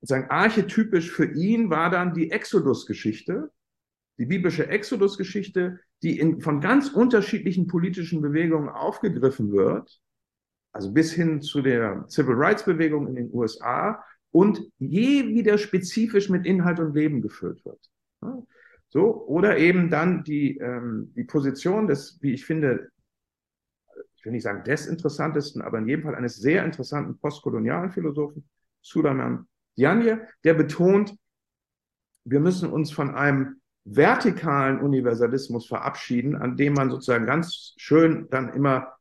Sagen, 0.00 0.30
archetypisch 0.30 1.10
für 1.10 1.26
ihn 1.26 1.70
war 1.70 1.90
dann 1.90 2.14
die 2.14 2.30
Exodus-Geschichte, 2.30 3.50
die 4.18 4.26
biblische 4.26 4.68
Exodus-Geschichte, 4.68 5.80
die 6.02 6.18
in, 6.18 6.40
von 6.40 6.60
ganz 6.60 6.88
unterschiedlichen 6.88 7.66
politischen 7.66 8.20
Bewegungen 8.20 8.68
aufgegriffen 8.68 9.52
wird 9.52 10.00
also 10.72 10.92
bis 10.92 11.12
hin 11.12 11.42
zu 11.42 11.62
der 11.62 12.04
Civil 12.08 12.34
Rights 12.34 12.64
Bewegung 12.64 13.06
in 13.06 13.14
den 13.14 13.30
USA 13.32 14.02
und 14.30 14.60
je 14.78 15.28
wieder 15.28 15.58
spezifisch 15.58 16.30
mit 16.30 16.46
Inhalt 16.46 16.80
und 16.80 16.94
Leben 16.94 17.20
gefüllt 17.20 17.64
wird. 17.64 17.90
So, 18.88 19.26
oder 19.26 19.58
eben 19.58 19.90
dann 19.90 20.24
die, 20.24 20.58
ähm, 20.58 21.12
die 21.16 21.24
Position 21.24 21.86
des, 21.86 22.18
wie 22.20 22.32
ich 22.32 22.44
finde, 22.44 22.90
ich 24.16 24.24
will 24.24 24.32
nicht 24.32 24.42
sagen 24.42 24.64
des 24.64 24.86
interessantesten, 24.86 25.62
aber 25.62 25.78
in 25.78 25.88
jedem 25.88 26.04
Fall 26.04 26.14
eines 26.14 26.36
sehr 26.36 26.64
interessanten 26.64 27.18
postkolonialen 27.18 27.90
Philosophen, 27.90 28.48
Suleiman 28.82 29.46
Dianye, 29.76 30.28
der 30.44 30.54
betont, 30.54 31.16
wir 32.24 32.40
müssen 32.40 32.70
uns 32.70 32.92
von 32.92 33.14
einem 33.14 33.60
vertikalen 33.84 34.80
Universalismus 34.80 35.66
verabschieden, 35.66 36.36
an 36.36 36.56
dem 36.56 36.74
man 36.74 36.90
sozusagen 36.90 37.26
ganz 37.26 37.74
schön 37.78 38.28
dann 38.30 38.52
immer 38.52 38.92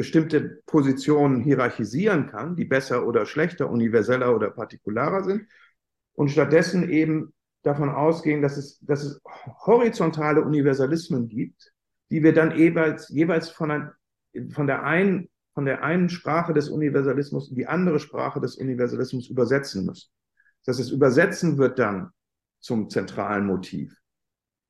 bestimmte 0.00 0.62
Positionen 0.64 1.42
hierarchisieren 1.42 2.26
kann, 2.26 2.56
die 2.56 2.64
besser 2.64 3.06
oder 3.06 3.26
schlechter, 3.26 3.68
universeller 3.68 4.34
oder 4.34 4.50
partikularer 4.50 5.24
sind, 5.24 5.46
und 6.14 6.30
stattdessen 6.30 6.88
eben 6.88 7.34
davon 7.60 7.90
ausgehen, 7.90 8.40
dass 8.40 8.56
es, 8.56 8.78
dass 8.80 9.04
es 9.04 9.20
horizontale 9.66 10.40
Universalismen 10.40 11.28
gibt, 11.28 11.74
die 12.10 12.22
wir 12.22 12.32
dann 12.32 12.56
jeweils, 12.56 13.10
jeweils 13.10 13.50
von, 13.50 13.70
ein, 13.70 13.90
von, 14.48 14.66
der 14.66 14.84
einen, 14.84 15.28
von 15.52 15.66
der 15.66 15.82
einen 15.82 16.08
Sprache 16.08 16.54
des 16.54 16.70
Universalismus 16.70 17.50
in 17.50 17.56
die 17.56 17.66
andere 17.66 18.00
Sprache 18.00 18.40
des 18.40 18.56
Universalismus 18.56 19.28
übersetzen 19.28 19.84
müssen. 19.84 20.10
Das 20.64 20.78
heißt, 20.78 20.88
das 20.88 20.94
Übersetzen 20.94 21.58
wird 21.58 21.78
dann 21.78 22.08
zum 22.58 22.88
zentralen 22.88 23.44
Motiv. 23.44 23.94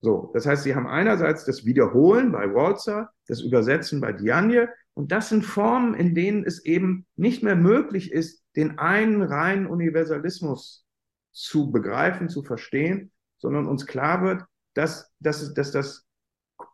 So, 0.00 0.32
das 0.34 0.44
heißt, 0.44 0.64
Sie 0.64 0.74
haben 0.74 0.88
einerseits 0.88 1.44
das 1.44 1.64
Wiederholen 1.64 2.32
bei 2.32 2.52
Walzer, 2.52 3.10
das 3.28 3.42
Übersetzen 3.42 4.00
bei 4.00 4.12
Dianje 4.12 4.68
und 4.94 5.12
das 5.12 5.28
sind 5.28 5.44
Formen, 5.44 5.94
in 5.94 6.14
denen 6.14 6.44
es 6.44 6.64
eben 6.64 7.06
nicht 7.16 7.42
mehr 7.42 7.56
möglich 7.56 8.12
ist, 8.12 8.44
den 8.56 8.78
einen 8.78 9.22
reinen 9.22 9.66
Universalismus 9.66 10.84
zu 11.32 11.70
begreifen, 11.70 12.28
zu 12.28 12.42
verstehen, 12.42 13.12
sondern 13.38 13.66
uns 13.66 13.86
klar 13.86 14.22
wird, 14.22 14.44
dass, 14.74 15.12
dass, 15.20 15.54
dass 15.54 15.72
das 15.72 16.06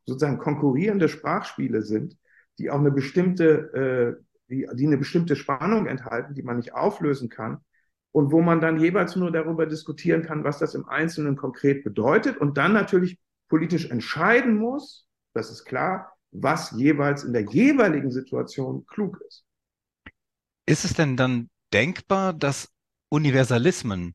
sozusagen 0.04 0.38
konkurrierende 0.38 1.08
Sprachspiele 1.08 1.82
sind, 1.82 2.16
die 2.58 2.70
auch 2.70 2.78
eine 2.78 2.90
bestimmte, 2.90 4.18
äh, 4.18 4.22
die, 4.48 4.66
die 4.74 4.86
eine 4.86 4.98
bestimmte 4.98 5.36
Spannung 5.36 5.86
enthalten, 5.86 6.34
die 6.34 6.42
man 6.42 6.56
nicht 6.56 6.74
auflösen 6.74 7.28
kann 7.28 7.58
und 8.12 8.32
wo 8.32 8.40
man 8.40 8.60
dann 8.60 8.80
jeweils 8.80 9.16
nur 9.16 9.30
darüber 9.30 9.66
diskutieren 9.66 10.22
kann, 10.22 10.44
was 10.44 10.58
das 10.58 10.74
im 10.74 10.88
Einzelnen 10.88 11.36
konkret 11.36 11.84
bedeutet 11.84 12.38
und 12.38 12.56
dann 12.56 12.72
natürlich 12.72 13.18
politisch 13.48 13.90
entscheiden 13.90 14.56
muss, 14.56 15.06
das 15.34 15.50
ist 15.50 15.64
klar, 15.64 16.15
was 16.30 16.72
jeweils 16.72 17.24
in 17.24 17.32
der 17.32 17.42
jeweiligen 17.42 18.10
Situation 18.10 18.86
klug 18.86 19.20
ist. 19.26 19.44
Ist 20.66 20.84
es 20.84 20.94
denn 20.94 21.16
dann 21.16 21.48
denkbar, 21.72 22.32
dass 22.32 22.68
Universalismen, 23.08 24.14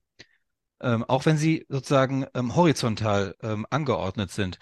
ähm, 0.82 1.04
auch 1.06 1.26
wenn 1.26 1.38
sie 1.38 1.66
sozusagen 1.70 2.26
ähm, 2.34 2.56
horizontal 2.56 3.36
ähm, 3.42 3.66
angeordnet 3.70 4.32
sind, 4.32 4.60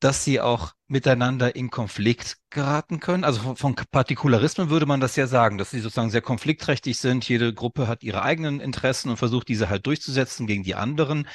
dass 0.00 0.24
sie 0.24 0.40
auch 0.40 0.74
miteinander 0.86 1.56
in 1.56 1.70
Konflikt 1.70 2.36
geraten 2.50 3.00
können? 3.00 3.24
Also 3.24 3.54
von, 3.54 3.74
Partikularismen 3.74 4.70
würde 4.70 4.86
man 4.86 5.00
das 5.00 5.16
ja 5.16 5.26
sagen, 5.26 5.58
dass 5.58 5.70
sie 5.70 5.80
sozusagen 5.80 6.10
sehr 6.10 6.22
konfliktträchtig 6.22 6.98
sind. 6.98 7.28
Jede 7.28 7.52
Gruppe 7.52 7.88
hat 7.88 8.02
ihre 8.02 8.22
eigenen 8.22 8.60
Interessen 8.60 9.10
und 9.10 9.16
versucht, 9.16 9.48
diese 9.48 9.68
halt 9.68 9.86
durchzusetzen 9.86 10.46
gegen 10.46 10.62
die 10.62 10.74
anderen. 10.74 11.26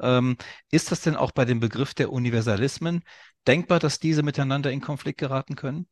Ähm, 0.00 0.36
ist 0.70 0.92
das 0.92 1.00
denn 1.00 1.16
auch 1.16 1.32
bei 1.32 1.44
dem 1.44 1.60
Begriff 1.60 1.94
der 1.94 2.12
Universalismen 2.12 3.02
denkbar, 3.46 3.78
dass 3.78 3.98
diese 3.98 4.22
miteinander 4.22 4.70
in 4.70 4.80
Konflikt 4.80 5.18
geraten 5.18 5.56
können? 5.56 5.86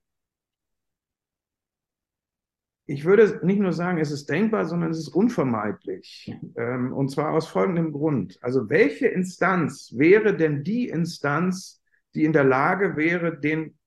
Ich 2.93 3.05
würde 3.05 3.39
nicht 3.47 3.61
nur 3.61 3.73
sagen, 3.73 3.99
es 3.99 4.11
ist 4.11 4.29
denkbar, 4.29 4.65
sondern 4.65 4.91
es 4.91 4.99
ist 4.99 5.15
unvermeidlich. 5.15 6.35
Ähm, 6.57 6.93
und 6.93 7.09
zwar 7.09 7.33
aus 7.33 7.47
folgendem 7.47 7.93
Grund. 7.93 8.39
Also 8.43 8.69
welche 8.69 9.07
Instanz 9.07 9.95
wäre 9.97 10.37
denn 10.37 10.65
die 10.65 10.89
Instanz, 10.89 11.80
die 12.15 12.25
in 12.25 12.33
der 12.33 12.45
Lage 12.45 12.97
wäre, 12.97 13.39
den 13.39 13.79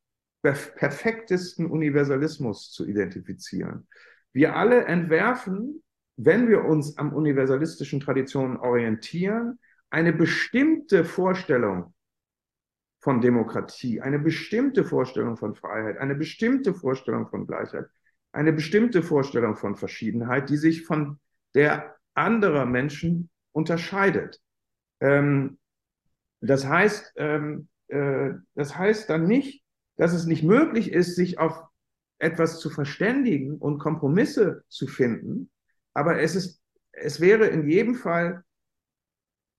perfektesten 0.41 1.65
Universalismus 1.65 2.71
zu 2.71 2.87
identifizieren? 2.87 3.87
Wir 4.31 4.55
alle 4.55 4.85
entwerfen, 4.85 5.83
wenn 6.15 6.47
wir 6.47 6.65
uns 6.65 6.97
am 6.97 7.13
universalistischen 7.13 7.99
Traditionen 7.99 8.57
orientieren, 8.57 9.59
eine 9.89 10.13
bestimmte 10.13 11.05
Vorstellung 11.05 11.93
von 12.99 13.21
Demokratie, 13.21 14.01
eine 14.01 14.19
bestimmte 14.19 14.83
Vorstellung 14.83 15.37
von 15.37 15.55
Freiheit, 15.55 15.97
eine 15.97 16.15
bestimmte 16.15 16.73
Vorstellung 16.73 17.27
von 17.27 17.45
Gleichheit 17.45 17.87
eine 18.33 18.51
bestimmte 18.51 19.03
Vorstellung 19.03 19.55
von 19.55 19.77
Verschiedenheit, 19.77 20.49
die 20.49 20.57
sich 20.57 20.85
von 20.85 21.19
der 21.53 21.95
anderer 22.15 22.65
Menschen 22.65 23.29
unterscheidet. 23.51 24.41
Ähm, 24.99 25.59
das 26.41 26.65
heißt, 26.65 27.13
ähm, 27.15 27.67
äh, 27.67 27.72
das 28.55 28.77
heißt 28.77 29.09
dann 29.09 29.27
nicht, 29.27 29.63
dass 29.97 30.13
es 30.13 30.25
nicht 30.25 30.43
möglich 30.43 30.91
ist, 30.91 31.15
sich 31.15 31.39
auf 31.39 31.63
etwas 32.17 32.59
zu 32.59 32.69
verständigen 32.69 33.57
und 33.57 33.79
Kompromisse 33.79 34.63
zu 34.69 34.87
finden, 34.87 35.51
aber 35.93 36.19
es 36.19 36.35
ist, 36.35 36.61
es 36.91 37.19
wäre 37.19 37.47
in 37.47 37.67
jedem 37.67 37.95
Fall 37.95 38.43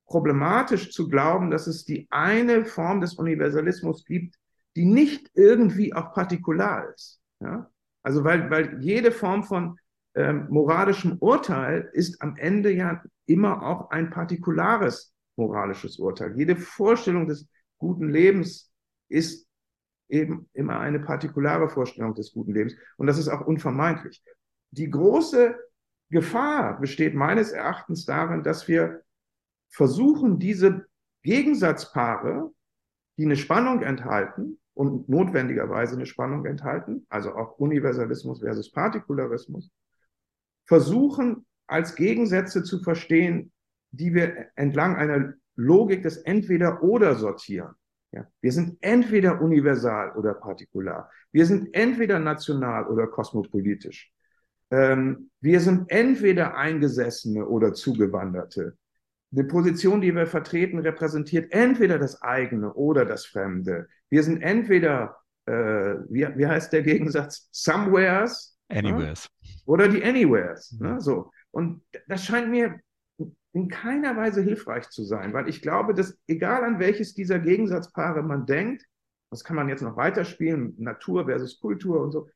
problematisch 0.07 0.93
zu 0.93 1.09
glauben, 1.09 1.51
dass 1.51 1.67
es 1.67 1.85
die 1.85 2.07
eine 2.11 2.65
Form 2.65 3.01
des 3.01 3.15
Universalismus 3.15 4.05
gibt, 4.05 4.37
die 4.77 4.85
nicht 4.85 5.31
irgendwie 5.35 5.95
auch 5.95 6.13
partikular 6.13 6.93
ist. 6.93 7.21
Ja? 7.41 7.71
Also 8.03 8.25
weil, 8.25 8.51
weil 8.51 8.83
jede 8.83 9.13
Form 9.13 9.45
von 9.45 9.79
ähm, 10.15 10.47
moralischem 10.51 11.17
Urteil 11.19 11.89
ist 11.93 12.21
am 12.21 12.37
Ende 12.37 12.73
ja 12.73 13.03
immer 13.27 13.63
auch 13.63 13.91
ein 13.91 14.11
partikulares 14.11 15.13
moralisches 15.37 15.99
Urteil. 15.99 16.37
Jede 16.37 16.57
Vorstellung 16.57 17.27
des 17.27 17.49
guten 17.85 18.09
Lebens 18.09 18.73
ist 19.11 19.47
eben 20.09 20.49
immer 20.55 20.81
eine 20.81 21.01
partikulare 21.01 21.69
Vorstellung 21.69 22.15
des 22.15 22.33
guten 22.33 22.53
Lebens. 22.53 22.75
Und 22.97 23.07
das 23.07 23.19
ist 23.19 23.29
auch 23.29 23.47
unvermeidlich. 23.47 24.23
Die 24.71 24.89
große 24.89 25.55
Gefahr 26.11 26.81
besteht 26.81 27.15
meines 27.15 27.53
Erachtens 27.53 28.07
darin, 28.07 28.43
dass 28.43 28.69
wir 28.69 29.03
versuchen, 29.69 30.39
diese 30.39 30.87
Gegensatzpaare, 31.23 32.51
die 33.19 33.25
eine 33.25 33.37
Spannung 33.37 33.83
enthalten, 33.83 34.59
und 34.75 35.09
notwendigerweise 35.09 35.95
eine 35.95 36.07
Spannung 36.07 36.45
enthalten, 36.47 37.07
also 37.09 37.35
auch 37.35 37.59
Universalismus 37.59 38.41
versus 38.41 38.73
Partikularismus, 38.73 39.71
versuchen 40.67 41.47
als 41.69 41.95
Gegensätze 41.95 42.65
zu 42.65 42.83
verstehen, 42.83 43.53
die 43.93 44.15
wir 44.15 44.49
entlang 44.57 44.97
einer 44.97 45.35
Logik 45.57 46.03
des 46.03 46.19
Entweder-Oder 46.19 47.15
sortieren. 47.15 47.75
Ja, 48.13 48.27
wir 48.41 48.53
sind 48.53 48.79
entweder 48.81 49.41
universal 49.41 50.13
oder 50.17 50.35
partikular. 50.35 51.11
Wir 51.33 51.47
sind 51.47 51.75
entweder 51.75 52.21
national 52.21 52.87
oder 52.87 53.09
kosmopolitisch. 53.09 54.13
Ähm, 54.71 55.31
wir 55.41 55.61
sind 55.61 55.91
entweder 55.91 56.57
Eingesessene 56.57 57.45
oder 57.47 57.75
Zugewanderte. 57.75 58.77
Eine 59.33 59.45
Position, 59.45 60.01
die 60.01 60.15
wir 60.15 60.29
vertreten, 60.29 60.79
repräsentiert 60.79 61.53
entweder 61.53 61.99
das 61.99 62.23
eigene 62.23 62.73
oder 62.75 63.05
das 63.05 63.27
Fremde. 63.27 63.89
Wir 64.11 64.23
sind 64.23 64.43
entweder, 64.43 65.17
äh, 65.47 65.53
wie, 66.09 66.27
wie 66.37 66.47
heißt 66.47 66.73
der 66.73 66.83
Gegensatz, 66.83 67.49
somewheres 67.51 68.57
Anywheres. 68.69 69.29
Ne? 69.43 69.51
oder 69.67 69.89
die 69.89 70.05
Anywheres. 70.05 70.73
Mhm. 70.73 70.87
Ne? 70.87 71.01
So. 71.01 71.33
Und 71.51 71.83
das 72.07 72.25
scheint 72.25 72.49
mir 72.49 72.81
in 73.55 73.69
keiner 73.69 74.17
Weise 74.17 74.43
hilfreich 74.43 74.91
zu 74.91 75.05
sein, 75.05 75.33
weil 75.33 75.49
ich 75.49 75.63
glaube, 75.63 75.95
dass 75.95 76.19
egal 76.27 76.65
an 76.65 76.81
welches 76.81 77.15
dieser 77.15 77.39
Gegensatzpaare 77.39 78.23
man 78.23 78.47
denkt, 78.47 78.85
das 79.31 79.45
kann 79.45 79.57
man 79.57 79.69
jetzt 79.69 79.83
noch 79.83 79.97
weiterspielen, 79.97 80.75
Natur 80.79 81.27
versus 81.27 81.61
Kultur 81.61 82.03
und 82.03 82.11
so, 82.11 82.29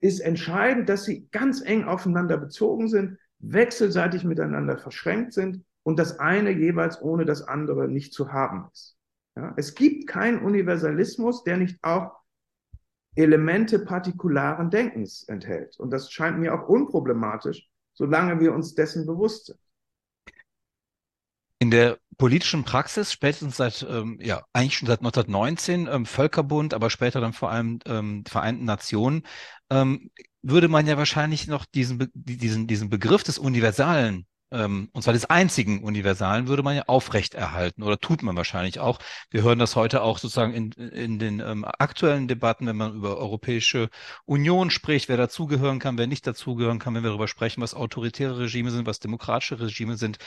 ist 0.00 0.20
entscheidend, 0.20 0.88
dass 0.88 1.04
sie 1.04 1.28
ganz 1.30 1.62
eng 1.62 1.84
aufeinander 1.84 2.36
bezogen 2.36 2.88
sind 2.88 3.18
wechselseitig 3.38 4.24
miteinander 4.24 4.78
verschränkt 4.78 5.32
sind 5.32 5.64
und 5.82 5.98
das 5.98 6.18
eine 6.18 6.50
jeweils 6.50 7.00
ohne 7.00 7.24
das 7.24 7.42
andere 7.42 7.88
nicht 7.88 8.12
zu 8.12 8.32
haben 8.32 8.68
ist. 8.72 8.96
Ja, 9.36 9.54
es 9.56 9.74
gibt 9.74 10.08
keinen 10.08 10.40
Universalismus, 10.40 11.44
der 11.44 11.58
nicht 11.58 11.78
auch 11.82 12.12
Elemente 13.14 13.78
partikularen 13.78 14.70
Denkens 14.70 15.24
enthält. 15.24 15.78
Und 15.78 15.90
das 15.90 16.10
scheint 16.10 16.38
mir 16.38 16.54
auch 16.54 16.68
unproblematisch, 16.68 17.68
solange 17.94 18.40
wir 18.40 18.54
uns 18.54 18.74
dessen 18.74 19.06
bewusst 19.06 19.46
sind. 19.46 19.58
In 21.58 21.70
der 21.70 21.98
politischen 22.18 22.64
Praxis, 22.64 23.12
spätestens 23.12 23.56
seit, 23.56 23.86
ähm, 23.88 24.18
ja, 24.22 24.44
eigentlich 24.52 24.76
schon 24.76 24.88
seit 24.88 25.00
1919, 25.00 25.88
ähm, 25.90 26.06
Völkerbund, 26.06 26.74
aber 26.74 26.90
später 26.90 27.20
dann 27.20 27.32
vor 27.32 27.50
allem 27.50 27.78
ähm, 27.86 28.24
Vereinten 28.26 28.64
Nationen, 28.64 29.22
ähm, 29.70 30.10
würde 30.42 30.68
man 30.68 30.86
ja 30.86 30.96
wahrscheinlich 30.96 31.46
noch 31.46 31.64
diesen, 31.64 32.10
diesen, 32.14 32.66
diesen 32.66 32.90
Begriff 32.90 33.22
des 33.22 33.38
Universalen 33.38 34.26
ähm, 34.52 34.88
und 34.92 35.02
zwar 35.02 35.12
des 35.12 35.24
einzigen 35.26 35.82
Universalen, 35.82 36.48
würde 36.48 36.62
man 36.62 36.76
ja 36.76 36.84
aufrechterhalten 36.86 37.82
oder 37.82 37.98
tut 37.98 38.22
man 38.22 38.36
wahrscheinlich 38.36 38.78
auch. 38.78 38.98
Wir 39.30 39.42
hören 39.42 39.58
das 39.58 39.76
heute 39.76 40.02
auch 40.02 40.18
sozusagen 40.18 40.54
in, 40.54 40.72
in 40.72 41.18
den 41.18 41.40
ähm, 41.40 41.64
aktuellen 41.64 42.28
Debatten, 42.28 42.66
wenn 42.66 42.76
man 42.76 42.94
über 42.94 43.16
Europäische 43.16 43.88
Union 44.24 44.70
spricht, 44.70 45.08
wer 45.08 45.16
dazugehören 45.16 45.78
kann, 45.78 45.98
wer 45.98 46.06
nicht 46.06 46.26
dazugehören 46.26 46.78
kann, 46.78 46.94
wenn 46.94 47.02
wir 47.02 47.10
darüber 47.10 47.28
sprechen, 47.28 47.60
was 47.60 47.74
autoritäre 47.74 48.38
Regime 48.38 48.70
sind, 48.70 48.86
was 48.86 49.00
demokratische 49.00 49.60
Regime 49.60 49.96
sind. 49.96 50.18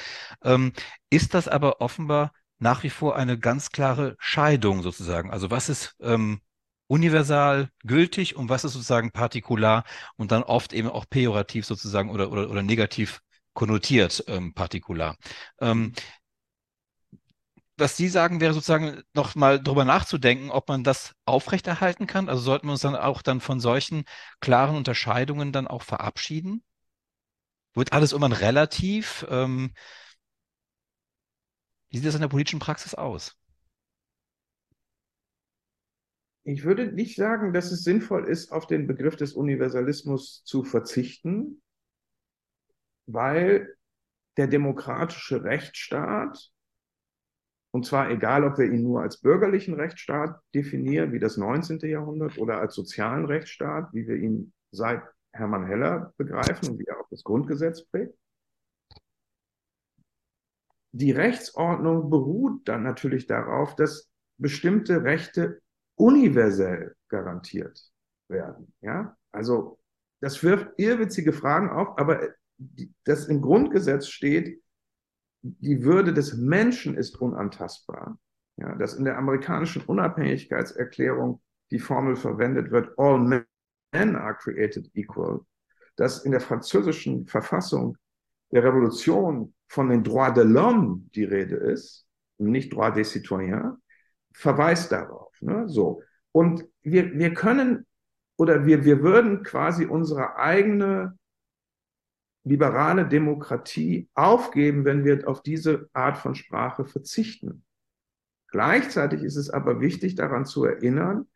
Ähm, 0.44 0.74
ist 1.10 1.34
das 1.34 1.48
aber 1.48 1.82
offenbar 1.82 2.34
nach 2.60 2.84
wie 2.84 2.90
vor 2.90 3.16
eine 3.16 3.40
ganz 3.40 3.72
klare 3.72 4.16
Scheidung 4.20 4.82
sozusagen? 4.84 5.32
Also 5.32 5.50
was 5.50 5.70
ist 5.70 5.96
ähm, 6.02 6.42
universal 6.88 7.70
gültig 7.84 8.36
und 8.36 8.50
was 8.50 8.64
ist 8.64 8.74
sozusagen 8.74 9.12
partikular 9.12 9.86
und 10.18 10.32
dann 10.32 10.44
oft 10.44 10.74
eben 10.74 10.90
auch 10.90 11.06
pejorativ 11.10 11.66
sozusagen 11.66 12.10
oder, 12.10 12.32
oder, 12.32 12.50
oder 12.50 12.64
negativ 12.64 13.22
konnotiert 13.60 14.24
ähm, 14.28 14.54
partikular. 14.54 15.18
Ähm, 15.60 15.92
was 17.78 17.98
Sie 17.98 18.08
sagen, 18.08 18.40
wäre 18.40 18.54
sozusagen 18.54 19.04
noch 19.14 19.36
mal 19.36 19.62
drüber 19.62 19.84
nachzudenken, 19.84 20.50
ob 20.50 20.70
man 20.70 20.86
das 20.86 21.14
aufrechterhalten 21.26 22.08
kann. 22.08 22.30
Also 22.30 22.42
sollten 22.42 22.68
wir 22.68 22.72
uns 22.72 22.82
dann 22.82 22.96
auch 22.96 23.22
dann 23.22 23.42
von 23.42 23.60
solchen 23.60 24.06
klaren 24.40 24.78
Unterscheidungen 24.78 25.52
dann 25.52 25.68
auch 25.68 25.84
verabschieden? 25.84 26.64
Wird 27.74 27.92
alles 27.92 28.14
irgendwann 28.14 28.32
relativ? 28.32 29.26
Ähm, 29.30 29.74
wie 31.90 31.98
sieht 31.98 32.08
das 32.08 32.16
in 32.16 32.22
der 32.22 32.30
politischen 32.30 32.60
Praxis 32.60 32.96
aus? 32.96 33.36
Ich 36.46 36.64
würde 36.64 36.94
nicht 36.94 37.18
sagen, 37.18 37.52
dass 37.52 37.74
es 37.74 37.84
sinnvoll 37.84 38.26
ist, 38.26 38.54
auf 38.54 38.68
den 38.68 38.88
Begriff 38.88 39.18
des 39.18 39.34
Universalismus 39.34 40.44
zu 40.46 40.64
verzichten, 40.64 41.62
weil 43.12 43.76
der 44.38 44.48
demokratische 44.48 45.44
Rechtsstaat, 45.44 46.52
und 47.72 47.86
zwar 47.86 48.10
egal, 48.10 48.44
ob 48.44 48.58
wir 48.58 48.66
ihn 48.66 48.84
nur 48.84 49.02
als 49.02 49.20
bürgerlichen 49.20 49.74
Rechtsstaat 49.74 50.40
definieren, 50.56 51.12
wie 51.12 51.20
das 51.20 51.38
19. 51.38 51.80
Jahrhundert, 51.80 52.38
oder 52.38 52.60
als 52.60 52.76
sozialen 52.76 53.26
Rechtsstaat, 53.26 53.94
wie 53.94 54.08
wir 54.08 54.16
ihn 54.16 54.54
seit 54.72 55.04
Hermann 55.34 55.66
Heller 55.66 56.14
begreifen 56.18 56.70
und 56.70 56.80
wie 56.80 56.86
er 56.86 57.00
auch 57.00 57.08
das 57.10 57.24
Grundgesetz 57.24 57.86
prägt. 57.86 58.18
Die 60.92 61.12
Rechtsordnung 61.12 62.10
beruht 62.10 62.68
dann 62.68 62.84
natürlich 62.84 63.28
darauf, 63.28 63.76
dass 63.76 64.10
bestimmte 64.38 65.04
Rechte 65.04 65.62
universell 65.96 66.96
garantiert 67.10 67.92
werden. 68.28 68.74
Ja, 68.82 69.16
also 69.32 69.80
das 70.22 70.42
wirft 70.44 70.72
irrwitzige 70.78 71.34
Fragen 71.34 71.70
auf, 71.70 71.98
aber 71.98 72.30
das 73.06 73.28
im 73.28 73.42
Grundgesetz 73.42 74.08
steht, 74.08 74.62
die 75.42 75.84
Würde 75.84 76.14
des 76.14 76.36
Menschen 76.36 76.96
ist 76.96 77.20
unantastbar. 77.22 78.20
Ja, 78.58 78.76
dass 78.76 78.94
in 78.94 79.06
der 79.06 79.18
amerikanischen 79.18 79.82
Unabhängigkeitserklärung 79.84 81.42
die 81.72 81.80
Formel 81.80 82.18
verwendet 82.18 82.72
wird, 82.72 82.98
all 82.98 83.20
men 83.20 84.16
are 84.16 84.36
created 84.36 84.90
equal. 84.94 85.42
Dass 85.96 86.26
in 86.26 86.32
der 86.32 86.42
französischen 86.42 87.26
Verfassung 87.26 87.98
der 88.52 88.64
Revolution 88.64 89.54
von 89.68 89.90
den 89.90 90.04
Droits 90.04 90.34
de 90.34 90.44
l'homme 90.44 91.04
die 91.16 91.24
Rede 91.24 91.56
ist, 91.56 92.06
nicht 92.38 92.74
Droits 92.74 92.98
des 92.98 93.12
Citoyens, 93.12 93.78
verweist 94.34 94.92
darauf. 94.92 95.34
Ne? 95.42 95.70
So. 95.70 96.02
Und 96.32 96.66
wir, 96.82 97.14
wir 97.18 97.34
können 97.34 97.86
oder 98.38 98.66
wir, 98.66 98.86
wir 98.86 99.04
würden 99.04 99.44
quasi 99.44 99.86
unsere 99.86 100.38
eigene 100.38 101.19
liberale 102.50 103.08
Demokratie 103.08 104.10
aufgeben, 104.16 104.84
wenn 104.84 105.06
wir 105.06 105.28
auf 105.28 105.44
diese 105.44 105.88
Art 105.94 106.18
von 106.18 106.34
Sprache 106.34 106.84
verzichten. 106.84 107.64
Gleichzeitig 108.48 109.22
ist 109.22 109.36
es 109.36 109.52
aber 109.52 109.80
wichtig, 109.80 110.16
daran 110.16 110.46
zu 110.46 110.66
erinnern, 110.66 111.28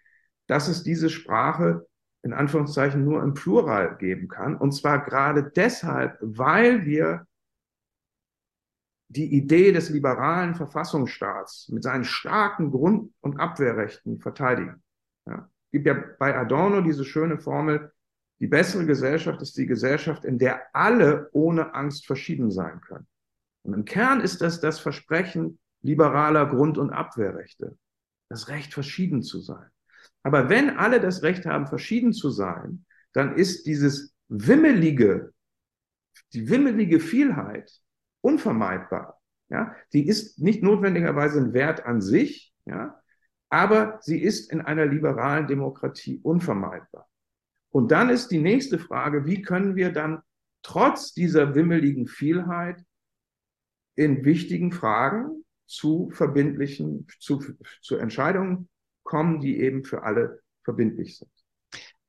dass 0.47 0.68
es 0.68 0.82
diese 0.82 1.09
Sprache 1.09 1.88
in 2.24 2.34
Anführungszeichen 2.34 3.03
nur 3.05 3.22
im 3.22 3.36
Plural 3.36 3.95
geben 3.97 4.28
kann. 4.28 4.57
Und 4.57 4.72
zwar 4.72 5.05
gerade 5.05 5.51
deshalb, 5.55 6.18
weil 6.22 6.86
wir 6.86 7.28
die 9.09 9.36
Idee 9.36 9.72
des 9.72 9.89
liberalen 9.89 10.55
Verfassungsstaats 10.55 11.70
mit 11.70 11.84
seinen 11.84 12.05
starken 12.05 12.72
Grund- 12.72 13.14
und 13.22 13.39
Abwehrrechten 13.39 14.20
verteidigen. 14.20 14.82
Ja. 15.28 15.47
Es 15.66 15.72
gibt 15.72 15.86
ja 15.86 15.95
bei 16.18 16.36
Adorno 16.36 16.82
diese 16.82 17.05
schöne 17.05 17.38
Formel, 17.38 17.92
die 18.43 18.47
bessere 18.47 18.85
Gesellschaft 18.85 19.41
ist 19.41 19.57
die 19.57 19.67
Gesellschaft, 19.67 20.25
in 20.25 20.37
der 20.37 20.63
alle 20.75 21.29
ohne 21.31 21.73
Angst 21.73 22.05
verschieden 22.05 22.51
sein 22.51 22.81
können. 22.81 23.07
Und 23.61 23.73
im 23.73 23.85
Kern 23.85 24.19
ist 24.19 24.41
das 24.41 24.59
das 24.59 24.81
Versprechen 24.81 25.59
liberaler 25.81 26.47
Grund- 26.47 26.77
und 26.77 26.89
Abwehrrechte, 26.89 27.77
das 28.27 28.49
Recht, 28.49 28.73
verschieden 28.73 29.23
zu 29.23 29.39
sein. 29.39 29.65
Aber 30.23 30.49
wenn 30.49 30.71
alle 30.71 30.99
das 30.99 31.23
Recht 31.23 31.45
haben, 31.45 31.67
verschieden 31.67 32.11
zu 32.11 32.31
sein, 32.31 32.83
dann 33.13 33.37
ist 33.37 33.65
dieses 33.65 34.13
wimmelige, 34.27 35.31
die 36.33 36.49
wimmelige 36.49 36.99
Vielheit 36.99 37.71
unvermeidbar. 38.19 39.21
Ja, 39.47 39.73
die 39.93 40.05
ist 40.05 40.37
nicht 40.37 40.61
notwendigerweise 40.61 41.39
ein 41.39 41.53
Wert 41.53 41.85
an 41.85 42.01
sich, 42.01 42.53
ja, 42.65 43.01
aber 43.47 43.99
sie 44.01 44.21
ist 44.21 44.51
in 44.51 44.59
einer 44.59 44.85
liberalen 44.85 45.47
Demokratie 45.47 46.19
unvermeidbar. 46.21 47.07
Und 47.74 47.91
dann 47.91 48.09
ist 48.09 48.28
die 48.28 48.39
nächste 48.39 48.78
Frage, 48.78 49.26
wie 49.26 49.41
können 49.41 49.76
wir 49.76 49.91
dann 49.91 50.21
trotz 50.61 51.13
dieser 51.13 51.55
wimmeligen 51.55 52.07
Vielheit 52.07 52.80
in 53.95 54.24
wichtigen 54.24 54.71
Fragen 54.71 55.43
zu 55.65 56.11
verbindlichen, 56.11 57.07
zu, 57.19 57.43
zu 57.82 57.95
Entscheidungen 57.97 58.69
kommen, 59.01 59.39
die 59.39 59.59
eben 59.59 59.84
für 59.84 60.03
alle 60.03 60.43
verbindlich 60.63 61.17
sind. 61.17 61.32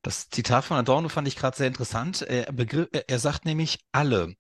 Das 0.03 0.29
Zitat 0.29 0.67
von 0.67 0.77
Adorno 0.77 1.09
fand 1.09 1.27
ich 1.29 1.37
gerade 1.37 1.57
sehr 1.57 1.67
interessant. 1.67 2.21
Er, 2.21 2.53
begriff, 2.53 2.89
er 2.93 3.19
sagt 3.19 3.47
nämlich 3.47 3.79
alle. 3.91 4.35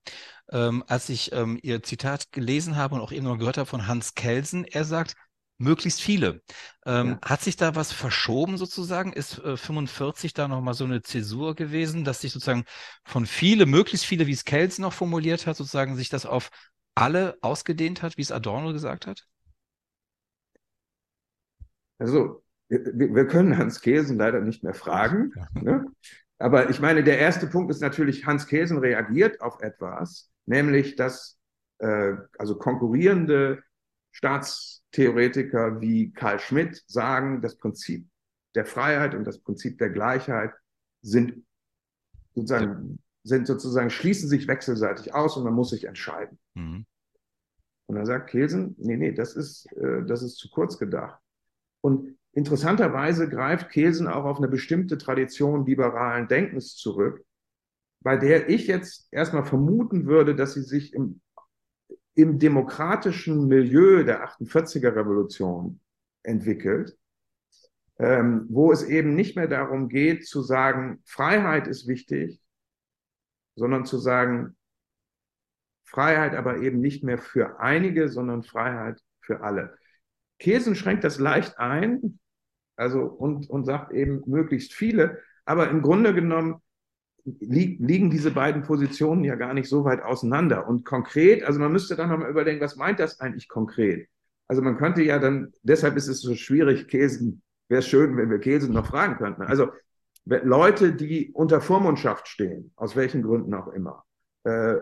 Ähm, 0.53 0.85
als 0.89 1.09
ich 1.09 1.33
ähm, 1.33 1.59
Ihr 1.62 1.83
Zitat 1.83 2.33
gelesen 2.33 2.77
habe 2.77 2.97
und 2.97 3.01
auch 3.01 3.12
eben 3.12 3.25
noch 3.25 3.39
gehört 3.39 3.57
habe 3.57 3.68
von 3.68 3.87
Hans 3.87 4.14
Kelsen, 4.14 4.66
er 4.66 4.85
sagt, 4.85 5.14
möglichst 5.59 6.01
viele. 6.01 6.43
Ähm, 6.85 7.19
ja. 7.23 7.31
Hat 7.31 7.43
sich 7.43 7.57
da 7.57 7.75
was 7.75 7.93
verschoben 7.93 8.57
sozusagen? 8.57 9.13
Ist 9.13 9.39
äh, 9.39 9.57
45 9.57 10.35
da 10.35 10.49
nochmal 10.49 10.75
so 10.75 10.85
eine 10.85 11.03
Zäsur 11.03 11.55
gewesen, 11.55 12.05
dass 12.05 12.21
sich 12.21 12.33
sozusagen 12.33 12.65
von 13.05 13.27
viele, 13.27 13.67
möglichst 13.67 14.07
viele, 14.07 14.27
wie 14.27 14.33
es 14.33 14.45
Kelsen 14.45 14.83
noch 14.83 14.93
formuliert 14.93 15.47
hat, 15.47 15.57
sozusagen 15.57 15.97
sich 15.97 16.09
das 16.09 16.27
auf 16.27 16.51
alle 16.95 17.37
ausgedehnt 17.41 18.03
hat, 18.03 18.17
wie 18.17 18.23
es 18.23 18.33
Adorno 18.33 18.73
gesagt 18.73 19.07
hat? 19.07 19.27
Also 21.99 22.43
wir, 22.69 23.15
wir 23.15 23.27
können 23.27 23.59
Hans 23.59 23.81
Kelsen 23.81 24.19
leider 24.19 24.41
nicht 24.41 24.63
mehr 24.63 24.75
fragen. 24.75 25.33
Ja. 25.55 25.63
Ne? 25.63 25.87
Aber 26.39 26.69
ich 26.69 26.81
meine, 26.81 27.05
der 27.05 27.19
erste 27.19 27.47
Punkt 27.47 27.71
ist 27.71 27.81
natürlich, 27.81 28.27
Hans 28.27 28.47
Kelsen 28.47 28.79
reagiert 28.79 29.41
auf 29.41 29.61
etwas, 29.63 30.31
nämlich 30.47 30.97
dass 30.97 31.39
äh, 31.79 32.15
also 32.39 32.57
konkurrierende 32.57 33.63
Staatstheoretiker 34.15 35.81
wie 35.81 36.12
Karl 36.12 36.39
Schmidt 36.39 36.85
sagen, 36.87 37.43
das 37.43 37.57
Prinzip 37.57 38.09
der 38.55 38.65
Freiheit 38.65 39.15
und 39.15 39.25
das 39.25 39.41
Prinzip 39.41 39.79
der 39.79 39.91
Gleichheit 39.91 40.53
sind 41.03 41.45
sozusagen, 42.33 43.01
sind 43.25 43.47
sozusagen, 43.49 43.91
schließen 43.91 44.29
sich 44.29 44.47
wechselseitig 44.47 45.12
aus 45.12 45.37
und 45.37 45.43
man 45.43 45.53
muss 45.53 45.71
sich 45.71 45.85
entscheiden. 45.85 46.39
Mhm. 46.55 46.87
Und 47.87 47.97
dann 47.97 48.07
sagt 48.07 48.31
Kelsen, 48.31 48.77
nee, 48.79 48.97
nee, 48.97 49.12
das 49.12 49.35
ist, 49.35 49.71
äh, 49.73 50.05
das 50.07 50.23
ist 50.23 50.37
zu 50.37 50.49
kurz 50.49 50.79
gedacht. 50.79 51.21
Und 51.81 52.17
interessanterweise 52.33 53.29
greift 53.29 53.71
Kelsen 53.71 54.07
auch 54.07 54.25
auf 54.25 54.39
eine 54.39 54.49
bestimmte 54.49 54.97
Tradition 54.97 55.67
liberalen 55.67 56.29
Denkens 56.29 56.77
zurück, 56.77 57.25
bei 58.01 58.17
der 58.17 58.49
ich 58.49 58.69
jetzt 58.69 59.09
erstmal 59.11 59.45
vermuten 59.45 60.07
würde, 60.07 60.37
dass 60.37 60.55
sie 60.55 60.62
sich 60.62 60.95
im, 60.95 61.21
im 62.15 62.39
demokratischen 62.39 63.49
Milieu 63.49 64.05
der 64.05 64.29
48er 64.29 64.95
Revolution 64.95 65.81
entwickelt, 66.23 66.97
ähm, 67.99 68.47
wo 68.49 68.73
es 68.73 68.83
eben 68.85 69.15
nicht 69.15 69.37
mehr 69.37 69.49
darum 69.49 69.89
geht 69.89 70.27
zu 70.27 70.43
sagen, 70.43 71.01
Freiheit 71.05 71.67
ist 71.67 71.87
wichtig, 71.87 72.41
sondern 73.57 73.85
zu 73.85 73.99
sagen, 73.99 74.57
Freiheit 75.85 76.35
aber 76.35 76.59
eben 76.59 76.81
nicht 76.81 77.05
mehr 77.05 77.19
für 77.19 77.61
einige, 77.61 78.09
sondern 78.09 78.43
Freiheit 78.43 79.01
für 79.21 79.43
alle. 79.43 79.77
Kelsen 80.39 80.75
schränkt 80.75 81.05
das 81.05 81.19
leicht 81.19 81.59
ein, 81.59 82.19
also 82.77 83.03
und, 83.03 83.49
und 83.49 83.65
sagt 83.65 83.93
eben 83.93 84.23
möglichst 84.27 84.73
viele. 84.73 85.21
Aber 85.45 85.71
im 85.71 85.83
Grunde 85.83 86.15
genommen 86.15 86.61
li 87.25 87.79
liegen 87.81 88.11
diese 88.11 88.31
beiden 88.31 88.62
Positionen 88.62 89.25
ja 89.25 89.35
gar 89.35 89.55
nicht 89.55 89.68
so 89.68 89.85
weit 89.85 90.03
auseinander. 90.03 90.66
Und 90.68 90.85
konkret, 90.85 91.43
also 91.45 91.59
man 91.59 91.72
müsste 91.72 91.97
dann 91.97 92.11
nochmal 92.11 92.31
überlegen, 92.31 92.61
was 92.61 92.77
meint 92.77 93.01
das 93.01 93.20
eigentlich 93.20 93.49
konkret? 93.49 94.09
Also 94.47 94.62
man 94.62 94.77
könnte 94.77 95.03
ja 95.03 95.18
dann, 95.18 95.53
deshalb 95.62 95.97
ist 95.97 96.09
es 96.09 96.20
so 96.20 96.35
schwierig, 96.35 96.89
Käsen, 96.89 97.43
wäre 97.68 97.81
es 97.81 97.89
schön, 97.89 98.16
wenn 98.16 98.31
wir 98.31 98.39
Käsen 98.39 98.75
noch 98.75 98.87
fragen 98.87 99.16
könnten. 99.16 99.43
Also 99.43 99.68
Leute, 100.27 100.95
die 100.95 101.33
unter 101.33 101.61
Vormundschaft 101.61 102.29
stehen, 102.29 102.72
aus 102.77 102.97
welchen 102.97 103.22
Gründen 103.22 103.53
auch 103.55 103.68
immer. 103.68 104.05
Äh, 104.45 104.77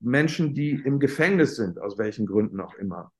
Menschen, 0.00 0.54
die 0.54 0.72
im 0.72 0.98
Gefängnis 0.98 1.56
sind, 1.56 1.80
aus 1.80 1.98
welchen 1.98 2.26
Gründen 2.26 2.60
auch 2.60 2.74
immer. 2.74 3.12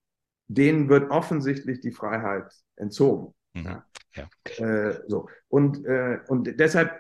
Denen 0.49 0.89
wird 0.89 1.11
offensichtlich 1.11 1.81
die 1.81 1.93
Freiheit 1.93 2.53
entzogen. 2.77 3.35
Mhm. 3.55 3.65
Ja. 3.65 3.85
ja. 4.15 4.67
Äh, 4.67 5.01
so. 5.07 5.29
Und, 5.49 5.85
äh, 5.85 6.19
und 6.29 6.59
deshalb, 6.59 6.93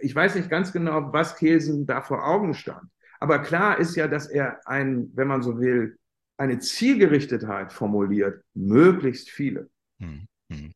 ich 0.00 0.14
weiß 0.14 0.34
nicht 0.34 0.50
ganz 0.50 0.72
genau, 0.72 1.12
was 1.12 1.36
Kelsen 1.36 1.86
da 1.86 2.02
vor 2.02 2.26
Augen 2.26 2.54
stand. 2.54 2.90
Aber 3.20 3.40
klar 3.40 3.78
ist 3.78 3.96
ja, 3.96 4.06
dass 4.08 4.26
er 4.26 4.60
ein, 4.66 5.10
wenn 5.14 5.28
man 5.28 5.42
so 5.42 5.58
will, 5.58 5.98
eine 6.36 6.60
Zielgerichtetheit 6.60 7.72
formuliert, 7.72 8.42
möglichst 8.54 9.30
viele. 9.30 9.68
Mhm. 9.98 10.26
mhm. 10.48 10.72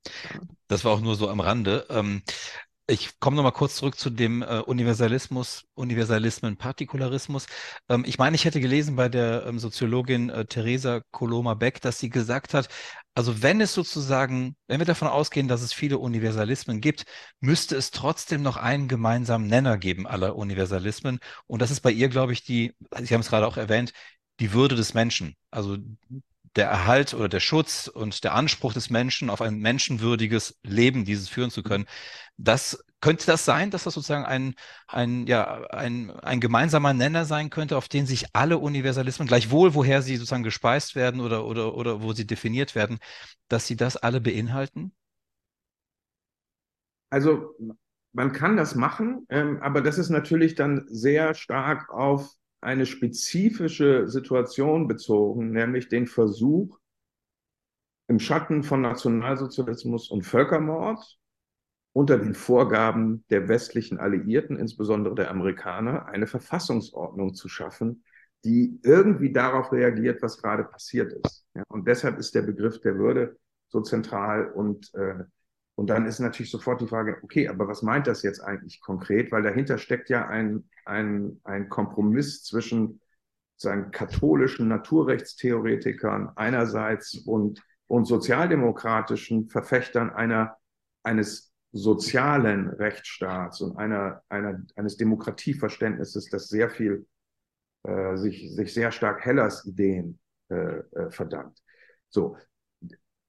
Das 0.69 0.85
war 0.85 0.93
auch 0.93 1.01
nur 1.01 1.15
so 1.15 1.29
am 1.29 1.41
Rande. 1.41 1.87
Ich 2.89 3.21
komme 3.21 3.37
nochmal 3.37 3.53
kurz 3.53 3.77
zurück 3.77 3.99
zu 3.99 4.11
dem 4.11 4.43
äh, 4.43 4.59
Universalismus, 4.59 5.65
Universalismen, 5.75 6.57
Partikularismus. 6.57 7.47
Ähm, 7.89 8.05
ich 8.07 8.19
meine, 8.19 8.35
ich 8.35 8.45
hätte 8.45 8.61
gelesen 8.61 8.97
bei 8.97 9.09
der 9.09 9.47
ähm, 9.47 9.59
Soziologin 9.59 10.31
äh, 10.31 10.45
Theresa 10.47 11.01
Coloma-Beck, 11.13 11.81
dass 11.81 12.01
sie 12.01 12.11
gesagt 12.11 12.55
hat, 12.55 12.69
also 13.15 13.41
wenn 13.43 13.61
es 13.61 13.73
sozusagen, 13.73 14.57
wenn 14.67 14.81
wir 14.81 14.85
davon 14.87 15.09
ausgehen, 15.09 15.47
dass 15.49 15.63
es 15.63 15.73
viele 15.73 15.99
Universalismen 15.99 16.81
gibt, 16.81 17.05
müsste 17.41 17.77
es 17.77 17.93
trotzdem 17.93 18.43
noch 18.43 18.57
einen 18.57 18.89
gemeinsamen 18.89 19.47
Nenner 19.47 19.79
geben 19.79 20.07
aller 20.07 20.35
Universalismen. 20.37 21.21
Und 21.47 21.63
das 21.63 21.71
ist 21.71 21.81
bei 21.83 21.93
ihr, 21.93 22.09
glaube 22.09 22.33
ich, 22.33 22.43
die, 22.43 22.75
Sie 23.01 23.15
haben 23.15 23.21
es 23.21 23.29
gerade 23.29 23.47
auch 23.47 23.57
erwähnt, 23.57 23.93
die 24.41 24.53
Würde 24.53 24.75
des 24.75 24.93
Menschen. 24.93 25.37
Also 25.51 25.77
der 26.57 26.69
Erhalt 26.69 27.15
oder 27.15 27.29
der 27.29 27.41
Schutz 27.41 27.89
und 27.89 28.25
der 28.25 28.35
Anspruch 28.35 28.73
des 28.73 28.91
Menschen 28.91 29.31
auf 29.31 29.41
ein 29.41 29.59
menschenwürdiges 29.59 30.59
Leben, 30.63 31.05
dieses 31.05 31.29
führen 31.29 31.51
zu 31.51 31.63
können. 31.63 31.87
Das 32.37 32.85
könnte 33.01 33.27
das 33.27 33.45
sein, 33.45 33.71
dass 33.71 33.85
das 33.85 33.95
sozusagen 33.95 34.25
ein, 34.25 34.55
ein, 34.87 35.27
ja, 35.27 35.65
ein, 35.71 36.11
ein 36.11 36.41
gemeinsamer 36.41 36.95
Nenner 36.95 37.25
sein 37.25 37.51
könnte, 37.51 37.77
auf 37.77 37.89
den 37.89 38.07
sich 38.07 38.27
alle 38.35 38.59
Universalismen, 38.59 39.29
gleichwohl 39.29 39.75
woher 39.75 40.03
sie 40.03 40.17
sozusagen 40.17 40.45
gespeist 40.45 40.95
werden 40.95 41.21
oder, 41.21 41.45
oder, 41.45 41.75
oder 41.75 42.03
wo 42.03 42.13
sie 42.13 42.27
definiert 42.27 42.75
werden, 42.75 42.99
dass 43.49 43.67
sie 43.67 43.77
das 43.77 43.97
alle 43.97 44.21
beinhalten? 44.21 44.93
Also 47.11 47.57
man 48.13 48.33
kann 48.33 48.57
das 48.57 48.75
machen, 48.75 49.27
ähm, 49.29 49.59
aber 49.63 49.83
das 49.83 49.99
ist 49.99 50.11
natürlich 50.11 50.55
dann 50.55 50.87
sehr 50.89 51.35
stark 51.35 51.91
auf 51.91 52.31
eine 52.63 52.87
spezifische 52.87 54.09
Situation 54.09 54.89
bezogen, 54.89 55.51
nämlich 55.51 55.89
den 55.89 56.07
Versuch, 56.07 56.79
im 58.09 58.19
Schatten 58.19 58.63
von 58.63 58.81
Nationalsozialismus 58.83 60.11
und 60.11 60.23
Völkermord 60.23 61.19
unter 61.93 62.19
den 62.19 62.35
Vorgaben 62.35 63.25
der 63.31 63.49
westlichen 63.49 63.99
Alliierten, 63.99 64.59
insbesondere 64.59 65.15
der 65.15 65.31
Amerikaner, 65.31 66.07
eine 66.07 66.27
Verfassungsordnung 66.27 67.35
zu 67.35 67.49
schaffen, 67.49 68.05
die 68.45 68.81
irgendwie 68.83 69.33
darauf 69.33 69.73
reagiert, 69.73 70.23
was 70.23 70.39
gerade 70.39 70.65
passiert 70.65 71.13
ist. 71.13 71.47
Ja, 71.55 71.63
und 71.69 71.87
deshalb 71.87 72.19
ist 72.19 72.35
der 72.35 72.43
Begriff 72.43 72.81
der 72.81 72.97
Würde 72.97 73.39
so 73.69 73.81
zentral 73.81 74.51
und 74.53 74.93
äh, 74.95 75.25
und 75.75 75.89
dann 75.89 76.07
ist 76.07 76.21
natürlich 76.21 76.51
sofort 76.51 76.81
die 76.81 76.87
Frage, 76.87 77.19
okay, 77.23 77.49
aber 77.49 77.67
was 77.67 77.83
meint 77.83 78.07
das 78.07 78.23
jetzt 78.23 78.41
eigentlich 78.41 78.81
konkret? 78.81 79.33
Weil 79.33 79.43
dahinter 79.43 79.79
steckt 79.79 80.11
ja 80.11 80.29
ein, 80.29 80.69
ein, 80.85 81.41
ein 81.45 81.69
Kompromiss 81.69 82.45
zwischen 82.45 83.01
sagen, 83.57 83.91
katholischen 83.91 84.69
Naturrechtstheoretikern 84.69 86.33
einerseits 86.37 87.15
und, 87.15 87.63
und 87.87 88.05
sozialdemokratischen 88.05 89.49
Verfechtern 89.49 90.11
einer, 90.11 90.57
eines 91.03 91.53
sozialen 91.73 92.69
Rechtsstaats 92.69 93.63
und 93.63 93.79
einer, 93.79 94.23
einer, 94.29 94.63
eines 94.77 94.99
Demokratieverständnisses, 94.99 96.29
das 96.29 96.49
sehr 96.49 96.69
viel 96.69 97.07
äh, 97.85 98.17
sich, 98.17 98.55
sich 98.55 98.75
sehr 98.75 98.93
stark 98.93 99.25
Hellers 99.25 99.65
Ideen 99.65 100.19
äh, 100.51 100.55
äh, 100.55 101.11
verdankt. 101.11 101.63
So, 102.11 102.37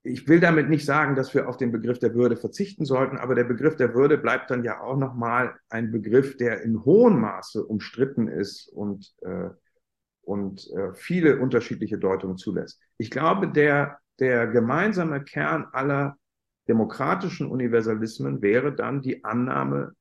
ich 0.06 0.28
will 0.28 0.38
damit 0.38 0.68
nicht 0.68 0.84
sagen, 0.84 1.16
dass 1.16 1.32
wir 1.32 1.48
auf 1.48 1.56
den 1.56 1.72
Begriff 1.72 1.98
der 1.98 2.14
Würde 2.14 2.36
verzichten 2.36 2.84
sollten, 2.84 3.16
aber 3.16 3.34
der 3.34 3.44
Begriff 3.44 3.74
der 3.76 3.94
Würde 3.94 4.18
bleibt 4.18 4.50
dann 4.50 4.62
ja 4.62 4.80
auch 4.80 4.98
nochmal 4.98 5.56
ein 5.70 5.90
Begriff, 5.90 6.36
der 6.36 6.62
in 6.62 6.84
hohem 6.84 7.20
Maße 7.20 7.64
umstritten 7.64 8.28
ist 8.28 8.68
und, 8.68 9.14
äh, 9.22 9.48
und 10.20 10.70
äh, 10.72 10.92
viele 10.92 11.40
unterschiedliche 11.40 11.96
Deutungen 11.96 12.36
zulässt. 12.36 12.82
Ich 12.98 13.10
glaube, 13.10 13.48
der, 13.48 13.98
der 14.20 14.46
gemeinsame 14.46 15.24
Kern 15.24 15.68
aller 15.72 16.18
demokratischen 16.68 17.46
Universalismen 17.46 18.42
wäre 18.42 18.74
dann 18.74 19.00
die 19.00 19.24
Annahme 19.24 19.92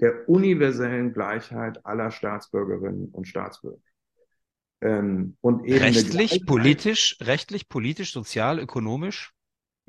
der 0.00 0.28
universellen 0.28 1.12
Gleichheit 1.12 1.84
aller 1.84 2.12
Staatsbürgerinnen 2.12 3.08
und 3.08 3.26
Staatsbürger. 3.26 3.82
Ähm, 4.80 5.36
und 5.40 5.64
eben 5.64 5.78
rechtlich, 5.78 6.46
politisch, 6.46 7.18
rechtlich, 7.20 7.68
politisch, 7.68 8.12
sozial, 8.12 8.60
ökonomisch? 8.60 9.34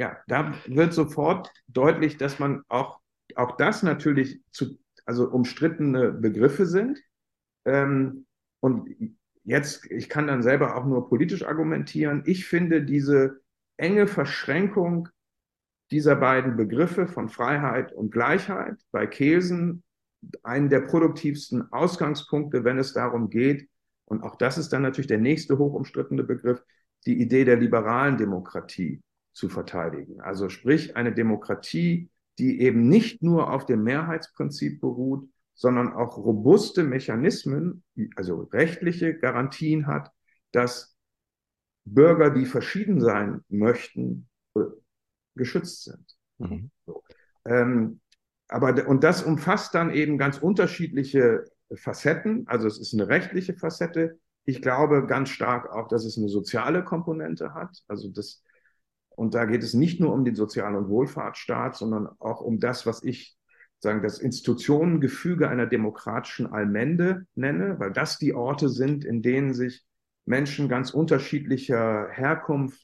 Ja, 0.01 0.17
da 0.25 0.55
wird 0.65 0.93
sofort 0.93 1.53
deutlich, 1.67 2.17
dass 2.17 2.39
man 2.39 2.63
auch, 2.69 3.01
auch 3.35 3.55
das 3.55 3.83
natürlich 3.83 4.41
zu, 4.51 4.79
also 5.05 5.29
umstrittene 5.29 6.11
Begriffe 6.11 6.65
sind. 6.65 6.99
Ähm, 7.65 8.25
und 8.61 8.89
jetzt, 9.43 9.85
ich 9.91 10.09
kann 10.09 10.25
dann 10.25 10.41
selber 10.41 10.75
auch 10.75 10.85
nur 10.87 11.07
politisch 11.07 11.45
argumentieren. 11.45 12.23
Ich 12.25 12.47
finde 12.47 12.81
diese 12.81 13.41
enge 13.77 14.07
Verschränkung 14.07 15.07
dieser 15.91 16.15
beiden 16.15 16.57
Begriffe 16.57 17.05
von 17.05 17.29
Freiheit 17.29 17.93
und 17.93 18.09
Gleichheit 18.09 18.79
bei 18.91 19.05
Kelsen 19.05 19.83
einen 20.41 20.69
der 20.69 20.81
produktivsten 20.81 21.71
Ausgangspunkte, 21.71 22.63
wenn 22.63 22.79
es 22.79 22.93
darum 22.93 23.29
geht, 23.29 23.69
und 24.05 24.23
auch 24.23 24.35
das 24.35 24.57
ist 24.57 24.73
dann 24.73 24.81
natürlich 24.81 25.07
der 25.07 25.19
nächste 25.19 25.59
hochumstrittene 25.59 26.23
Begriff, 26.23 26.63
die 27.05 27.21
Idee 27.21 27.45
der 27.45 27.57
liberalen 27.57 28.17
Demokratie 28.17 28.99
zu 29.33 29.49
verteidigen. 29.49 30.21
Also 30.21 30.49
sprich 30.49 30.95
eine 30.95 31.13
Demokratie, 31.13 32.09
die 32.39 32.61
eben 32.61 32.87
nicht 32.87 33.21
nur 33.21 33.51
auf 33.51 33.65
dem 33.65 33.83
Mehrheitsprinzip 33.83 34.81
beruht, 34.81 35.29
sondern 35.53 35.93
auch 35.93 36.17
robuste 36.17 36.83
Mechanismen, 36.83 37.83
also 38.15 38.43
rechtliche 38.51 39.17
Garantien 39.17 39.87
hat, 39.87 40.11
dass 40.51 40.95
Bürger, 41.85 42.29
die 42.29 42.45
verschieden 42.45 43.01
sein 43.01 43.41
möchten, 43.49 44.27
geschützt 45.35 45.83
sind. 45.83 46.17
Mhm. 46.39 46.71
So. 46.85 47.03
Ähm, 47.45 47.99
aber 48.47 48.87
und 48.87 49.03
das 49.03 49.23
umfasst 49.23 49.73
dann 49.75 49.91
eben 49.91 50.17
ganz 50.17 50.37
unterschiedliche 50.37 51.45
Facetten. 51.73 52.47
Also 52.47 52.67
es 52.67 52.79
ist 52.79 52.93
eine 52.93 53.07
rechtliche 53.07 53.53
Facette. 53.53 54.19
Ich 54.43 54.61
glaube 54.61 55.05
ganz 55.05 55.29
stark 55.29 55.69
auch, 55.71 55.87
dass 55.87 56.03
es 56.05 56.17
eine 56.17 56.27
soziale 56.27 56.83
Komponente 56.83 57.53
hat. 57.53 57.77
Also 57.87 58.09
das 58.09 58.43
und 59.21 59.35
da 59.35 59.45
geht 59.45 59.61
es 59.61 59.75
nicht 59.75 59.99
nur 59.99 60.11
um 60.13 60.25
den 60.25 60.33
Sozial- 60.33 60.75
und 60.75 60.89
Wohlfahrtsstaat, 60.89 61.75
sondern 61.75 62.09
auch 62.17 62.41
um 62.41 62.59
das, 62.59 62.87
was 62.87 63.03
ich 63.03 63.37
sagen, 63.77 64.01
das 64.01 64.17
Institutionengefüge 64.17 65.47
einer 65.47 65.67
demokratischen 65.67 66.47
Allmende 66.47 67.27
nenne, 67.35 67.79
weil 67.79 67.91
das 67.91 68.17
die 68.17 68.33
Orte 68.33 68.67
sind, 68.67 69.05
in 69.05 69.21
denen 69.21 69.53
sich 69.53 69.85
Menschen 70.25 70.69
ganz 70.69 70.89
unterschiedlicher 70.89 72.09
Herkunft, 72.09 72.83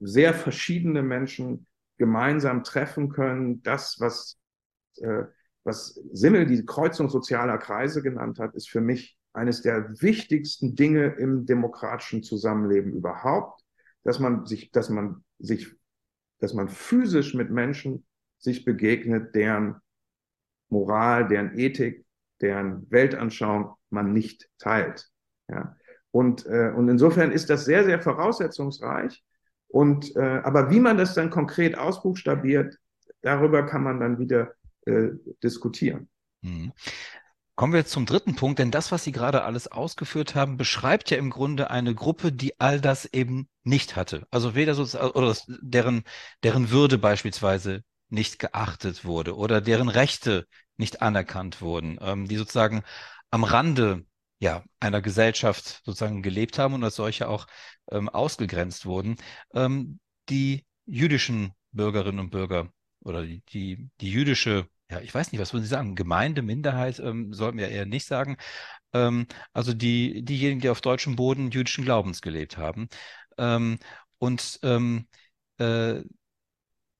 sehr 0.00 0.34
verschiedene 0.34 1.04
Menschen 1.04 1.68
gemeinsam 1.98 2.64
treffen 2.64 3.10
können. 3.10 3.62
Das, 3.62 4.00
was, 4.00 4.36
äh, 4.96 5.22
was 5.62 6.00
Simmel 6.10 6.46
die 6.46 6.66
Kreuzung 6.66 7.08
sozialer 7.08 7.58
Kreise 7.58 8.02
genannt 8.02 8.40
hat, 8.40 8.56
ist 8.56 8.68
für 8.68 8.80
mich 8.80 9.16
eines 9.32 9.62
der 9.62 10.00
wichtigsten 10.02 10.74
Dinge 10.74 11.14
im 11.16 11.46
demokratischen 11.46 12.24
Zusammenleben 12.24 12.92
überhaupt, 12.92 13.62
dass 14.02 14.18
man 14.18 14.46
sich, 14.46 14.72
dass 14.72 14.88
man 14.88 15.23
sich, 15.38 15.74
dass 16.40 16.54
man 16.54 16.68
physisch 16.68 17.34
mit 17.34 17.50
Menschen 17.50 18.06
sich 18.38 18.64
begegnet, 18.64 19.34
deren 19.34 19.76
Moral, 20.68 21.28
deren 21.28 21.56
Ethik, 21.58 22.04
deren 22.40 22.90
Weltanschauung 22.90 23.74
man 23.90 24.12
nicht 24.12 24.48
teilt. 24.58 25.08
Ja. 25.48 25.76
Und, 26.10 26.46
äh, 26.46 26.72
und 26.74 26.88
insofern 26.88 27.32
ist 27.32 27.50
das 27.50 27.64
sehr, 27.64 27.84
sehr 27.84 28.00
voraussetzungsreich. 28.00 29.24
Und, 29.68 30.14
äh, 30.16 30.40
aber 30.44 30.70
wie 30.70 30.80
man 30.80 30.96
das 30.96 31.14
dann 31.14 31.30
konkret 31.30 31.76
ausbuchstabiert, 31.76 32.78
darüber 33.22 33.66
kann 33.66 33.82
man 33.82 33.98
dann 33.98 34.18
wieder 34.18 34.54
äh, 34.86 35.08
diskutieren. 35.42 36.08
Kommen 37.56 37.72
wir 37.72 37.80
jetzt 37.80 37.92
zum 37.92 38.04
dritten 38.04 38.34
Punkt, 38.34 38.58
denn 38.58 38.72
das, 38.72 38.90
was 38.90 39.04
Sie 39.04 39.12
gerade 39.12 39.44
alles 39.44 39.68
ausgeführt 39.68 40.34
haben, 40.34 40.56
beschreibt 40.56 41.10
ja 41.10 41.18
im 41.18 41.30
Grunde 41.30 41.70
eine 41.70 41.94
Gruppe, 41.94 42.32
die 42.32 42.58
all 42.58 42.80
das 42.80 43.04
eben 43.06 43.48
nicht 43.62 43.94
hatte. 43.94 44.26
Also 44.32 44.56
weder 44.56 44.74
so, 44.74 44.98
oder 45.14 45.36
deren, 45.46 46.02
deren 46.42 46.70
Würde 46.70 46.98
beispielsweise 46.98 47.84
nicht 48.08 48.40
geachtet 48.40 49.04
wurde 49.04 49.36
oder 49.36 49.60
deren 49.60 49.88
Rechte 49.88 50.46
nicht 50.76 51.00
anerkannt 51.00 51.60
wurden, 51.60 51.98
ähm, 52.00 52.26
die 52.26 52.36
sozusagen 52.36 52.82
am 53.30 53.44
Rande 53.44 54.04
ja, 54.40 54.64
einer 54.80 55.00
Gesellschaft 55.00 55.80
sozusagen 55.84 56.22
gelebt 56.22 56.58
haben 56.58 56.74
und 56.74 56.82
als 56.82 56.96
solche 56.96 57.28
auch 57.28 57.46
ähm, 57.90 58.08
ausgegrenzt 58.08 58.84
wurden. 58.84 59.16
Ähm, 59.54 60.00
die 60.28 60.64
jüdischen 60.86 61.52
Bürgerinnen 61.72 62.18
und 62.18 62.30
Bürger 62.30 62.68
oder 63.00 63.22
die, 63.24 63.42
die, 63.50 63.90
die 64.00 64.10
jüdische 64.10 64.66
ja, 64.90 65.00
ich 65.00 65.14
weiß 65.14 65.32
nicht, 65.32 65.40
was 65.40 65.52
würden 65.52 65.64
Sie 65.64 65.68
sagen? 65.68 65.94
Gemeinde, 65.94 66.42
Minderheit 66.42 66.98
ähm, 67.00 67.32
sollten 67.32 67.58
wir 67.58 67.68
eher 67.68 67.86
nicht 67.86 68.06
sagen. 68.06 68.36
Ähm, 68.92 69.26
also 69.52 69.74
die, 69.74 70.24
diejenigen, 70.24 70.60
die 70.60 70.68
auf 70.70 70.80
deutschem 70.80 71.16
Boden 71.16 71.50
jüdischen 71.50 71.84
Glaubens 71.84 72.22
gelebt 72.22 72.58
haben. 72.58 72.88
Ähm, 73.38 73.78
und 74.18 74.60
ähm, 74.62 75.08
äh, 75.58 76.02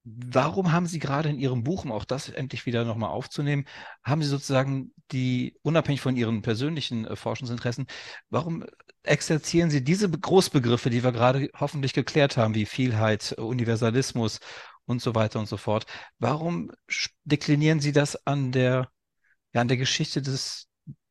warum 0.04 0.72
haben 0.72 0.86
Sie 0.86 0.98
gerade 0.98 1.30
in 1.30 1.38
Ihrem 1.38 1.64
Buch, 1.64 1.84
um 1.84 1.92
auch 1.92 2.04
das 2.04 2.28
endlich 2.28 2.66
wieder 2.66 2.84
nochmal 2.84 3.10
aufzunehmen, 3.10 3.64
haben 4.02 4.22
Sie 4.22 4.28
sozusagen 4.28 4.92
die, 5.12 5.58
unabhängig 5.62 6.00
von 6.00 6.16
Ihren 6.16 6.42
persönlichen 6.42 7.06
äh, 7.06 7.16
Forschungsinteressen, 7.16 7.86
warum 8.30 8.64
exerzieren 9.02 9.70
Sie 9.70 9.84
diese 9.84 10.10
Großbegriffe, 10.10 10.90
die 10.90 11.04
wir 11.04 11.12
gerade 11.12 11.50
hoffentlich 11.58 11.92
geklärt 11.92 12.36
haben, 12.36 12.54
wie 12.54 12.66
Vielheit, 12.66 13.32
Universalismus 13.38 14.40
und 14.86 15.00
so 15.00 15.14
weiter 15.14 15.38
und 15.38 15.46
so 15.46 15.56
fort. 15.56 15.86
Warum 16.18 16.70
deklinieren 17.24 17.80
Sie 17.80 17.92
das 17.92 18.26
an 18.26 18.52
der, 18.52 18.90
ja, 19.52 19.60
an 19.60 19.68
der 19.68 19.76
Geschichte 19.76 20.22
des, 20.22 20.68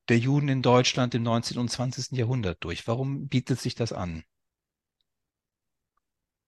der 0.09 0.17
Juden 0.17 0.49
in 0.49 0.61
Deutschland 0.61 1.15
im 1.15 1.23
19. 1.23 1.57
und 1.57 1.69
20. 1.69 2.17
Jahrhundert 2.17 2.63
durch? 2.63 2.87
Warum 2.87 3.27
bietet 3.27 3.59
sich 3.59 3.75
das 3.75 3.93
an? 3.93 4.23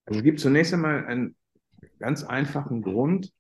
Also 0.05 0.19
es 0.19 0.23
gibt 0.23 0.39
zunächst 0.39 0.73
einmal 0.73 1.05
einen 1.05 1.35
ganz 1.99 2.23
einfachen 2.23 2.81
Grund, 2.81 3.31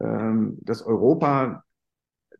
ähm, 0.00 0.58
dass 0.62 0.82
Europa 0.82 1.64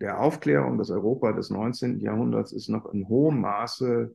der 0.01 0.21
Aufklärung, 0.21 0.79
das 0.79 0.91
Europa 0.91 1.33
des 1.33 1.51
19. 1.51 2.01
Jahrhunderts 2.01 2.53
ist 2.53 2.69
noch 2.69 2.87
in 2.93 3.09
hohem 3.09 3.41
Maße 3.41 4.15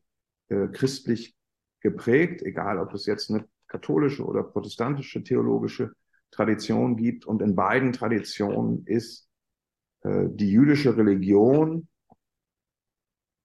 äh, 0.49 0.67
christlich 0.67 1.35
geprägt, 1.81 2.41
egal 2.41 2.79
ob 2.79 2.93
es 2.93 3.05
jetzt 3.05 3.29
eine 3.29 3.45
katholische 3.67 4.23
oder 4.23 4.43
protestantische 4.43 5.23
theologische 5.23 5.93
Tradition 6.33 6.97
gibt. 6.97 7.25
Und 7.25 7.41
in 7.41 7.55
beiden 7.55 7.93
Traditionen 7.93 8.85
ist 8.85 9.29
äh, 10.01 10.25
die 10.29 10.51
jüdische 10.51 10.97
Religion 10.97 11.87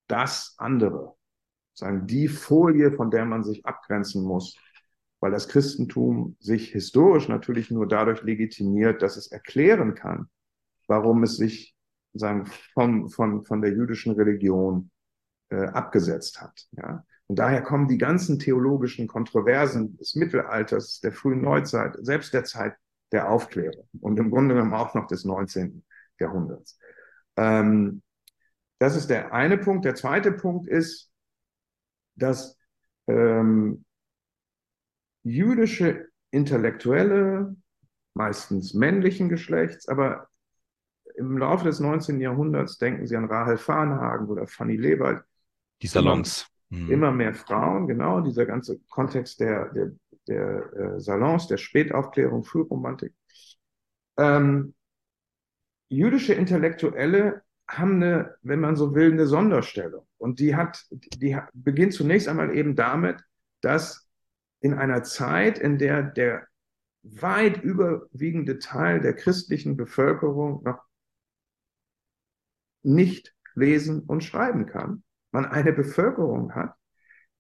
das 0.09 0.55
andere, 0.57 1.15
sagen 1.75 2.07
die 2.07 2.29
Folie, 2.29 2.93
von 2.93 3.11
der 3.11 3.27
man 3.27 3.45
sich 3.45 3.65
abgrenzen 3.67 4.25
muss, 4.25 4.57
weil 5.21 5.31
das 5.31 5.49
Christentum 5.49 6.37
sich 6.41 6.71
historisch 6.71 7.29
natürlich 7.29 7.71
nur 7.71 7.87
dadurch 7.87 8.23
legitimiert, 8.23 9.03
dass 9.03 9.17
es 9.17 9.27
erklären 9.29 9.95
kann, 9.95 10.31
warum 10.87 11.23
es 11.25 11.37
sich 11.37 11.77
sagen, 12.15 12.47
von, 12.73 13.09
von, 13.11 13.45
von 13.45 13.61
der 13.61 13.73
jüdischen 13.73 14.13
Religion 14.13 14.91
äh, 15.51 15.67
abgesetzt 15.67 16.41
hat. 16.41 16.67
Ja? 16.73 17.05
Und 17.29 17.39
daher 17.39 17.63
kommen 17.63 17.89
die 17.89 17.99
ganzen 17.99 18.39
theologischen 18.39 19.07
Kontroversen 19.07 19.97
des 19.99 20.15
Mittelalters, 20.15 21.01
der 21.01 21.13
frühen 21.13 21.43
Neuzeit, 21.43 21.95
selbst 22.01 22.33
der 22.33 22.45
Zeit 22.45 22.75
der 23.13 23.31
Aufklärung 23.31 23.87
und 24.01 24.19
im 24.19 24.31
Grunde 24.31 24.55
genommen 24.55 24.75
auch 24.75 24.95
noch 24.95 25.07
des 25.07 25.25
19. 25.25 25.85
Jahrhunderts. 26.19 26.79
Ähm, 27.37 28.03
das 28.79 28.97
ist 28.97 29.09
der 29.09 29.33
eine 29.33 29.59
Punkt. 29.59 29.85
Der 29.85 29.95
zweite 29.95 30.33
Punkt 30.33 30.69
ist, 30.69 31.11
dass 32.17 32.59
ähm, 33.07 33.85
jüdische 35.23 36.09
Intellektuelle, 36.31 37.57
meistens 38.15 38.73
männlichen 38.73 39.29
Geschlechts, 39.29 39.87
aber 39.87 40.29
im 41.15 41.37
Laufe 41.37 41.65
des 41.65 41.79
19. 41.79 42.21
Jahrhunderts 42.21 42.79
denken 42.79 43.07
Sie 43.07 43.17
an 43.17 43.27
Rahel 43.27 43.59
Farnhagen 43.59 44.29
oder 44.29 44.47
Fanny 44.47 44.77
Lebald. 44.77 45.23
Die 45.83 45.89
Salons 45.89 46.47
mhm. 46.71 46.91
immer 46.91 47.13
mehr 47.13 47.35
Frauen, 47.35 47.87
genau, 47.87 48.21
dieser 48.21 48.47
ganze 48.47 48.79
Kontext 48.91 49.41
der, 49.41 49.71
der, 49.73 49.93
der 50.27 50.73
äh, 50.73 51.01
Salons, 51.01 51.47
der 51.49 51.57
Spätaufklärung, 51.57 52.45
Frühromantik. 52.45 53.15
Ähm, 54.17 54.75
jüdische 55.89 56.35
Intellektuelle 56.35 57.43
haben 57.69 58.03
eine, 58.03 58.35
wenn 58.43 58.61
man 58.61 58.77
so 58.77 58.95
will, 58.95 59.13
eine 59.13 59.27
Sonderstellung. 59.27 60.07
Und 60.17 60.41
die 60.41 60.57
hat, 60.57 60.87
die 60.91 61.39
beginnt 61.53 61.93
zunächst 61.93 62.29
einmal 62.29 62.57
eben 62.57 62.77
damit, 62.77 63.23
dass 63.61 64.09
in 64.61 64.75
einer 64.75 65.03
Zeit, 65.03 65.59
in 65.59 65.79
der 65.79 66.03
der 66.03 66.49
weit 67.03 67.63
überwiegende 67.63 68.59
Teil 68.59 69.01
der 69.01 69.15
christlichen 69.15 69.77
Bevölkerung 69.77 70.63
noch 70.65 70.83
nicht 72.83 73.35
lesen 73.55 74.03
und 74.03 74.25
schreiben 74.25 74.67
kann, 74.67 75.03
man 75.31 75.47
eine 75.47 75.73
Bevölkerung 75.73 76.55
hat, 76.55 76.75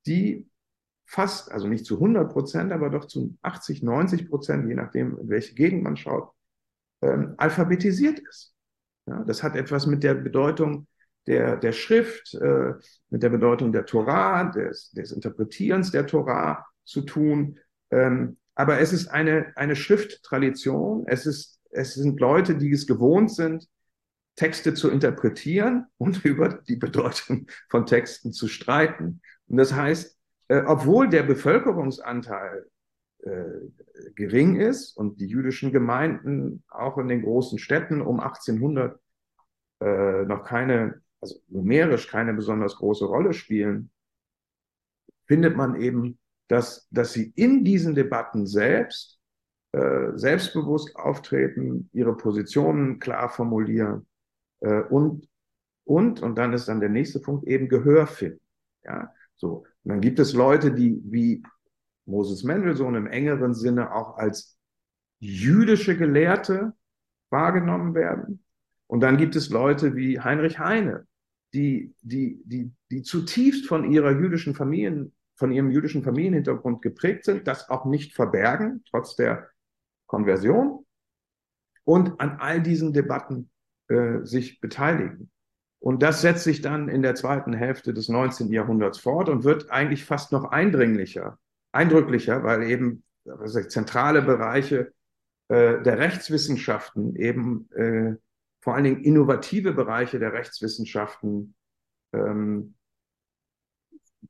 die 0.06 0.48
fast, 1.06 1.50
also 1.50 1.68
nicht 1.68 1.86
zu 1.86 1.94
100 1.94 2.30
Prozent, 2.30 2.72
aber 2.72 2.90
doch 2.90 3.06
zu 3.06 3.36
80, 3.42 3.82
90 3.82 4.28
Prozent, 4.28 4.68
je 4.68 4.74
nachdem, 4.74 5.18
in 5.18 5.28
welche 5.28 5.54
Gegend 5.54 5.82
man 5.82 5.96
schaut, 5.96 6.30
ähm, 7.02 7.34
alphabetisiert 7.38 8.18
ist. 8.18 8.54
Ja, 9.06 9.24
das 9.24 9.42
hat 9.42 9.56
etwas 9.56 9.86
mit 9.86 10.02
der 10.02 10.14
Bedeutung 10.14 10.86
der, 11.26 11.56
der 11.56 11.72
Schrift, 11.72 12.34
äh, 12.34 12.74
mit 13.10 13.22
der 13.22 13.30
Bedeutung 13.30 13.72
der 13.72 13.86
Torah, 13.86 14.44
des, 14.44 14.90
des 14.90 15.12
Interpretierens 15.12 15.90
der 15.90 16.06
Torah 16.06 16.66
zu 16.84 17.02
tun. 17.02 17.58
Ähm, 17.90 18.38
aber 18.54 18.80
es 18.80 18.92
ist 18.92 19.08
eine, 19.08 19.52
eine 19.56 19.76
Schrifttradition. 19.76 21.04
Es, 21.06 21.26
ist, 21.26 21.60
es 21.70 21.94
sind 21.94 22.20
Leute, 22.20 22.56
die 22.56 22.72
es 22.72 22.86
gewohnt 22.86 23.32
sind, 23.32 23.66
Texte 24.38 24.72
zu 24.72 24.88
interpretieren 24.88 25.86
und 25.98 26.24
über 26.24 26.48
die 26.48 26.76
Bedeutung 26.76 27.48
von 27.68 27.86
Texten 27.86 28.32
zu 28.32 28.46
streiten. 28.48 29.20
Und 29.48 29.56
das 29.56 29.74
heißt, 29.74 30.16
äh, 30.48 30.62
obwohl 30.64 31.08
der 31.08 31.24
Bevölkerungsanteil 31.24 32.66
äh, 33.24 33.44
gering 34.14 34.60
ist 34.60 34.96
und 34.96 35.20
die 35.20 35.26
jüdischen 35.26 35.72
Gemeinden 35.72 36.62
auch 36.68 36.98
in 36.98 37.08
den 37.08 37.22
großen 37.22 37.58
Städten 37.58 38.00
um 38.00 38.20
1800 38.20 38.98
äh, 39.80 40.24
noch 40.24 40.44
keine, 40.44 41.02
also 41.20 41.40
numerisch 41.48 42.06
keine 42.06 42.32
besonders 42.32 42.76
große 42.76 43.06
Rolle 43.06 43.32
spielen, 43.32 43.90
findet 45.26 45.56
man 45.56 45.80
eben, 45.80 46.18
dass, 46.46 46.88
dass 46.90 47.12
sie 47.12 47.32
in 47.34 47.64
diesen 47.64 47.96
Debatten 47.96 48.46
selbst 48.46 49.18
äh, 49.72 50.12
selbstbewusst 50.14 50.96
auftreten, 50.96 51.90
ihre 51.92 52.16
Positionen 52.16 53.00
klar 53.00 53.28
formulieren 53.28 54.07
äh, 54.60 54.82
und, 54.82 55.28
und, 55.84 56.20
und 56.20 56.36
dann 56.36 56.52
ist 56.52 56.68
dann 56.68 56.80
der 56.80 56.88
nächste 56.88 57.20
Punkt, 57.20 57.46
eben 57.46 57.68
Gehör 57.68 58.06
finden. 58.06 58.40
Ja, 58.84 59.12
so. 59.36 59.64
Und 59.84 59.90
dann 59.92 60.00
gibt 60.00 60.18
es 60.18 60.32
Leute, 60.32 60.72
die 60.72 61.00
wie 61.04 61.42
Moses 62.06 62.42
Mendelssohn 62.42 62.94
im 62.94 63.06
engeren 63.06 63.54
Sinne 63.54 63.94
auch 63.94 64.16
als 64.16 64.58
jüdische 65.20 65.96
Gelehrte 65.96 66.74
wahrgenommen 67.30 67.94
werden. 67.94 68.44
Und 68.86 69.00
dann 69.00 69.18
gibt 69.18 69.36
es 69.36 69.50
Leute 69.50 69.94
wie 69.96 70.20
Heinrich 70.20 70.58
Heine, 70.58 71.06
die, 71.52 71.94
die, 72.00 72.40
die, 72.44 72.72
die 72.90 73.02
zutiefst 73.02 73.66
von 73.66 73.90
ihrer 73.90 74.12
jüdischen 74.12 74.54
Familien, 74.54 75.14
von 75.36 75.52
ihrem 75.52 75.70
jüdischen 75.70 76.02
Familienhintergrund 76.02 76.82
geprägt 76.82 77.24
sind, 77.24 77.46
das 77.46 77.68
auch 77.68 77.84
nicht 77.84 78.14
verbergen, 78.14 78.82
trotz 78.90 79.14
der 79.16 79.48
Konversion 80.06 80.86
und 81.84 82.20
an 82.20 82.38
all 82.40 82.62
diesen 82.62 82.92
Debatten 82.92 83.50
äh, 83.88 84.24
sich 84.24 84.60
beteiligen. 84.60 85.30
Und 85.80 86.02
das 86.02 86.22
setzt 86.22 86.44
sich 86.44 86.60
dann 86.60 86.88
in 86.88 87.02
der 87.02 87.14
zweiten 87.14 87.52
Hälfte 87.52 87.94
des 87.94 88.08
19. 88.08 88.52
Jahrhunderts 88.52 88.98
fort 88.98 89.28
und 89.28 89.44
wird 89.44 89.70
eigentlich 89.70 90.04
fast 90.04 90.32
noch 90.32 90.44
eindringlicher, 90.44 91.38
eindrücklicher, 91.72 92.42
weil 92.42 92.64
eben 92.64 93.04
also 93.26 93.62
zentrale 93.62 94.22
Bereiche 94.22 94.92
äh, 95.48 95.80
der 95.82 95.98
Rechtswissenschaften, 95.98 97.14
eben 97.16 97.70
äh, 97.72 98.16
vor 98.60 98.74
allen 98.74 98.84
Dingen 98.84 99.04
innovative 99.04 99.72
Bereiche 99.72 100.18
der 100.18 100.32
Rechtswissenschaften, 100.32 101.54
ähm, 102.12 102.74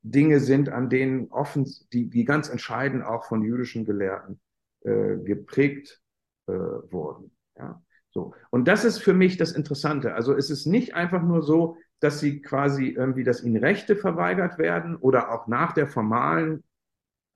Dinge 0.03 0.41
sind, 0.41 0.69
an 0.69 0.91
denen 0.91 1.31
offen, 1.31 1.67
die, 1.93 2.09
die 2.09 2.25
ganz 2.25 2.49
entscheidend 2.49 3.05
auch 3.05 3.25
von 3.25 3.43
jüdischen 3.43 3.85
Gelehrten 3.85 4.41
äh, 4.83 5.17
geprägt 5.17 6.03
äh, 6.47 6.53
wurden. 6.53 7.37
Ja. 7.57 7.83
So. 8.19 8.35
Und 8.51 8.67
das 8.67 8.85
ist 8.85 8.99
für 8.99 9.15
mich 9.15 9.37
das 9.37 9.53
Interessante. 9.53 10.15
Also 10.15 10.35
es 10.35 10.51
ist 10.51 10.67
nicht 10.67 10.97
einfach 10.97 11.23
nur 11.23 11.41
so, 11.41 11.77
dass 12.01 12.19
sie 12.19 12.43
quasi 12.43 12.89
irgendwie, 12.89 13.23
dass 13.23 13.45
ihnen 13.45 13.63
Rechte 13.63 13.95
verweigert 13.95 14.59
werden 14.59 14.97
oder 14.97 15.31
auch 15.31 15.47
nach 15.47 15.73
der 15.73 15.87
formalen 15.87 16.65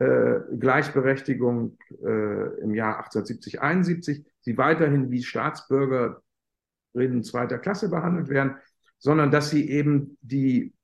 äh, 0.01 0.41
Gleichberechtigung 0.59 1.79
äh, 2.05 2.63
im 2.63 2.75
Jahr 2.75 2.97
1870, 2.97 3.63
71 3.63 4.27
sie 4.41 4.59
weiterhin 4.59 5.13
wie 5.13 5.23
Staatsbürgerinnen 5.23 7.23
zweiter 7.23 7.59
Klasse 7.59 7.89
behandelt 7.89 8.29
werden, 8.29 8.57
sondern 8.99 9.31
dass 9.31 9.51
sie 9.51 9.71
eben 9.71 10.19
die 10.21 10.75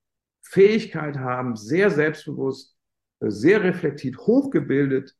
Fähigkeit 0.42 1.18
haben, 1.18 1.56
sehr 1.56 1.90
selbstbewusst, 1.90 2.76
sehr 3.18 3.64
reflektiert, 3.64 4.16
hochgebildet, 4.16 5.16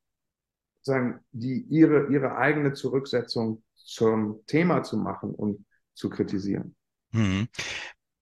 sagen, 0.83 1.18
die 1.33 1.62
ihre, 1.62 2.12
ihre 2.12 2.37
eigene 2.37 2.74
Zurücksetzung 2.74 3.64
zum 3.89 4.45
Thema 4.47 4.82
zu 4.82 4.99
machen 4.99 5.34
und 5.34 5.64
zu 5.95 6.11
kritisieren. 6.11 6.76
Hm. 7.12 7.49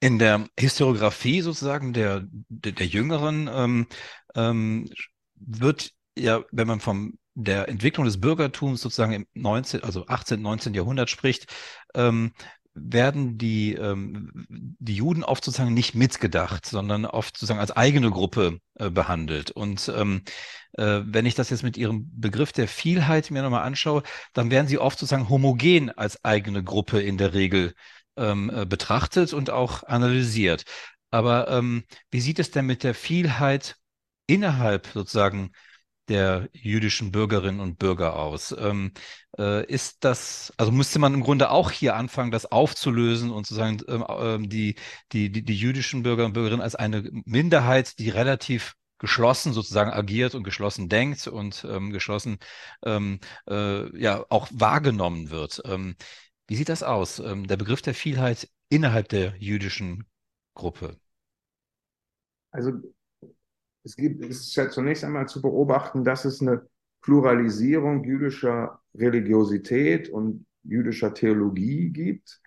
In 0.00 0.18
der 0.18 0.48
Historiografie 0.58 1.40
sozusagen 1.40 1.92
der, 1.92 2.24
der, 2.48 2.72
der 2.72 2.86
Jüngeren 2.86 3.50
ähm, 3.52 3.86
ähm, 4.34 4.88
wird 5.34 5.92
ja, 6.16 6.44
wenn 6.52 6.68
man 6.68 6.80
vom 6.80 7.18
der 7.34 7.68
Entwicklung 7.68 8.06
des 8.06 8.20
Bürgertums 8.20 8.80
sozusagen 8.80 9.12
im 9.12 9.26
19, 9.34 9.82
also 9.82 10.06
18, 10.06 10.40
19. 10.40 10.72
Jahrhundert 10.72 11.10
spricht, 11.10 11.52
ähm, 11.94 12.32
werden 12.76 13.38
die, 13.38 13.74
ähm, 13.74 14.46
die 14.48 14.94
Juden 14.94 15.24
oft 15.24 15.44
sozusagen 15.44 15.74
nicht 15.74 15.94
mitgedacht, 15.94 16.66
sondern 16.66 17.06
oft 17.06 17.36
sozusagen 17.36 17.60
als 17.60 17.72
eigene 17.72 18.10
Gruppe 18.10 18.58
äh, 18.74 18.90
behandelt. 18.90 19.50
Und 19.50 19.90
ähm, 19.96 20.22
äh, 20.74 21.00
wenn 21.04 21.26
ich 21.26 21.34
das 21.34 21.50
jetzt 21.50 21.62
mit 21.62 21.76
Ihrem 21.76 22.10
Begriff 22.12 22.52
der 22.52 22.68
Vielheit 22.68 23.30
mir 23.30 23.42
nochmal 23.42 23.64
anschaue, 23.64 24.02
dann 24.34 24.50
werden 24.50 24.68
sie 24.68 24.78
oft 24.78 24.98
sozusagen 24.98 25.28
homogen 25.28 25.90
als 25.90 26.24
eigene 26.24 26.62
Gruppe 26.62 27.00
in 27.00 27.18
der 27.18 27.34
Regel 27.34 27.74
ähm, 28.16 28.50
äh, 28.54 28.66
betrachtet 28.66 29.32
und 29.32 29.50
auch 29.50 29.82
analysiert. 29.84 30.64
Aber 31.10 31.48
ähm, 31.48 31.84
wie 32.10 32.20
sieht 32.20 32.38
es 32.38 32.50
denn 32.50 32.66
mit 32.66 32.82
der 32.84 32.94
Vielheit 32.94 33.76
innerhalb 34.26 34.86
sozusagen 34.88 35.52
der 36.08 36.48
jüdischen 36.52 37.12
Bürgerinnen 37.12 37.60
und 37.60 37.78
Bürger 37.78 38.16
aus. 38.16 38.54
Ähm, 38.58 38.92
äh, 39.38 39.66
ist 39.66 40.04
das, 40.04 40.52
also 40.56 40.72
müsste 40.72 40.98
man 40.98 41.14
im 41.14 41.22
Grunde 41.22 41.50
auch 41.50 41.70
hier 41.70 41.96
anfangen, 41.96 42.30
das 42.30 42.46
aufzulösen 42.46 43.30
und 43.30 43.46
zu 43.46 43.54
sagen, 43.54 43.78
ähm, 43.88 44.04
ähm, 44.08 44.48
die, 44.48 44.76
die, 45.12 45.30
die, 45.30 45.44
die 45.44 45.56
jüdischen 45.56 46.02
Bürger 46.02 46.24
und 46.26 46.32
Bürgerinnen 46.32 46.62
als 46.62 46.74
eine 46.74 47.08
Minderheit, 47.24 47.98
die 47.98 48.10
relativ 48.10 48.74
geschlossen 48.98 49.52
sozusagen 49.52 49.90
agiert 49.90 50.34
und 50.34 50.44
geschlossen 50.44 50.88
denkt 50.88 51.26
und 51.26 51.66
ähm, 51.68 51.90
geschlossen 51.90 52.38
ähm, 52.84 53.20
äh, 53.48 54.00
ja 54.00 54.24
auch 54.30 54.48
wahrgenommen 54.52 55.30
wird. 55.30 55.62
Ähm, 55.66 55.96
wie 56.46 56.56
sieht 56.56 56.68
das 56.68 56.82
aus? 56.82 57.18
Ähm, 57.18 57.46
der 57.46 57.56
Begriff 57.56 57.82
der 57.82 57.94
Vielheit 57.94 58.48
innerhalb 58.68 59.08
der 59.08 59.34
jüdischen 59.38 60.06
Gruppe. 60.54 60.96
Also 62.52 62.72
es 63.86 63.94
gibt, 63.94 64.24
ist 64.24 64.54
ja 64.56 64.68
zunächst 64.68 65.04
einmal 65.04 65.28
zu 65.28 65.40
beobachten, 65.40 66.02
dass 66.02 66.24
es 66.24 66.42
eine 66.42 66.66
Pluralisierung 67.02 68.02
jüdischer 68.02 68.80
Religiosität 68.96 70.08
und 70.08 70.44
jüdischer 70.64 71.14
Theologie 71.14 71.90
gibt 71.90 72.40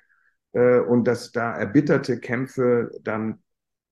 äh, 0.52 0.80
und 0.80 1.06
dass 1.06 1.32
da 1.32 1.56
erbitterte 1.56 2.20
Kämpfe 2.20 2.92
dann 3.04 3.42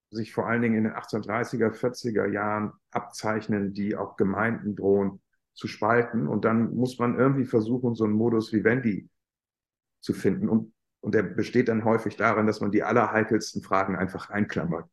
sich 0.10 0.34
vor 0.34 0.48
allen 0.48 0.62
Dingen 0.62 0.76
in 0.76 0.84
den 0.84 0.94
1830er, 0.94 1.72
40er 1.72 2.30
Jahren 2.30 2.74
abzeichnen, 2.92 3.74
die 3.74 3.96
auch 3.96 4.18
Gemeinden 4.18 4.76
drohen 4.76 5.22
zu 5.54 5.68
spalten. 5.68 6.28
Und 6.28 6.44
dann 6.44 6.76
muss 6.76 7.00
man 7.00 7.18
irgendwie 7.18 7.46
versuchen, 7.46 7.96
so 7.96 8.04
einen 8.04 8.14
Modus 8.14 8.52
vivendi 8.52 9.10
zu 10.02 10.14
finden. 10.14 10.50
Und, 10.50 10.74
und 11.00 11.16
der 11.16 11.24
besteht 11.24 11.70
dann 11.70 11.86
häufig 11.86 12.18
darin, 12.18 12.46
dass 12.46 12.60
man 12.60 12.72
die 12.72 12.84
allerheikelsten 12.84 13.62
Fragen 13.62 13.96
einfach 13.96 14.30
einklammert 14.30 14.90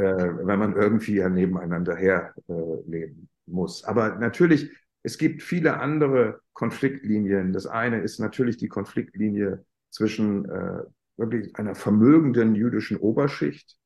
äh, 0.00 0.46
wenn 0.46 0.58
man 0.58 0.76
irgendwie 0.76 1.16
ja 1.16 1.28
nebeneinander 1.28 1.94
herleben 1.94 3.28
äh, 3.46 3.50
muss. 3.50 3.84
Aber 3.84 4.16
natürlich, 4.16 4.70
es 5.02 5.18
gibt 5.18 5.42
viele 5.42 5.78
andere 5.78 6.40
Konfliktlinien. 6.54 7.52
Das 7.52 7.66
eine 7.66 8.00
ist 8.00 8.18
natürlich 8.18 8.56
die 8.56 8.68
Konfliktlinie 8.68 9.64
zwischen 9.90 10.46
äh, 10.46 10.82
wirklich 11.18 11.54
einer 11.56 11.74
vermögenden 11.74 12.54
jüdischen 12.54 12.96
Oberschicht 12.96 13.76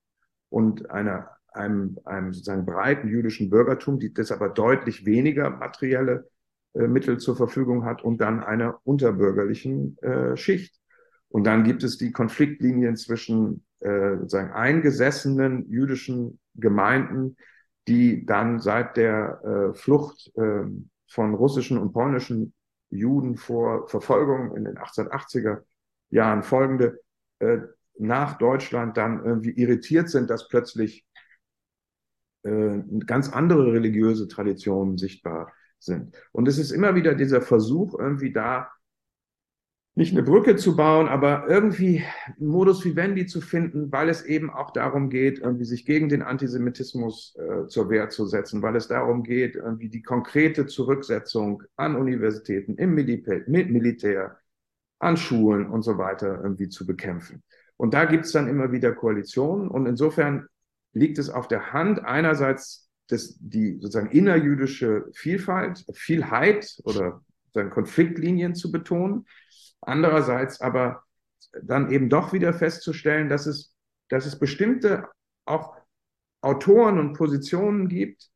und 0.51 0.89
einer, 0.91 1.31
einem, 1.53 1.99
einem 2.05 2.33
sozusagen 2.33 2.65
breiten 2.65 3.09
jüdischen 3.09 3.51
Bürgertum, 3.51 3.99
die 3.99 4.15
das 4.15 4.31
aber 4.31 4.51
deutlich 4.51 5.07
weniger 5.07 5.51
materielle 5.51 6.31
äh, 6.75 6.87
Mittel 6.87 7.19
zur 7.19 7.37
Verfügung 7.37 7.85
hat 7.85 8.05
und 8.05 8.21
dann 8.21 8.41
einer 8.41 8.79
unterbürgerlichen 8.85 9.99
äh, 9.99 10.37
Schicht. 10.37 10.81
Und 11.29 11.43
dann 11.43 11.65
gibt 11.65 11.83
es 11.83 11.99
die 11.99 12.13
Konfliktlinien 12.13 12.97
zwischen 12.97 13.65
äh, 13.85 14.17
sozusagen 14.17 14.53
eingesessenen 14.53 15.71
jüdischen 15.71 16.41
Gemeinden, 16.55 17.37
die 17.87 18.25
dann 18.25 18.59
seit 18.59 18.97
der 18.97 19.43
äh, 19.45 19.75
Flucht 19.75 20.33
äh, 20.37 20.65
von 21.07 21.35
russischen 21.35 21.77
und 21.77 21.93
polnischen 21.93 22.55
Juden 22.89 23.37
vor 23.37 23.87
Verfolgung 23.89 24.57
in 24.57 24.65
den 24.65 24.79
1880er 24.79 25.63
Jahren 26.11 26.43
folgende 26.43 26.99
äh, 27.41 27.59
nach 27.99 28.39
Deutschland 28.39 28.97
dann 28.97 29.23
irgendwie 29.23 29.51
irritiert 29.51 30.09
sind, 30.09 30.31
dass 30.31 30.49
plötzlich 30.49 31.05
äh, 32.43 32.79
ganz 33.07 33.29
andere 33.29 33.73
religiöse 33.73 34.29
Traditionen 34.29 34.97
sichtbar 34.97 35.53
sind. 35.79 36.17
Und 36.33 36.49
es 36.49 36.57
ist 36.59 36.71
immer 36.71 36.95
wieder 36.95 37.15
dieser 37.15 37.43
Versuch, 37.43 37.99
irgendwie 37.99 38.33
da 38.33 38.71
nicht 39.97 40.13
eine 40.13 40.25
Brücke 40.25 40.57
zu 40.57 40.75
bauen, 40.75 41.07
aber 41.07 41.49
irgendwie 41.49 42.03
Modus 42.39 42.85
vivendi 42.85 43.27
zu 43.27 43.41
finden, 43.41 43.93
weil 43.93 44.09
es 44.09 44.25
eben 44.25 44.51
auch 44.51 44.73
darum 44.73 45.09
geht, 45.09 45.39
irgendwie 45.39 45.65
sich 45.65 45.87
gegen 45.87 46.09
den 46.09 46.23
Antisemitismus 46.23 47.37
äh, 47.37 47.69
zur 47.69 47.91
Wehr 47.91 48.11
zu 48.11 48.27
setzen, 48.27 48.61
weil 48.61 48.75
es 48.75 48.89
darum 48.89 49.23
geht, 49.23 49.55
irgendwie 49.55 49.89
die 49.89 50.03
konkrete 50.03 50.67
Zurücksetzung 50.67 51.63
an 51.77 51.95
Universitäten, 51.95 52.75
im 52.75 52.95
Militär, 52.95 53.43
Militär 53.47 54.39
an 54.99 55.17
Schulen 55.17 55.69
und 55.69 55.83
so 55.83 55.97
weiter 55.97 56.41
irgendwie 56.43 56.69
zu 56.69 56.87
bekämpfen. 56.87 57.45
Und 57.77 57.95
da 57.95 58.05
gibt 58.05 58.25
es 58.25 58.33
dann 58.33 58.49
immer 58.49 58.73
wieder 58.73 58.93
Koalitionen 58.93 59.69
und 59.69 59.87
insofern 59.87 60.49
liegt 60.93 61.19
es 61.19 61.31
auf 61.31 61.47
der 61.47 61.73
Hand, 61.73 62.05
einerseits 62.05 62.89
das, 63.09 63.37
die 63.39 63.79
sozusagen 63.81 64.11
innerjüdische 64.11 65.07
Vielfalt, 65.13 65.85
Vielheit 65.93 66.81
oder 66.85 67.21
sozusagen 67.47 67.71
Konfliktlinien 67.71 68.55
zu 68.55 68.73
betonen, 68.73 69.27
andererseits 69.87 70.61
aber 70.61 71.05
dann 71.63 71.91
eben 71.91 72.09
doch 72.09 72.33
wieder 72.33 72.53
festzustellen, 72.53 73.29
dass 73.29 73.47
es, 73.47 73.75
dass 74.09 74.27
es 74.27 74.39
bestimmte 74.39 75.09
auch 75.45 75.77
Autoren 76.41 76.99
und 76.99 77.15
Positionen 77.15 77.89
gibt, 77.89 78.31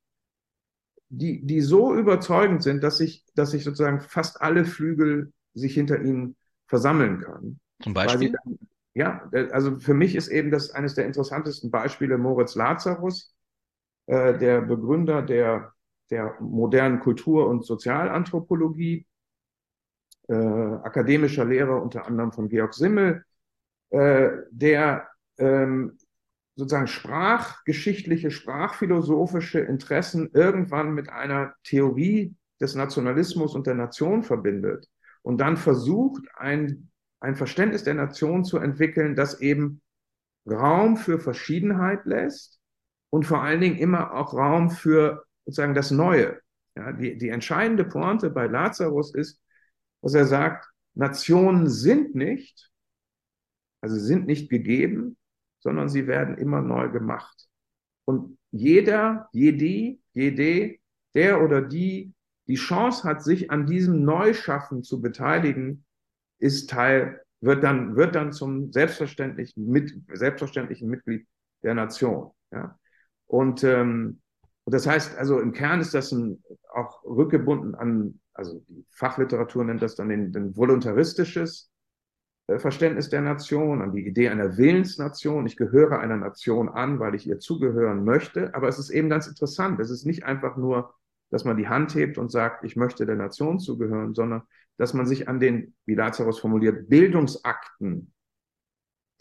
die, 1.11 1.44
die 1.44 1.61
so 1.61 1.94
überzeugend 1.94 2.62
sind, 2.62 2.82
dass 2.82 2.99
sich, 2.99 3.24
dass 3.34 3.51
sich 3.51 3.64
sozusagen 3.64 4.01
fast 4.01 4.40
alle 4.40 4.64
Flügel 4.64 5.32
sich 5.55 5.74
hinter 5.74 6.01
ihnen 6.01 6.36
versammeln 6.66 7.20
können. 7.20 7.61
Zum 7.82 7.94
Beispiel? 7.94 8.32
Dann, 8.32 8.59
ja, 8.94 9.30
also 9.53 9.78
für 9.78 9.94
mich 9.94 10.14
ist 10.14 10.28
eben 10.28 10.51
das 10.51 10.70
eines 10.70 10.94
der 10.94 11.07
interessantesten 11.07 11.70
Beispiele 11.70 12.18
Moritz 12.18 12.55
Lazarus, 12.55 13.34
äh, 14.07 14.36
der 14.36 14.61
Begründer 14.62 15.22
der, 15.22 15.72
der 16.11 16.36
modernen 16.40 17.01
Kultur- 17.01 17.49
und 17.49 17.64
Sozialanthropologie, 17.64 19.07
äh, 20.29 20.35
akademischer 20.35 21.45
Lehrer 21.45 21.83
unter 21.83 22.07
anderem 22.07 22.33
von 22.33 22.49
Georg 22.49 22.74
Simmel, 22.74 23.24
äh, 23.91 24.31
der 24.51 25.09
ähm, 25.39 25.99
sozusagen 26.55 26.89
sprachgeschichtliche, 26.89 28.31
sprachphilosophische 28.31 29.61
Interessen 29.61 30.31
irgendwann 30.33 30.93
mit 30.93 31.09
einer 31.09 31.55
Theorie 31.62 32.35
des 32.61 32.74
Nationalismus 32.74 33.55
und 33.55 33.66
der 33.66 33.74
Nation 33.74 34.22
verbindet 34.22 34.89
und 35.22 35.41
dann 35.41 35.57
versucht, 35.57 36.24
ein 36.37 36.89
ein 37.20 37.37
Verständnis 37.37 37.85
der 37.85 37.95
Nation 37.95 38.45
zu 38.45 38.59
entwickeln, 38.59 39.16
das 39.16 39.41
eben 39.41 39.81
Raum 40.47 40.97
für 40.97 41.18
Verschiedenheit 41.18 42.05
lässt 42.05 42.61
und 43.11 43.26
vor 43.26 43.43
allen 43.43 43.61
Dingen 43.61 43.76
immer 43.76 44.14
auch 44.14 44.35
Raum 44.35 44.70
für 44.70 45.24
sozusagen 45.45 45.74
das 45.74 45.91
Neue. 45.91 46.41
Ja, 46.76 46.93
die, 46.93 47.18
die 47.18 47.29
entscheidende 47.31 47.85
Pointe 47.85 48.31
bei 48.31 48.47
Lazarus 48.47 49.14
ist, 49.14 49.41
dass 50.03 50.14
er 50.14 50.26
sagt, 50.26 50.68
Nationen 50.94 51.68
sind 51.68 52.14
nicht, 52.14 52.70
also 53.80 53.96
sind 53.96 54.26
nicht 54.26 54.51
gegeben, 54.51 55.16
sondern 55.61 55.88
sie 55.88 56.07
werden 56.07 56.38
immer 56.38 56.61
neu 56.61 56.90
gemacht. 56.90 57.49
Und 58.05 58.38
jeder, 58.51 59.28
jede, 59.32 59.99
jede, 60.12 60.78
der 61.14 61.42
oder 61.42 61.62
die 61.62 62.14
die 62.49 62.55
Chance 62.55 63.05
hat, 63.05 63.22
sich 63.22 63.51
an 63.51 63.66
diesem 63.66 64.05
Neuschaffen 64.05 64.82
zu 64.82 65.01
beteiligen, 65.01 65.84
ist 66.38 66.70
Teil, 66.70 67.20
wird 67.40 67.62
dann, 67.62 67.94
wird 67.94 68.14
dann 68.14 68.32
zum 68.32 68.72
selbstverständlichen, 68.72 69.66
mit, 69.68 69.92
selbstverständlichen 70.12 70.88
Mitglied 70.88 71.26
der 71.62 71.74
Nation. 71.74 72.30
Ja? 72.51 72.78
Und, 73.26 73.62
ähm, 73.64 74.20
und 74.64 74.74
das 74.74 74.86
heißt, 74.86 75.16
also 75.18 75.40
im 75.40 75.53
Kern 75.53 75.80
ist 75.80 75.92
das 75.94 76.11
ein, 76.11 76.42
auch 76.72 77.05
rückgebunden 77.05 77.74
an, 77.74 78.20
also 78.39 78.64
die 78.68 78.86
Fachliteratur 78.91 79.64
nennt 79.64 79.82
das 79.82 79.97
dann 79.97 80.09
den, 80.09 80.32
den 80.32 80.57
voluntaristisches 80.57 81.72
äh, 82.47 82.59
Verständnis 82.59 83.09
der 83.09 83.20
Nation, 83.20 83.82
an 83.82 83.93
die 83.93 84.07
Idee 84.07 84.28
einer 84.28 84.57
Willensnation. 84.57 85.47
Ich 85.47 85.57
gehöre 85.57 85.99
einer 85.99 86.16
Nation 86.16 86.68
an, 86.68 87.01
weil 87.01 87.16
ich 87.16 87.26
ihr 87.26 87.41
zugehören 87.41 88.05
möchte. 88.05 88.55
Aber 88.55 88.68
es 88.68 88.78
ist 88.78 88.91
eben 88.91 89.11
ganz 89.11 89.26
interessant. 89.26 89.80
Es 89.80 89.91
ist 89.91 90.07
nicht 90.07 90.24
einfach 90.24 90.57
nur, 90.57 90.95
dass 91.30 91.45
man 91.45 91.57
die 91.57 91.68
Hand 91.68 91.97
hebt 91.97 92.16
und 92.16 92.30
sagt, 92.30 92.64
ich 92.64 92.76
möchte 92.76 93.07
der 93.07 93.16
Nation 93.16 93.59
zugehören, 93.59 94.14
sondern 94.14 94.43
dass 94.76 94.95
man 94.95 95.05
sich 95.05 95.28
an 95.28 95.41
den, 95.41 95.74
wie 95.84 95.97
Lazarus 95.97 96.39
formuliert, 96.39 96.89
Bildungsakten 96.89 98.12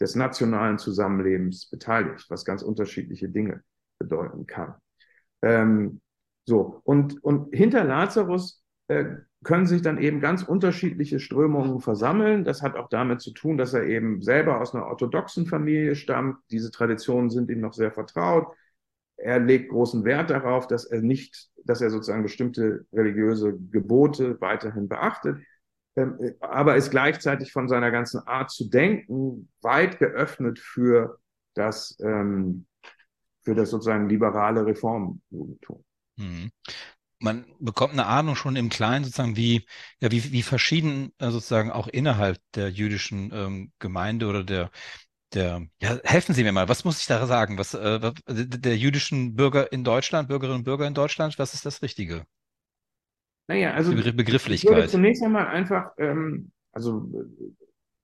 des 0.00 0.14
nationalen 0.14 0.78
Zusammenlebens 0.78 1.68
beteiligt, 1.68 2.30
was 2.30 2.44
ganz 2.44 2.62
unterschiedliche 2.62 3.28
Dinge 3.28 3.64
bedeuten 3.98 4.46
kann. 4.46 4.76
Ähm, 5.42 6.00
so, 6.46 6.80
und, 6.84 7.22
und 7.24 7.52
hinter 7.52 7.82
Lazarus 7.82 8.62
können 9.44 9.66
sich 9.66 9.82
dann 9.82 9.98
eben 9.98 10.20
ganz 10.20 10.42
unterschiedliche 10.42 11.20
Strömungen 11.20 11.80
versammeln. 11.80 12.44
Das 12.44 12.62
hat 12.62 12.76
auch 12.76 12.88
damit 12.88 13.20
zu 13.20 13.32
tun, 13.32 13.58
dass 13.58 13.74
er 13.74 13.84
eben 13.84 14.22
selber 14.22 14.60
aus 14.60 14.74
einer 14.74 14.86
orthodoxen 14.86 15.46
Familie 15.46 15.94
stammt. 15.94 16.38
Diese 16.50 16.70
Traditionen 16.70 17.30
sind 17.30 17.50
ihm 17.50 17.60
noch 17.60 17.74
sehr 17.74 17.92
vertraut. 17.92 18.54
Er 19.16 19.40
legt 19.40 19.70
großen 19.70 20.04
Wert 20.04 20.30
darauf, 20.30 20.66
dass 20.66 20.84
er 20.84 21.02
nicht, 21.02 21.50
dass 21.64 21.80
er 21.80 21.90
sozusagen 21.90 22.22
bestimmte 22.22 22.86
religiöse 22.92 23.56
Gebote 23.70 24.40
weiterhin 24.40 24.88
beachtet, 24.88 25.38
ähm, 25.96 26.34
aber 26.40 26.76
ist 26.76 26.90
gleichzeitig 26.90 27.52
von 27.52 27.68
seiner 27.68 27.90
ganzen 27.90 28.26
Art 28.26 28.50
zu 28.50 28.68
denken 28.68 29.50
weit 29.60 29.98
geöffnet 29.98 30.60
für 30.60 31.18
das, 31.54 31.98
ähm, 32.00 32.66
für 33.42 33.54
das 33.54 33.70
sozusagen 33.70 34.08
liberale 34.08 34.64
Reformjudentum. 34.64 35.84
Man 37.20 37.46
bekommt 37.58 37.94
eine 37.94 38.06
Ahnung 38.06 38.36
schon 38.36 38.54
im 38.54 38.68
Kleinen 38.68 39.04
sozusagen, 39.04 39.36
wie, 39.36 39.66
ja, 40.00 40.10
wie, 40.12 40.32
wie 40.32 40.42
verschieden 40.42 41.12
äh, 41.18 41.30
sozusagen 41.30 41.72
auch 41.72 41.88
innerhalb 41.88 42.38
der 42.54 42.70
jüdischen 42.70 43.32
ähm, 43.32 43.72
Gemeinde 43.80 44.26
oder 44.26 44.44
der, 44.44 44.70
der, 45.34 45.66
ja, 45.80 45.98
helfen 46.04 46.34
Sie 46.34 46.44
mir 46.44 46.52
mal, 46.52 46.68
was 46.68 46.84
muss 46.84 47.00
ich 47.00 47.06
da 47.06 47.26
sagen? 47.26 47.58
Was, 47.58 47.74
äh, 47.74 48.12
der 48.28 48.76
jüdischen 48.76 49.34
Bürger 49.34 49.72
in 49.72 49.84
Deutschland, 49.84 50.28
Bürgerinnen 50.28 50.60
und 50.60 50.64
Bürger 50.64 50.86
in 50.86 50.94
Deutschland, 50.94 51.38
was 51.38 51.54
ist 51.54 51.66
das 51.66 51.82
Richtige? 51.82 52.24
Naja, 53.48 53.72
also 53.72 53.92
Die 53.92 54.12
Begrifflichkeit. 54.12 54.70
Ich 54.70 54.76
würde 54.76 54.88
zunächst 54.88 55.22
einmal 55.22 55.46
einfach, 55.46 55.92
ähm, 55.98 56.52
also 56.72 57.10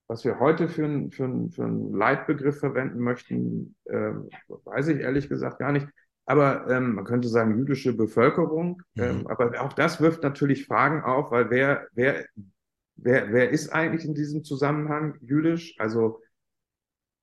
was 0.07 0.25
wir 0.25 0.39
heute 0.39 0.69
für, 0.69 0.85
ein, 0.85 1.11
für, 1.11 1.25
ein, 1.25 1.51
für 1.51 1.65
einen 1.65 1.95
Leitbegriff 1.95 2.59
verwenden 2.59 2.99
möchten, 2.99 3.75
äh, 3.85 4.13
weiß 4.49 4.89
ich 4.89 5.01
ehrlich 5.01 5.29
gesagt 5.29 5.59
gar 5.59 5.73
nicht. 5.73 5.87
Aber 6.27 6.69
ähm, 6.71 6.95
man 6.95 7.05
könnte 7.05 7.29
sagen 7.29 7.59
jüdische 7.59 7.95
Bevölkerung. 7.95 8.83
Mhm. 8.95 9.03
Ähm, 9.03 9.27
aber 9.27 9.61
auch 9.61 9.73
das 9.73 10.01
wirft 10.01 10.23
natürlich 10.23 10.67
Fragen 10.67 11.03
auf, 11.03 11.31
weil 11.31 11.51
wer, 11.51 11.87
wer, 11.93 12.25
wer, 12.97 13.33
wer 13.33 13.51
ist 13.51 13.71
eigentlich 13.71 14.05
in 14.05 14.15
diesem 14.15 14.45
Zusammenhang 14.45 15.17
jüdisch? 15.21 15.75
Also 15.79 16.21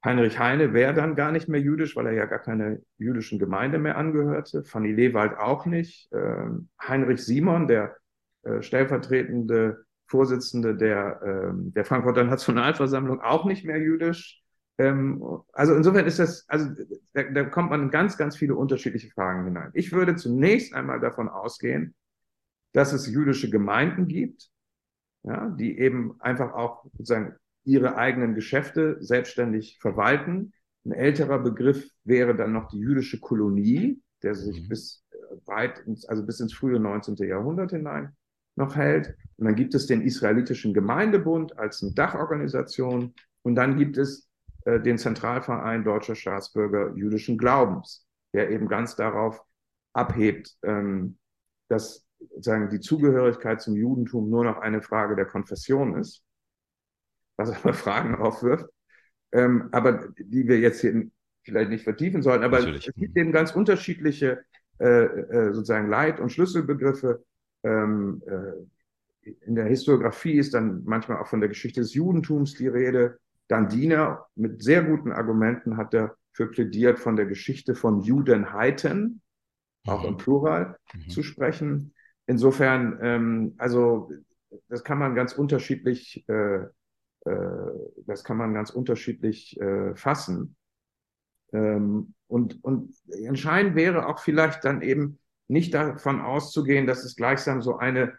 Heinrich 0.04 0.40
Heine 0.40 0.74
wäre 0.74 0.94
dann 0.94 1.16
gar 1.16 1.32
nicht 1.32 1.48
mehr 1.48 1.62
jüdisch, 1.62 1.96
weil 1.96 2.08
er 2.08 2.14
ja 2.14 2.26
gar 2.26 2.40
keine 2.40 2.82
jüdischen 2.98 3.38
Gemeinde 3.38 3.78
mehr 3.78 3.98
angehörte. 3.98 4.64
Fanny 4.64 4.92
Lewald 4.92 5.38
auch 5.38 5.66
nicht. 5.66 6.10
Ähm, 6.12 6.70
Heinrich 6.82 7.24
Simon, 7.24 7.68
der 7.68 7.96
äh, 8.44 8.62
stellvertretende 8.64 9.86
Vorsitzende 10.08 10.76
der, 10.76 11.22
ähm, 11.24 11.72
der 11.74 11.86
Frankfurter 11.86 12.24
Nationalversammlung, 12.24 13.22
auch 13.22 13.46
nicht 13.46 13.64
mehr 13.64 13.78
jüdisch. 13.78 14.41
Ähm, 14.82 15.24
also 15.54 15.76
insofern 15.76 16.08
ist 16.08 16.18
das, 16.18 16.48
also 16.50 16.70
da, 17.14 17.24
da 17.24 17.44
kommt 17.44 17.70
man 17.70 17.84
in 17.84 17.92
ganz, 17.92 18.18
ganz 18.18 18.36
viele 18.36 18.56
unterschiedliche 18.56 19.12
Fragen 19.12 19.46
hinein. 19.46 19.70
Ich 19.74 19.92
würde 19.92 20.16
zunächst 20.16 20.74
einmal 20.74 21.00
davon 21.00 21.30
ausgehen, 21.30 21.94
dass 22.74 22.94
es 22.94 23.08
jüdische 23.08 23.50
Gemeinden 23.50 24.08
gibt, 24.08 24.50
ja, 25.24 25.50
die 25.50 25.78
eben 25.78 26.20
einfach 26.20 26.54
auch 26.54 26.84
sozusagen 26.94 27.36
ihre 27.64 27.96
eigenen 27.96 28.34
Geschäfte 28.34 28.98
selbstständig 29.02 29.78
verwalten. 29.80 30.54
Ein 30.84 30.94
älterer 30.94 31.38
Begriff 31.38 31.88
wäre 32.04 32.36
dann 32.36 32.54
noch 32.54 32.70
die 32.70 32.80
jüdische 32.80 33.20
Kolonie, 33.20 34.02
der 34.24 34.34
sich 34.34 34.64
mhm. 34.64 34.70
bis 34.70 35.06
äh, 35.12 35.18
weit 35.46 35.78
ins, 35.86 36.06
also 36.06 36.26
bis 36.26 36.40
ins 36.40 36.54
frühe 36.54 36.80
19. 36.80 37.16
Jahrhundert 37.18 37.70
hinein 37.70 38.16
noch 38.56 38.76
hält. 38.76 39.16
Und 39.38 39.46
dann 39.46 39.56
gibt 39.56 39.76
es 39.76 39.86
den 39.86 40.02
Israelitischen 40.02 40.74
Gemeindebund 40.74 41.58
als 41.60 41.84
eine 41.84 41.94
Dachorganisation. 41.94 43.14
Und 43.44 43.56
dann 43.56 43.78
gibt 43.78 43.98
es 43.98 44.31
äh, 44.66 44.80
den 44.80 44.98
Zentralverein 44.98 45.84
deutscher 45.84 46.16
Staatsbürger 46.16 46.94
jüdischen 46.96 47.38
Glaubens, 47.38 48.06
der 48.34 48.50
eben 48.50 48.68
ganz 48.68 48.96
darauf 48.96 49.42
abhebt, 49.94 50.56
ähm, 50.64 51.18
dass 51.68 52.06
sozusagen 52.20 52.70
die 52.70 52.80
Zugehörigkeit 52.80 53.62
zum 53.62 53.76
Judentum 53.76 54.30
nur 54.30 54.44
noch 54.44 54.58
eine 54.58 54.82
Frage 54.82 55.16
der 55.16 55.26
Konfession 55.26 55.96
ist, 55.96 56.24
was 57.38 57.52
aber 57.52 57.74
Fragen 57.74 58.16
aufwirft, 58.16 58.68
ähm, 59.32 59.70
aber 59.72 60.10
die 60.18 60.48
wir 60.48 60.60
jetzt 60.60 60.82
hier 60.82 61.10
vielleicht 61.44 61.70
nicht 61.72 61.84
vertiefen 61.84 62.22
sollten. 62.22 62.44
Aber 62.44 62.60
Natürlich. 62.60 62.88
es 62.88 62.94
gibt 62.94 63.18
eben 63.18 63.32
ganz 63.32 63.52
unterschiedliche 63.52 64.44
äh, 64.80 65.04
äh, 65.04 65.54
sozusagen 65.54 65.90
Leit- 65.90 66.20
und 66.20 66.32
Schlüsselbegriffe. 66.32 67.24
Ähm, 67.64 68.22
äh, 68.26 69.30
in 69.46 69.56
der 69.56 69.66
Historiografie 69.66 70.40
ist 70.40 70.54
dann 70.54 70.84
manchmal 70.86 71.20
auch 71.20 71.28
von 71.28 71.40
der 71.40 71.50
Geschichte 71.50 71.82
des 71.82 71.94
Judentums 71.94 72.56
die 72.56 72.68
Rede. 72.68 73.20
Dan 73.48 73.70
Diener 73.70 74.28
mit 74.36 74.64
sehr 74.64 74.84
guten 74.84 75.12
Argumenten 75.12 75.78
hat 75.78 75.94
dafür 75.94 76.52
plädiert, 76.52 77.00
von 77.00 77.16
der 77.16 77.26
Geschichte 77.26 77.76
von 77.76 78.02
Judenheiten, 78.02 79.22
auch 79.88 80.04
im 80.04 80.14
mhm. 80.14 80.18
Plural, 80.18 80.78
mhm. 80.94 81.10
zu 81.10 81.24
sprechen. 81.24 81.94
Insofern, 82.28 83.00
ähm, 83.02 83.56
also 83.58 84.12
das 84.68 84.84
kann 84.84 84.98
man 84.98 85.16
ganz 85.16 85.34
unterschiedlich, 85.34 86.24
äh, 86.28 86.66
äh, 87.26 87.72
das 88.06 88.24
kann 88.24 88.38
man 88.38 88.54
ganz 88.54 88.70
unterschiedlich 88.70 89.60
äh, 89.60 89.96
fassen. 89.96 90.56
Ähm, 91.54 92.14
und, 92.28 92.64
und 92.64 92.94
entscheidend 93.10 93.76
wäre 93.76 94.08
auch 94.08 94.20
vielleicht 94.20 94.64
dann 94.64 94.82
eben 94.82 95.20
nicht 95.48 95.74
davon 95.74 96.22
auszugehen, 96.22 96.88
dass 96.88 97.04
es 97.04 97.16
gleichsam 97.16 97.62
so 97.62 97.78
eine, 97.78 98.18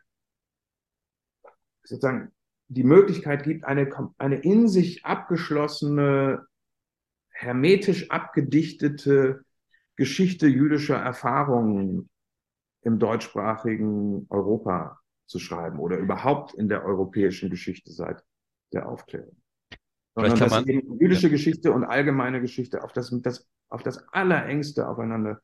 sozusagen, 1.82 2.32
die 2.73 2.85
Möglichkeit 2.85 3.44
gibt, 3.44 3.65
eine, 3.65 3.89
eine 4.19 4.36
in 4.36 4.69
sich 4.69 5.05
abgeschlossene, 5.05 6.47
hermetisch 7.31 8.11
abgedichtete 8.11 9.44
Geschichte 9.97 10.47
jüdischer 10.47 10.97
Erfahrungen 10.97 12.09
im 12.82 12.99
deutschsprachigen 12.99 14.27
Europa 14.31 15.01
zu 15.27 15.39
schreiben 15.39 15.78
oder 15.78 15.99
überhaupt 15.99 16.55
in 16.55 16.69
der 16.69 16.85
europäischen 16.85 17.51
Geschichte 17.51 17.93
seit 17.93 18.23
der 18.73 18.89
Aufklärung. 18.89 19.36
Sondern 20.15 20.39
dass 20.39 20.51
man, 20.51 20.66
eben 20.66 20.99
jüdische 20.99 21.28
ja. 21.28 21.32
Geschichte 21.32 21.73
und 21.73 21.85
allgemeine 21.85 22.40
Geschichte 22.40 22.82
auf 22.82 22.93
das, 22.93 23.15
das, 23.23 23.49
auf 23.69 23.82
das 23.82 24.07
Allerengste 24.09 24.89
aufeinander 24.89 25.40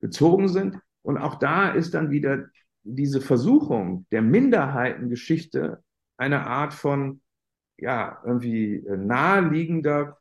bezogen 0.00 0.48
sind. 0.48 0.78
Und 1.02 1.18
auch 1.18 1.36
da 1.36 1.70
ist 1.70 1.94
dann 1.94 2.10
wieder 2.10 2.46
diese 2.82 3.20
Versuchung 3.20 4.06
der 4.10 4.22
Minderheitengeschichte 4.22 5.82
eine 6.18 6.46
Art 6.46 6.74
von, 6.74 7.20
ja, 7.78 8.20
irgendwie 8.24 8.84
naheliegender 8.86 10.18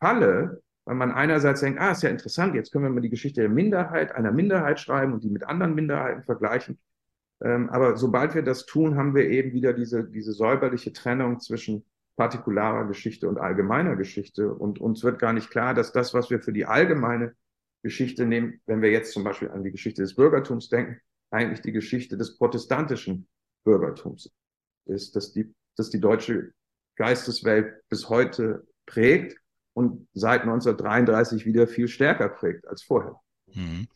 Falle, 0.00 0.62
weil 0.84 0.94
man 0.94 1.10
einerseits 1.12 1.60
denkt, 1.60 1.80
ah, 1.80 1.90
ist 1.90 2.02
ja 2.02 2.10
interessant, 2.10 2.54
jetzt 2.54 2.72
können 2.72 2.84
wir 2.84 2.90
mal 2.90 3.00
die 3.00 3.10
Geschichte 3.10 3.40
der 3.40 3.50
Minderheit, 3.50 4.12
einer 4.14 4.32
Minderheit 4.32 4.80
schreiben 4.80 5.12
und 5.12 5.24
die 5.24 5.30
mit 5.30 5.44
anderen 5.44 5.74
Minderheiten 5.74 6.22
vergleichen. 6.22 6.78
Ähm, 7.42 7.68
aber 7.70 7.96
sobald 7.96 8.34
wir 8.34 8.42
das 8.42 8.66
tun, 8.66 8.96
haben 8.96 9.14
wir 9.14 9.28
eben 9.28 9.52
wieder 9.52 9.72
diese, 9.72 10.04
diese 10.04 10.32
säuberliche 10.32 10.92
Trennung 10.92 11.40
zwischen 11.40 11.84
partikularer 12.16 12.86
Geschichte 12.86 13.28
und 13.28 13.38
allgemeiner 13.38 13.96
Geschichte. 13.96 14.54
Und 14.54 14.80
uns 14.80 15.02
wird 15.04 15.18
gar 15.18 15.32
nicht 15.32 15.50
klar, 15.50 15.74
dass 15.74 15.92
das, 15.92 16.14
was 16.14 16.30
wir 16.30 16.40
für 16.40 16.52
die 16.52 16.64
allgemeine 16.64 17.34
Geschichte 17.82 18.24
nehmen, 18.24 18.60
wenn 18.66 18.80
wir 18.80 18.90
jetzt 18.90 19.12
zum 19.12 19.24
Beispiel 19.24 19.50
an 19.50 19.64
die 19.64 19.72
Geschichte 19.72 20.02
des 20.02 20.14
Bürgertums 20.14 20.68
denken, 20.68 21.00
eigentlich 21.30 21.60
die 21.60 21.72
Geschichte 21.72 22.16
des 22.16 22.38
protestantischen 22.38 23.28
Bürgertums 23.64 24.32
ist, 24.86 25.16
dass 25.16 25.32
die, 25.32 25.54
dass 25.76 25.90
die 25.90 26.00
deutsche 26.00 26.52
Geisteswelt 26.96 27.82
bis 27.88 28.08
heute 28.08 28.66
prägt 28.86 29.36
und 29.74 30.08
seit 30.14 30.42
1933 30.42 31.44
wieder 31.44 31.66
viel 31.66 31.88
stärker 31.88 32.28
prägt 32.28 32.66
als 32.66 32.82
vorher. 32.82 33.20
Mhm. 33.52 33.88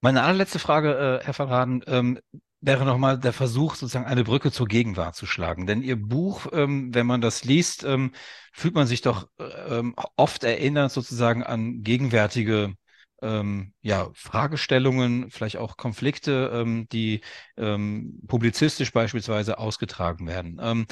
Meine 0.00 0.22
allerletzte 0.22 0.58
Frage, 0.58 1.20
äh, 1.22 1.24
Herr 1.24 1.38
van 1.38 1.48
Raden, 1.48 1.84
ähm, 1.86 2.18
wäre 2.60 2.84
nochmal 2.84 3.18
der 3.18 3.32
Versuch, 3.32 3.74
sozusagen 3.74 4.06
eine 4.06 4.24
Brücke 4.24 4.50
zur 4.50 4.66
Gegenwart 4.66 5.14
zu 5.14 5.26
schlagen. 5.26 5.66
Denn 5.66 5.82
Ihr 5.82 5.96
Buch, 5.96 6.46
ähm, 6.52 6.94
wenn 6.94 7.06
man 7.06 7.20
das 7.20 7.44
liest, 7.44 7.84
ähm, 7.84 8.12
fühlt 8.52 8.74
man 8.74 8.86
sich 8.86 9.02
doch 9.02 9.28
ähm, 9.38 9.94
oft 10.16 10.44
erinnert 10.44 10.92
sozusagen 10.92 11.42
an 11.42 11.82
gegenwärtige 11.82 12.74
ähm, 13.22 13.72
ja, 13.82 14.10
Fragestellungen, 14.14 15.30
vielleicht 15.30 15.56
auch 15.56 15.76
Konflikte, 15.76 16.50
ähm, 16.52 16.88
die 16.90 17.20
ähm, 17.56 18.20
publizistisch 18.26 18.92
beispielsweise 18.92 19.58
ausgetragen 19.58 20.26
werden. 20.26 20.58
Ähm, 20.62 20.86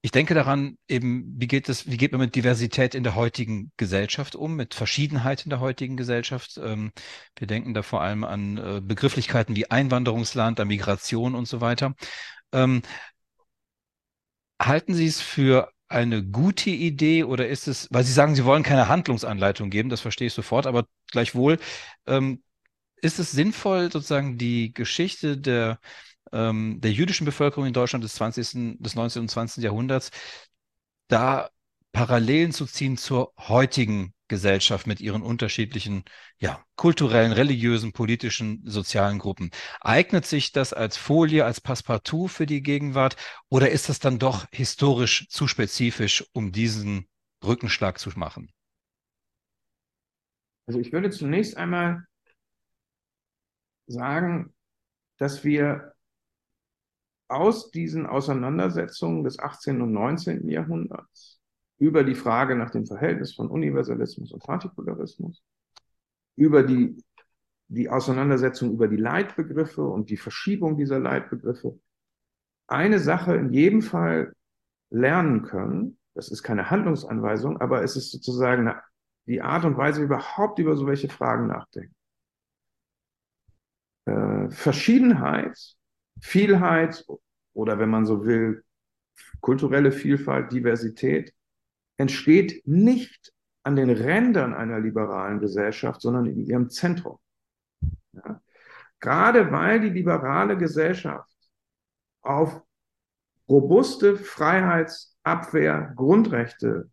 ich 0.00 0.12
denke 0.12 0.34
daran, 0.34 0.78
eben, 0.86 1.34
wie 1.38 1.48
geht 1.48 1.68
es, 1.68 1.90
wie 1.90 1.96
geht 1.96 2.12
man 2.12 2.20
mit 2.20 2.34
Diversität 2.36 2.94
in 2.94 3.02
der 3.02 3.16
heutigen 3.16 3.72
Gesellschaft 3.76 4.36
um, 4.36 4.54
mit 4.54 4.74
Verschiedenheit 4.74 5.44
in 5.44 5.50
der 5.50 5.60
heutigen 5.60 5.96
Gesellschaft? 5.96 6.58
Ähm, 6.62 6.92
wir 7.36 7.48
denken 7.48 7.74
da 7.74 7.82
vor 7.82 8.00
allem 8.00 8.22
an 8.24 8.58
äh, 8.58 8.80
Begrifflichkeiten 8.80 9.56
wie 9.56 9.70
Einwanderungsland, 9.70 10.60
an 10.60 10.68
Migration 10.68 11.34
und 11.34 11.48
so 11.48 11.60
weiter. 11.60 11.94
Ähm, 12.52 12.82
halten 14.60 14.94
Sie 14.94 15.06
es 15.06 15.20
für 15.20 15.70
eine 15.88 16.22
gute 16.24 16.70
Idee 16.70 17.24
oder 17.24 17.48
ist 17.48 17.68
es, 17.68 17.88
weil 17.90 18.04
Sie 18.04 18.12
sagen, 18.12 18.34
Sie 18.34 18.44
wollen 18.44 18.62
keine 18.62 18.88
Handlungsanleitung 18.88 19.70
geben, 19.70 19.88
das 19.88 20.00
verstehe 20.00 20.26
ich 20.28 20.34
sofort, 20.34 20.66
aber 20.66 20.86
gleichwohl, 21.10 21.58
ähm, 22.06 22.42
ist 23.02 23.18
es 23.18 23.32
sinnvoll, 23.32 23.92
sozusagen 23.92 24.38
die 24.38 24.74
Geschichte 24.74 25.38
der 25.38 25.80
ähm, 26.32 26.80
der 26.80 26.92
jüdischen 26.92 27.24
Bevölkerung 27.24 27.66
in 27.66 27.72
Deutschland 27.72 28.04
des 28.04 28.14
20., 28.14 28.78
des 28.80 28.94
19. 28.94 29.22
und 29.22 29.28
20. 29.30 29.64
Jahrhunderts, 29.64 30.10
da 31.08 31.50
Parallelen 31.92 32.52
zu 32.52 32.66
ziehen 32.66 32.96
zur 32.96 33.32
heutigen 33.38 34.14
Gesellschaft 34.28 34.86
mit 34.86 35.00
ihren 35.00 35.22
unterschiedlichen, 35.22 36.04
ja, 36.38 36.62
kulturellen, 36.76 37.32
religiösen, 37.32 37.92
politischen, 37.92 38.62
sozialen 38.64 39.18
Gruppen. 39.18 39.50
Eignet 39.80 40.26
sich 40.26 40.52
das 40.52 40.72
als 40.72 40.96
Folie, 40.96 41.44
als 41.44 41.60
Passepartout 41.60 42.28
für 42.28 42.46
die 42.46 42.62
Gegenwart 42.62 43.16
oder 43.48 43.70
ist 43.70 43.88
das 43.88 43.98
dann 43.98 44.18
doch 44.18 44.46
historisch 44.52 45.28
zu 45.28 45.48
spezifisch, 45.48 46.24
um 46.32 46.52
diesen 46.52 47.08
Rückenschlag 47.44 47.98
zu 47.98 48.10
machen? 48.16 48.50
Also 50.66 50.80
ich 50.80 50.92
würde 50.92 51.10
zunächst 51.10 51.56
einmal 51.56 52.04
sagen, 53.86 54.54
dass 55.16 55.42
wir 55.44 55.94
aus 57.28 57.70
diesen 57.70 58.06
Auseinandersetzungen 58.06 59.24
des 59.24 59.38
18. 59.38 59.82
und 59.82 59.92
19. 59.92 60.48
Jahrhunderts 60.48 61.37
über 61.78 62.04
die 62.04 62.14
Frage 62.14 62.56
nach 62.56 62.70
dem 62.70 62.86
Verhältnis 62.86 63.34
von 63.34 63.48
Universalismus 63.48 64.32
und 64.32 64.42
Partikularismus, 64.42 65.42
über 66.36 66.62
die, 66.62 67.02
die 67.68 67.88
Auseinandersetzung 67.88 68.72
über 68.72 68.88
die 68.88 68.96
Leitbegriffe 68.96 69.82
und 69.82 70.10
die 70.10 70.16
Verschiebung 70.16 70.76
dieser 70.76 70.98
Leitbegriffe, 70.98 71.78
eine 72.66 72.98
Sache 72.98 73.34
in 73.36 73.52
jedem 73.52 73.82
Fall 73.82 74.34
lernen 74.90 75.42
können. 75.42 75.98
Das 76.14 76.30
ist 76.30 76.42
keine 76.42 76.70
Handlungsanweisung, 76.70 77.60
aber 77.60 77.82
es 77.82 77.96
ist 77.96 78.10
sozusagen 78.10 78.72
die 79.26 79.40
Art 79.40 79.64
und 79.64 79.76
Weise, 79.76 80.00
wie 80.00 80.06
überhaupt 80.06 80.58
über 80.58 80.76
solche 80.76 81.08
Fragen 81.08 81.46
nachdenken. 81.46 81.94
Äh, 84.06 84.50
Verschiedenheit 84.50 85.78
Vielheit 86.20 87.04
oder 87.52 87.78
wenn 87.78 87.90
man 87.90 88.06
so 88.06 88.24
will, 88.24 88.64
kulturelle 89.40 89.92
Vielfalt, 89.92 90.52
Diversität 90.52 91.34
entsteht 91.98 92.66
nicht 92.66 93.32
an 93.62 93.76
den 93.76 93.90
Rändern 93.90 94.54
einer 94.54 94.80
liberalen 94.80 95.40
Gesellschaft, 95.40 96.00
sondern 96.00 96.26
in 96.26 96.40
ihrem 96.40 96.70
Zentrum. 96.70 97.18
Ja? 98.12 98.40
Gerade 99.00 99.52
weil 99.52 99.80
die 99.80 99.90
liberale 99.90 100.56
Gesellschaft 100.56 101.36
auf 102.22 102.62
robuste 103.48 104.16
Freiheitsabwehr 104.16 105.92
Grundrechte 105.96 106.90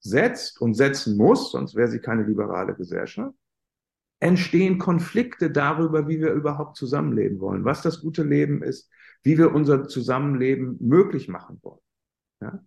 setzt 0.00 0.60
und 0.60 0.74
setzen 0.74 1.16
muss, 1.16 1.52
sonst 1.52 1.74
wäre 1.74 1.88
sie 1.88 2.00
keine 2.00 2.22
liberale 2.22 2.74
Gesellschaft, 2.74 3.34
entstehen 4.20 4.78
Konflikte 4.78 5.50
darüber, 5.50 6.08
wie 6.08 6.20
wir 6.20 6.32
überhaupt 6.32 6.76
zusammenleben 6.76 7.40
wollen, 7.40 7.64
was 7.64 7.82
das 7.82 8.00
gute 8.00 8.22
Leben 8.22 8.62
ist, 8.62 8.90
wie 9.22 9.36
wir 9.36 9.54
unser 9.54 9.88
Zusammenleben 9.88 10.78
möglich 10.80 11.28
machen 11.28 11.58
wollen. 11.62 11.80
Ja? 12.40 12.64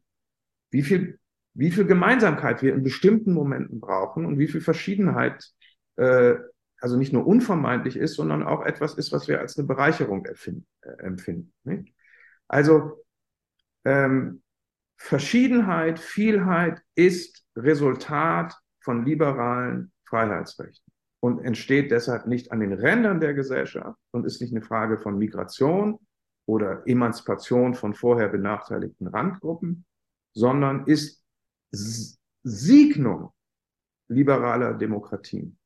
Wie 0.72 0.84
viel, 0.84 1.20
wie 1.54 1.72
viel 1.72 1.86
Gemeinsamkeit 1.86 2.62
wir 2.62 2.74
in 2.74 2.84
bestimmten 2.84 3.34
Momenten 3.34 3.80
brauchen 3.80 4.26
und 4.26 4.38
wie 4.38 4.48
viel 4.48 4.62
Verschiedenheit 4.62 5.52
äh, 5.98 6.36
also 6.82 6.98
nicht 6.98 7.14
nur 7.14 7.28
unvermeidlich 7.28 7.98
ist, 7.98 8.16
sondern 8.16 8.44
auch 8.44 8.66
etwas 8.66 8.96
ist, 8.96 9.12
was 9.12 9.28
wir 9.28 9.40
als 9.40 9.58
eine 9.58 9.68
Bereicherung 9.68 10.26
erfinden, 10.26 10.68
äh, 10.82 10.92
empfinden. 11.04 11.54
Nicht? 11.64 11.94
Also 12.48 13.04
ähm, 13.86 14.42
Verschiedenheit, 14.98 16.00
Vielheit 16.00 16.82
ist 16.96 17.46
Resultat 17.56 18.56
von 18.80 19.06
liberalen 19.06 19.92
Freiheitsrechten 20.06 20.94
und 21.20 21.44
entsteht 21.44 21.92
deshalb 21.92 22.28
nicht 22.28 22.52
an 22.52 22.60
den 22.60 22.74
Rändern 22.74 23.20
der 23.20 23.34
Gesellschaft 23.34 24.00
und 24.12 24.26
ist 24.26 24.42
nicht 24.42 24.54
eine 24.54 24.62
Frage 24.62 24.98
von 24.98 25.18
Migration 25.18 26.00
oder 26.46 26.84
Emanzipation 26.86 27.76
von 27.76 27.94
vorher 27.94 28.30
benachteiligten 28.30 29.08
Randgruppen, 29.08 29.86
sondern 30.34 30.86
ist 30.86 31.19
Signum 31.72 33.32
liberaler 34.08 34.74
Demokratien. 34.74 35.58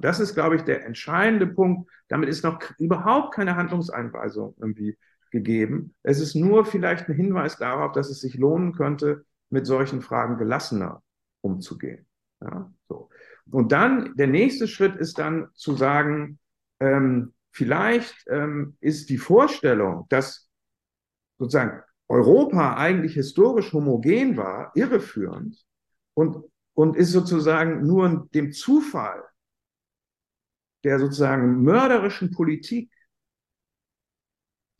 Das 0.00 0.20
ist, 0.20 0.34
glaube 0.34 0.56
ich, 0.56 0.62
der 0.62 0.84
entscheidende 0.84 1.46
Punkt. 1.46 1.90
Damit 2.08 2.28
ist 2.28 2.44
noch 2.44 2.60
überhaupt 2.78 3.34
keine 3.34 3.56
Handlungseinweisung 3.56 4.54
irgendwie 4.60 4.98
gegeben. 5.30 5.94
Es 6.02 6.20
ist 6.20 6.34
nur 6.34 6.64
vielleicht 6.64 7.08
ein 7.08 7.14
Hinweis 7.14 7.56
darauf, 7.56 7.92
dass 7.92 8.10
es 8.10 8.20
sich 8.20 8.34
lohnen 8.34 8.72
könnte, 8.72 9.24
mit 9.48 9.66
solchen 9.66 10.02
Fragen 10.02 10.36
gelassener 10.38 11.02
umzugehen. 11.40 12.06
Ja, 12.40 12.72
so. 12.88 13.08
Und 13.50 13.72
dann, 13.72 14.14
der 14.16 14.28
nächste 14.28 14.68
Schritt 14.68 14.96
ist 14.96 15.18
dann 15.18 15.48
zu 15.54 15.74
sagen, 15.76 16.38
ähm, 16.78 17.34
vielleicht 17.50 18.14
ähm, 18.28 18.76
ist 18.80 19.10
die 19.10 19.18
Vorstellung, 19.18 20.06
dass 20.08 20.48
sozusagen 21.38 21.82
Europa 22.10 22.74
eigentlich 22.74 23.14
historisch 23.14 23.72
homogen 23.72 24.36
war, 24.36 24.72
irreführend 24.74 25.64
und, 26.14 26.44
und 26.74 26.96
ist 26.96 27.12
sozusagen 27.12 27.86
nur 27.86 28.28
dem 28.34 28.50
Zufall 28.52 29.24
der 30.82 30.98
sozusagen 30.98 31.62
mörderischen 31.62 32.32
Politik 32.32 32.90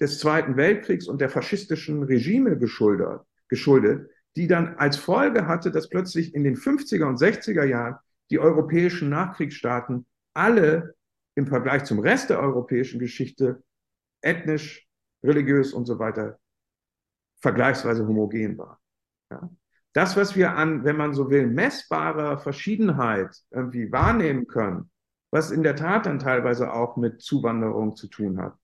des 0.01 0.19
Zweiten 0.19 0.57
Weltkriegs 0.57 1.07
und 1.07 1.21
der 1.21 1.29
faschistischen 1.29 2.03
Regime 2.03 2.59
geschuldet, 2.59 3.21
geschuldet, 3.49 4.11
die 4.35 4.49
dann 4.49 4.75
als 4.77 4.97
Folge 4.97 5.47
hatte, 5.47 5.71
dass 5.71 5.89
plötzlich 5.89 6.35
in 6.35 6.43
den 6.43 6.57
50er 6.57 7.05
und 7.05 7.21
60er 7.21 7.65
Jahren 7.65 7.97
die 8.31 8.41
europäischen 8.41 9.09
Nachkriegsstaaten 9.09 10.05
alle 10.35 10.95
im 11.37 11.47
Vergleich 11.47 11.85
zum 11.85 12.01
Rest 12.01 12.31
der 12.31 12.41
europäischen 12.41 12.99
Geschichte 12.99 13.63
ethnisch, 14.21 14.89
religiös 15.23 15.73
und 15.73 15.85
so 15.85 15.99
weiter 16.01 16.41
vergleichsweise 17.41 18.07
homogen 18.07 18.59
waren. 18.59 18.77
Ja. 19.31 19.51
Das, 19.93 20.17
was 20.17 20.37
wir 20.37 20.55
an, 20.55 20.85
wenn 20.85 20.97
man 20.97 21.15
so 21.15 21.31
will, 21.31 21.49
messbarer 21.49 22.39
Verschiedenheit 22.39 23.37
irgendwie 23.51 23.91
wahrnehmen 23.91 24.47
können, 24.47 24.91
was 25.33 25.51
in 25.51 25.63
der 25.63 25.77
Tat 25.77 26.07
dann 26.07 26.19
teilweise 26.19 26.73
auch 26.73 26.97
mit 26.97 27.21
Zuwanderung 27.21 27.97
zu 27.97 28.09
tun 28.09 28.41
hat, 28.41 28.57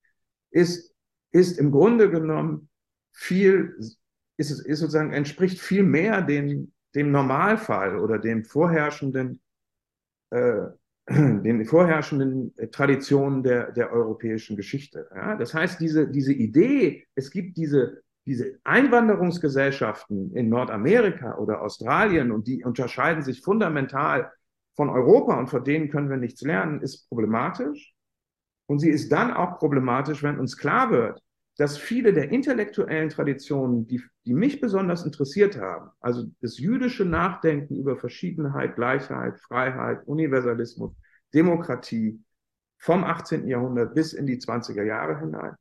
ist, 0.51 0.95
ist 1.33 1.59
im 1.59 1.71
Grunde 1.71 2.11
genommen 2.11 2.69
viel, 3.13 3.75
ist, 4.37 4.51
es, 4.51 4.61
ist 4.61 4.81
sozusagen, 4.81 5.13
entspricht 5.13 5.59
viel 5.59 5.83
mehr 5.83 6.23
dem, 6.23 6.73
dem 6.95 7.11
Normalfall 7.11 7.99
oder 7.99 8.19
dem 8.19 8.45
vorherrschenden, 8.45 9.41
äh, 10.31 10.63
den 11.09 11.65
vorherrschenden 11.65 12.55
Traditionen 12.71 13.43
der, 13.43 13.73
der 13.73 13.93
europäischen 13.93 14.57
Geschichte. 14.57 15.09
Ja? 15.15 15.37
Das 15.37 15.55
heißt, 15.55 15.81
diese, 15.81 16.09
diese 16.09 16.33
Idee, 16.33 17.07
es 17.15 17.31
gibt 17.31 17.57
diese, 17.57 18.03
diese 18.27 18.59
Einwanderungsgesellschaften 18.65 20.35
in 20.35 20.49
Nordamerika 20.49 21.39
oder 21.39 21.63
Australien 21.63 22.33
und 22.33 22.49
die 22.49 22.65
unterscheiden 22.65 23.23
sich 23.23 23.41
fundamental 23.41 24.33
von 24.75 24.91
Europa 24.91 25.39
und 25.39 25.49
von 25.49 25.65
denen 25.65 25.89
können 25.89 26.11
wir 26.11 26.17
nichts 26.17 26.43
lernen, 26.43 26.83
ist 26.83 27.09
problematisch. 27.09 27.95
Und 28.67 28.81
sie 28.81 28.91
ist 28.91 29.13
dann 29.13 29.33
auch 29.33 29.59
problematisch, 29.59 30.25
wenn 30.25 30.41
uns 30.41 30.57
klar 30.57 30.91
wird, 30.91 31.23
dass 31.57 31.79
viele 31.79 32.13
der 32.13 32.31
intellektuellen 32.31 33.09
Traditionen, 33.09 33.87
die, 33.87 34.03
die 34.27 34.35
mich 34.35 34.61
besonders 34.61 35.05
interessiert 35.05 35.57
haben, 35.59 35.91
also 36.01 36.25
das 36.41 36.59
jüdische 36.59 37.05
Nachdenken 37.05 37.77
über 37.77 37.97
Verschiedenheit, 37.97 38.75
Gleichheit, 38.75 39.39
Freiheit, 39.41 40.07
Universalismus, 40.07 40.93
Demokratie 41.33 42.21
vom 42.79 43.05
18. 43.05 43.49
Jahrhundert 43.49 43.95
bis 43.95 44.13
in 44.13 44.27
die 44.27 44.39
20er 44.39 44.83
Jahre 44.83 45.19
hinein, 45.19 45.55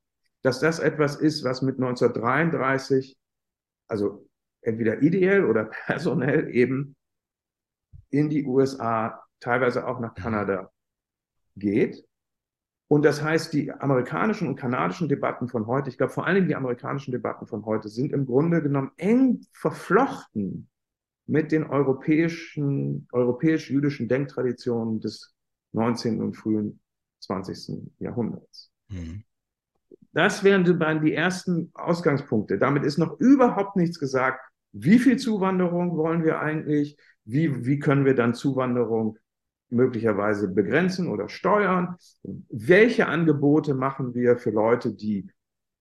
dass 0.45 0.59
das 0.59 0.77
etwas 0.77 1.15
ist, 1.15 1.43
was 1.43 1.63
mit 1.63 1.77
1933, 1.77 3.17
also 3.87 4.29
entweder 4.61 5.01
ideell 5.01 5.43
oder 5.43 5.65
personell 5.87 6.53
eben 6.53 6.95
in 8.11 8.29
die 8.29 8.45
USA, 8.45 9.23
teilweise 9.39 9.87
auch 9.87 9.99
nach 9.99 10.13
Kanada 10.13 10.71
geht. 11.55 12.05
Und 12.87 13.03
das 13.03 13.23
heißt, 13.23 13.53
die 13.53 13.71
amerikanischen 13.71 14.47
und 14.47 14.55
kanadischen 14.55 15.09
Debatten 15.09 15.47
von 15.47 15.65
heute, 15.65 15.89
ich 15.89 15.97
glaube 15.97 16.13
vor 16.13 16.27
allen 16.27 16.35
Dingen 16.35 16.47
die 16.47 16.55
amerikanischen 16.55 17.11
Debatten 17.11 17.47
von 17.47 17.65
heute, 17.65 17.89
sind 17.89 18.13
im 18.13 18.27
Grunde 18.27 18.61
genommen 18.61 18.91
eng 18.97 19.47
verflochten 19.51 20.69
mit 21.25 21.51
den 21.51 21.63
europäischen, 21.63 23.07
europäisch-jüdischen 23.11 24.07
Denktraditionen 24.07 24.99
des 24.99 25.35
19. 25.71 26.21
und 26.21 26.35
frühen 26.35 26.79
20. 27.21 27.91
Jahrhunderts. 27.97 28.71
Mhm. 28.89 29.23
Das 30.15 30.45
wären 30.45 30.63
die 31.01 31.13
ersten 31.13 31.71
Ausgangspunkte. 31.73 32.57
Damit 32.57 32.85
ist 32.85 32.97
noch 32.97 33.19
überhaupt 33.19 33.75
nichts 33.75 33.99
gesagt. 33.99 34.39
Wie 34.71 34.97
viel 34.97 35.17
Zuwanderung 35.17 35.97
wollen 35.97 36.23
wir 36.23 36.39
eigentlich? 36.39 36.97
Wie, 37.25 37.65
wie 37.65 37.79
können 37.79 38.05
wir 38.05 38.15
dann 38.15 38.33
Zuwanderung 38.33 39.17
möglicherweise 39.69 40.47
begrenzen 40.47 41.09
oder 41.09 41.27
steuern? 41.27 41.97
Welche 42.23 43.07
Angebote 43.07 43.73
machen 43.73 44.15
wir 44.15 44.37
für 44.37 44.51
Leute, 44.51 44.93
die 44.93 45.27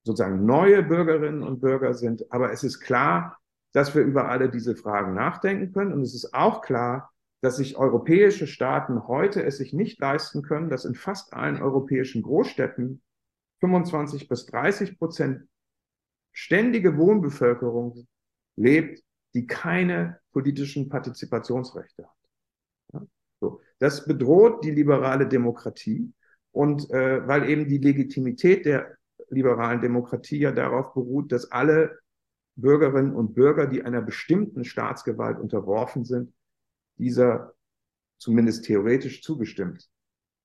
sozusagen 0.03 0.45
neue 0.45 0.83
Bürgerinnen 0.83 1.41
und 1.41 1.61
Bürger 1.61 1.93
sind? 1.93 2.29
Aber 2.29 2.51
es 2.51 2.65
ist 2.65 2.81
klar, 2.81 3.37
dass 3.71 3.95
wir 3.95 4.01
über 4.01 4.27
alle 4.27 4.49
diese 4.49 4.75
Fragen 4.75 5.13
nachdenken 5.13 5.71
können. 5.71 5.93
Und 5.93 6.01
es 6.01 6.13
ist 6.13 6.33
auch 6.33 6.61
klar, 6.61 7.09
dass 7.39 7.55
sich 7.55 7.77
europäische 7.77 8.47
Staaten 8.47 9.07
heute 9.07 9.43
es 9.45 9.59
sich 9.59 9.71
nicht 9.71 9.97
leisten 10.01 10.41
können, 10.41 10.69
dass 10.69 10.83
in 10.83 10.95
fast 10.95 11.33
allen 11.33 11.61
europäischen 11.61 12.21
Großstädten 12.21 13.01
25 13.59 14.27
bis 14.27 14.45
30 14.45 14.97
Prozent 14.97 15.47
ständige 16.31 16.97
Wohnbevölkerung 16.97 18.07
lebt, 18.55 19.03
die 19.33 19.47
keine 19.47 20.19
politischen 20.31 20.89
Partizipationsrechte 20.89 22.03
hat. 22.03 22.29
Ja? 22.93 23.07
So. 23.39 23.61
Das 23.79 24.05
bedroht 24.05 24.63
die 24.63 24.71
liberale 24.71 25.27
Demokratie 25.27 26.13
und 26.51 26.89
äh, 26.91 27.27
weil 27.27 27.49
eben 27.49 27.67
die 27.67 27.77
Legitimität 27.77 28.65
der 28.65 28.97
liberalen 29.29 29.81
Demokratie 29.81 30.39
ja 30.39 30.51
darauf 30.51 30.93
beruht, 30.93 31.31
dass 31.31 31.51
alle 31.51 31.99
Bürgerinnen 32.55 33.13
und 33.13 33.33
Bürger, 33.33 33.67
die 33.67 33.83
einer 33.83 34.01
bestimmten 34.01 34.63
Staatsgewalt 34.63 35.39
unterworfen 35.39 36.05
sind, 36.05 36.33
dieser 36.97 37.53
zumindest 38.17 38.65
theoretisch 38.65 39.21
zugestimmt 39.21 39.89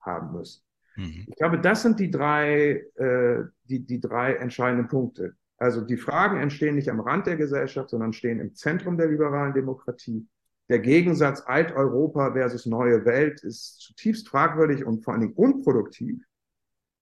haben 0.00 0.32
müssen. 0.32 0.62
Mhm. 1.00 1.24
Ich 1.28 1.36
glaube, 1.36 1.58
das 1.58 1.82
sind 1.82 1.98
die 1.98 2.10
drei, 2.10 2.84
äh, 2.96 3.44
die, 3.64 3.86
die 3.86 4.00
drei 4.00 4.34
entscheidenden 4.34 4.88
Punkte. 4.88 5.34
Also 5.56 5.80
die 5.80 5.96
Fragen 5.96 6.38
entstehen 6.40 6.74
nicht 6.74 6.90
am 6.90 7.00
Rand 7.00 7.26
der 7.26 7.36
Gesellschaft, 7.36 7.90
sondern 7.90 8.12
stehen 8.12 8.40
im 8.40 8.54
Zentrum 8.54 8.96
der 8.96 9.08
liberalen 9.08 9.54
Demokratie. 9.54 10.26
Der 10.68 10.78
Gegensatz 10.78 11.42
Alt-Europa 11.42 12.32
versus 12.32 12.66
neue 12.66 13.04
Welt 13.04 13.42
ist 13.42 13.80
zutiefst 13.80 14.28
fragwürdig 14.28 14.84
und 14.84 15.04
vor 15.04 15.14
allen 15.14 15.22
Dingen 15.22 15.34
unproduktiv. 15.34 16.22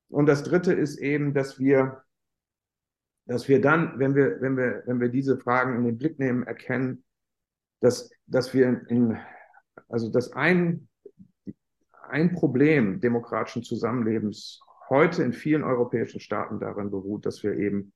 Und 0.08 0.26
das 0.26 0.42
Dritte 0.42 0.72
ist 0.72 0.98
eben, 0.98 1.34
dass 1.34 1.58
wir, 1.58 2.02
dass 3.26 3.48
wir 3.48 3.60
dann, 3.60 3.98
wenn 3.98 4.14
wir, 4.14 4.40
wenn 4.40 4.56
wir, 4.56 4.82
wenn 4.86 5.00
wir 5.00 5.08
diese 5.08 5.38
Fragen 5.38 5.76
in 5.76 5.84
den 5.84 5.98
Blick 5.98 6.18
nehmen, 6.18 6.44
erkennen, 6.44 7.04
dass, 7.80 8.10
dass 8.26 8.54
wir 8.54 8.82
in, 8.88 9.18
also 9.88 10.10
dass 10.10 10.32
ein, 10.32 10.88
ein 12.08 12.32
Problem 12.32 13.00
demokratischen 13.00 13.62
Zusammenlebens 13.62 14.60
heute 14.88 15.22
in 15.22 15.32
vielen 15.32 15.64
europäischen 15.64 16.20
Staaten 16.20 16.60
darin 16.60 16.90
beruht, 16.90 17.26
dass 17.26 17.42
wir 17.42 17.54
eben 17.54 17.92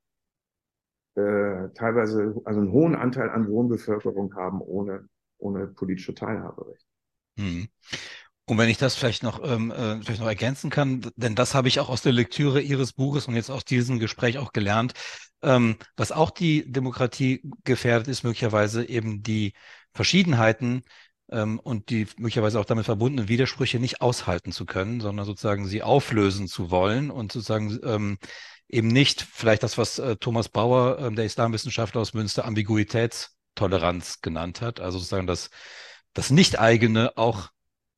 äh, 1.15 1.69
teilweise 1.75 2.35
also 2.45 2.61
einen 2.61 2.73
hohen 2.73 2.95
Anteil 2.95 3.31
an 3.31 3.49
Wohnbevölkerung 3.49 4.35
haben 4.35 4.61
ohne, 4.61 5.09
ohne 5.39 5.67
politische 5.67 6.15
Teilhaberecht. 6.15 6.87
Hm. 7.39 7.69
Und 8.45 8.59
wenn 8.59 8.69
ich 8.69 8.79
das 8.79 8.97
vielleicht 8.97 9.23
noch, 9.23 9.41
ähm, 9.45 9.71
äh, 9.71 10.03
vielleicht 10.03 10.21
noch 10.21 10.29
ergänzen 10.29 10.69
kann, 10.69 11.11
denn 11.17 11.35
das 11.35 11.55
habe 11.55 11.69
ich 11.69 11.81
auch 11.81 11.89
aus 11.89 12.03
der 12.03 12.13
Lektüre 12.13 12.61
Ihres 12.61 12.93
Buches 12.93 13.29
und 13.29 13.35
jetzt 13.35 13.51
aus 13.51 13.65
diesem 13.65 13.99
Gespräch 13.99 14.39
auch 14.39 14.53
gelernt, 14.53 14.95
ähm, 15.43 15.77
was 15.97 16.13
auch 16.13 16.31
die 16.31 16.71
Demokratie 16.71 17.43
gefährdet, 17.65 18.09
ist 18.09 18.25
möglicherweise 18.25 18.89
eben 18.89 19.23
die 19.23 19.55
Verschiedenheiten 19.93 20.83
ähm, 21.33 21.59
und 21.59 21.91
die 21.91 22.07
möglicherweise 22.17 22.61
auch 22.61 22.65
damit 22.65 22.85
verbundenen 22.85 23.29
Widersprüche 23.29 23.79
nicht 23.79 24.01
aushalten 24.01 24.53
zu 24.53 24.67
können, 24.67 25.01
sondern 25.01 25.27
sozusagen 25.27 25.67
sie 25.67 25.83
auflösen 25.83 26.49
zu 26.49 26.71
wollen 26.71 27.11
und 27.11 27.33
sozusagen 27.33 27.79
ähm, 27.85 28.19
eben 28.69 28.89
nicht 28.89 29.23
vielleicht 29.23 29.63
das, 29.63 29.79
was 29.79 29.99
äh, 29.99 30.17
Thomas 30.17 30.49
Bauer, 30.49 30.99
äh, 30.99 31.15
der 31.15 31.25
Islamwissenschaftler 31.25 32.01
aus 32.01 32.15
Münster, 32.15 32.45
Ambiguitätstoleranz 32.45 34.21
genannt 34.21 34.61
hat, 34.61 34.81
also 34.81 34.99
sozusagen 34.99 35.27
das, 35.27 35.51
das 36.15 36.31
Nicht-eigene 36.31 37.17
auch 37.17 37.51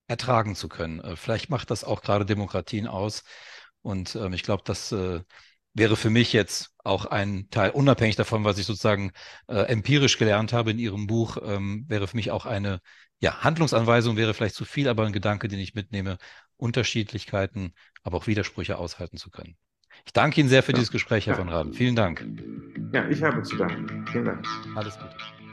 ertragen 0.07 0.55
zu 0.55 0.69
können. 0.69 1.01
Äh, 1.01 1.17
vielleicht 1.17 1.51
macht 1.51 1.71
das 1.71 1.85
auch 1.85 2.03
gerade 2.03 2.27
Demokratien 2.27 2.87
aus. 2.87 3.25
Und 3.83 4.17
ähm, 4.17 4.33
ich 4.33 4.43
glaube, 4.43 4.63
das 4.65 4.93
äh, 4.93 5.21
wäre 5.75 5.97
für 5.97 6.11
mich 6.11 6.33
jetzt 6.33 6.71
auch 6.85 7.05
ein 7.07 7.49
Teil, 7.51 7.71
unabhängig 7.71 8.17
davon, 8.17 8.45
was 8.45 8.59
ich 8.59 8.67
sozusagen 8.67 9.13
äh, 9.49 9.63
empirisch 9.63 10.19
gelernt 10.19 10.53
habe 10.53 10.71
in 10.71 10.79
Ihrem 10.79 11.07
Buch, 11.07 11.37
ähm, 11.45 11.85
wäre 11.89 12.07
für 12.07 12.17
mich 12.17 12.31
auch 12.31 12.47
eine 12.47 12.81
ja, 13.21 13.43
Handlungsanweisung, 13.43 14.17
wäre 14.17 14.35
vielleicht 14.35 14.55
zu 14.55 14.65
viel, 14.65 14.89
aber 14.89 15.05
ein 15.05 15.13
Gedanke, 15.13 15.49
den 15.49 15.59
ich 15.59 15.75
mitnehme, 15.75 16.19
Unterschiedlichkeiten, 16.57 17.75
aber 18.03 18.19
auch 18.19 18.27
Widersprüche 18.27 18.79
aushalten 18.79 19.17
zu 19.17 19.31
können. 19.31 19.57
Ich 20.05 20.13
danke 20.13 20.41
Ihnen 20.41 20.49
sehr 20.49 20.63
für 20.63 20.73
ja. 20.73 20.77
dieses 20.77 20.91
Gespräch, 20.91 21.27
Herr 21.27 21.35
ja. 21.35 21.39
von 21.39 21.49
Raden. 21.49 21.73
Vielen 21.73 21.97
Dank. 21.97 22.27
Ja, 22.93 23.09
ich 23.09 23.23
habe 23.23 23.43
zu 23.43 23.57
danken. 23.57 24.07
Vielen 24.09 24.25
Dank. 24.25 24.47
Alles 24.77 24.99
Gute. 24.99 25.44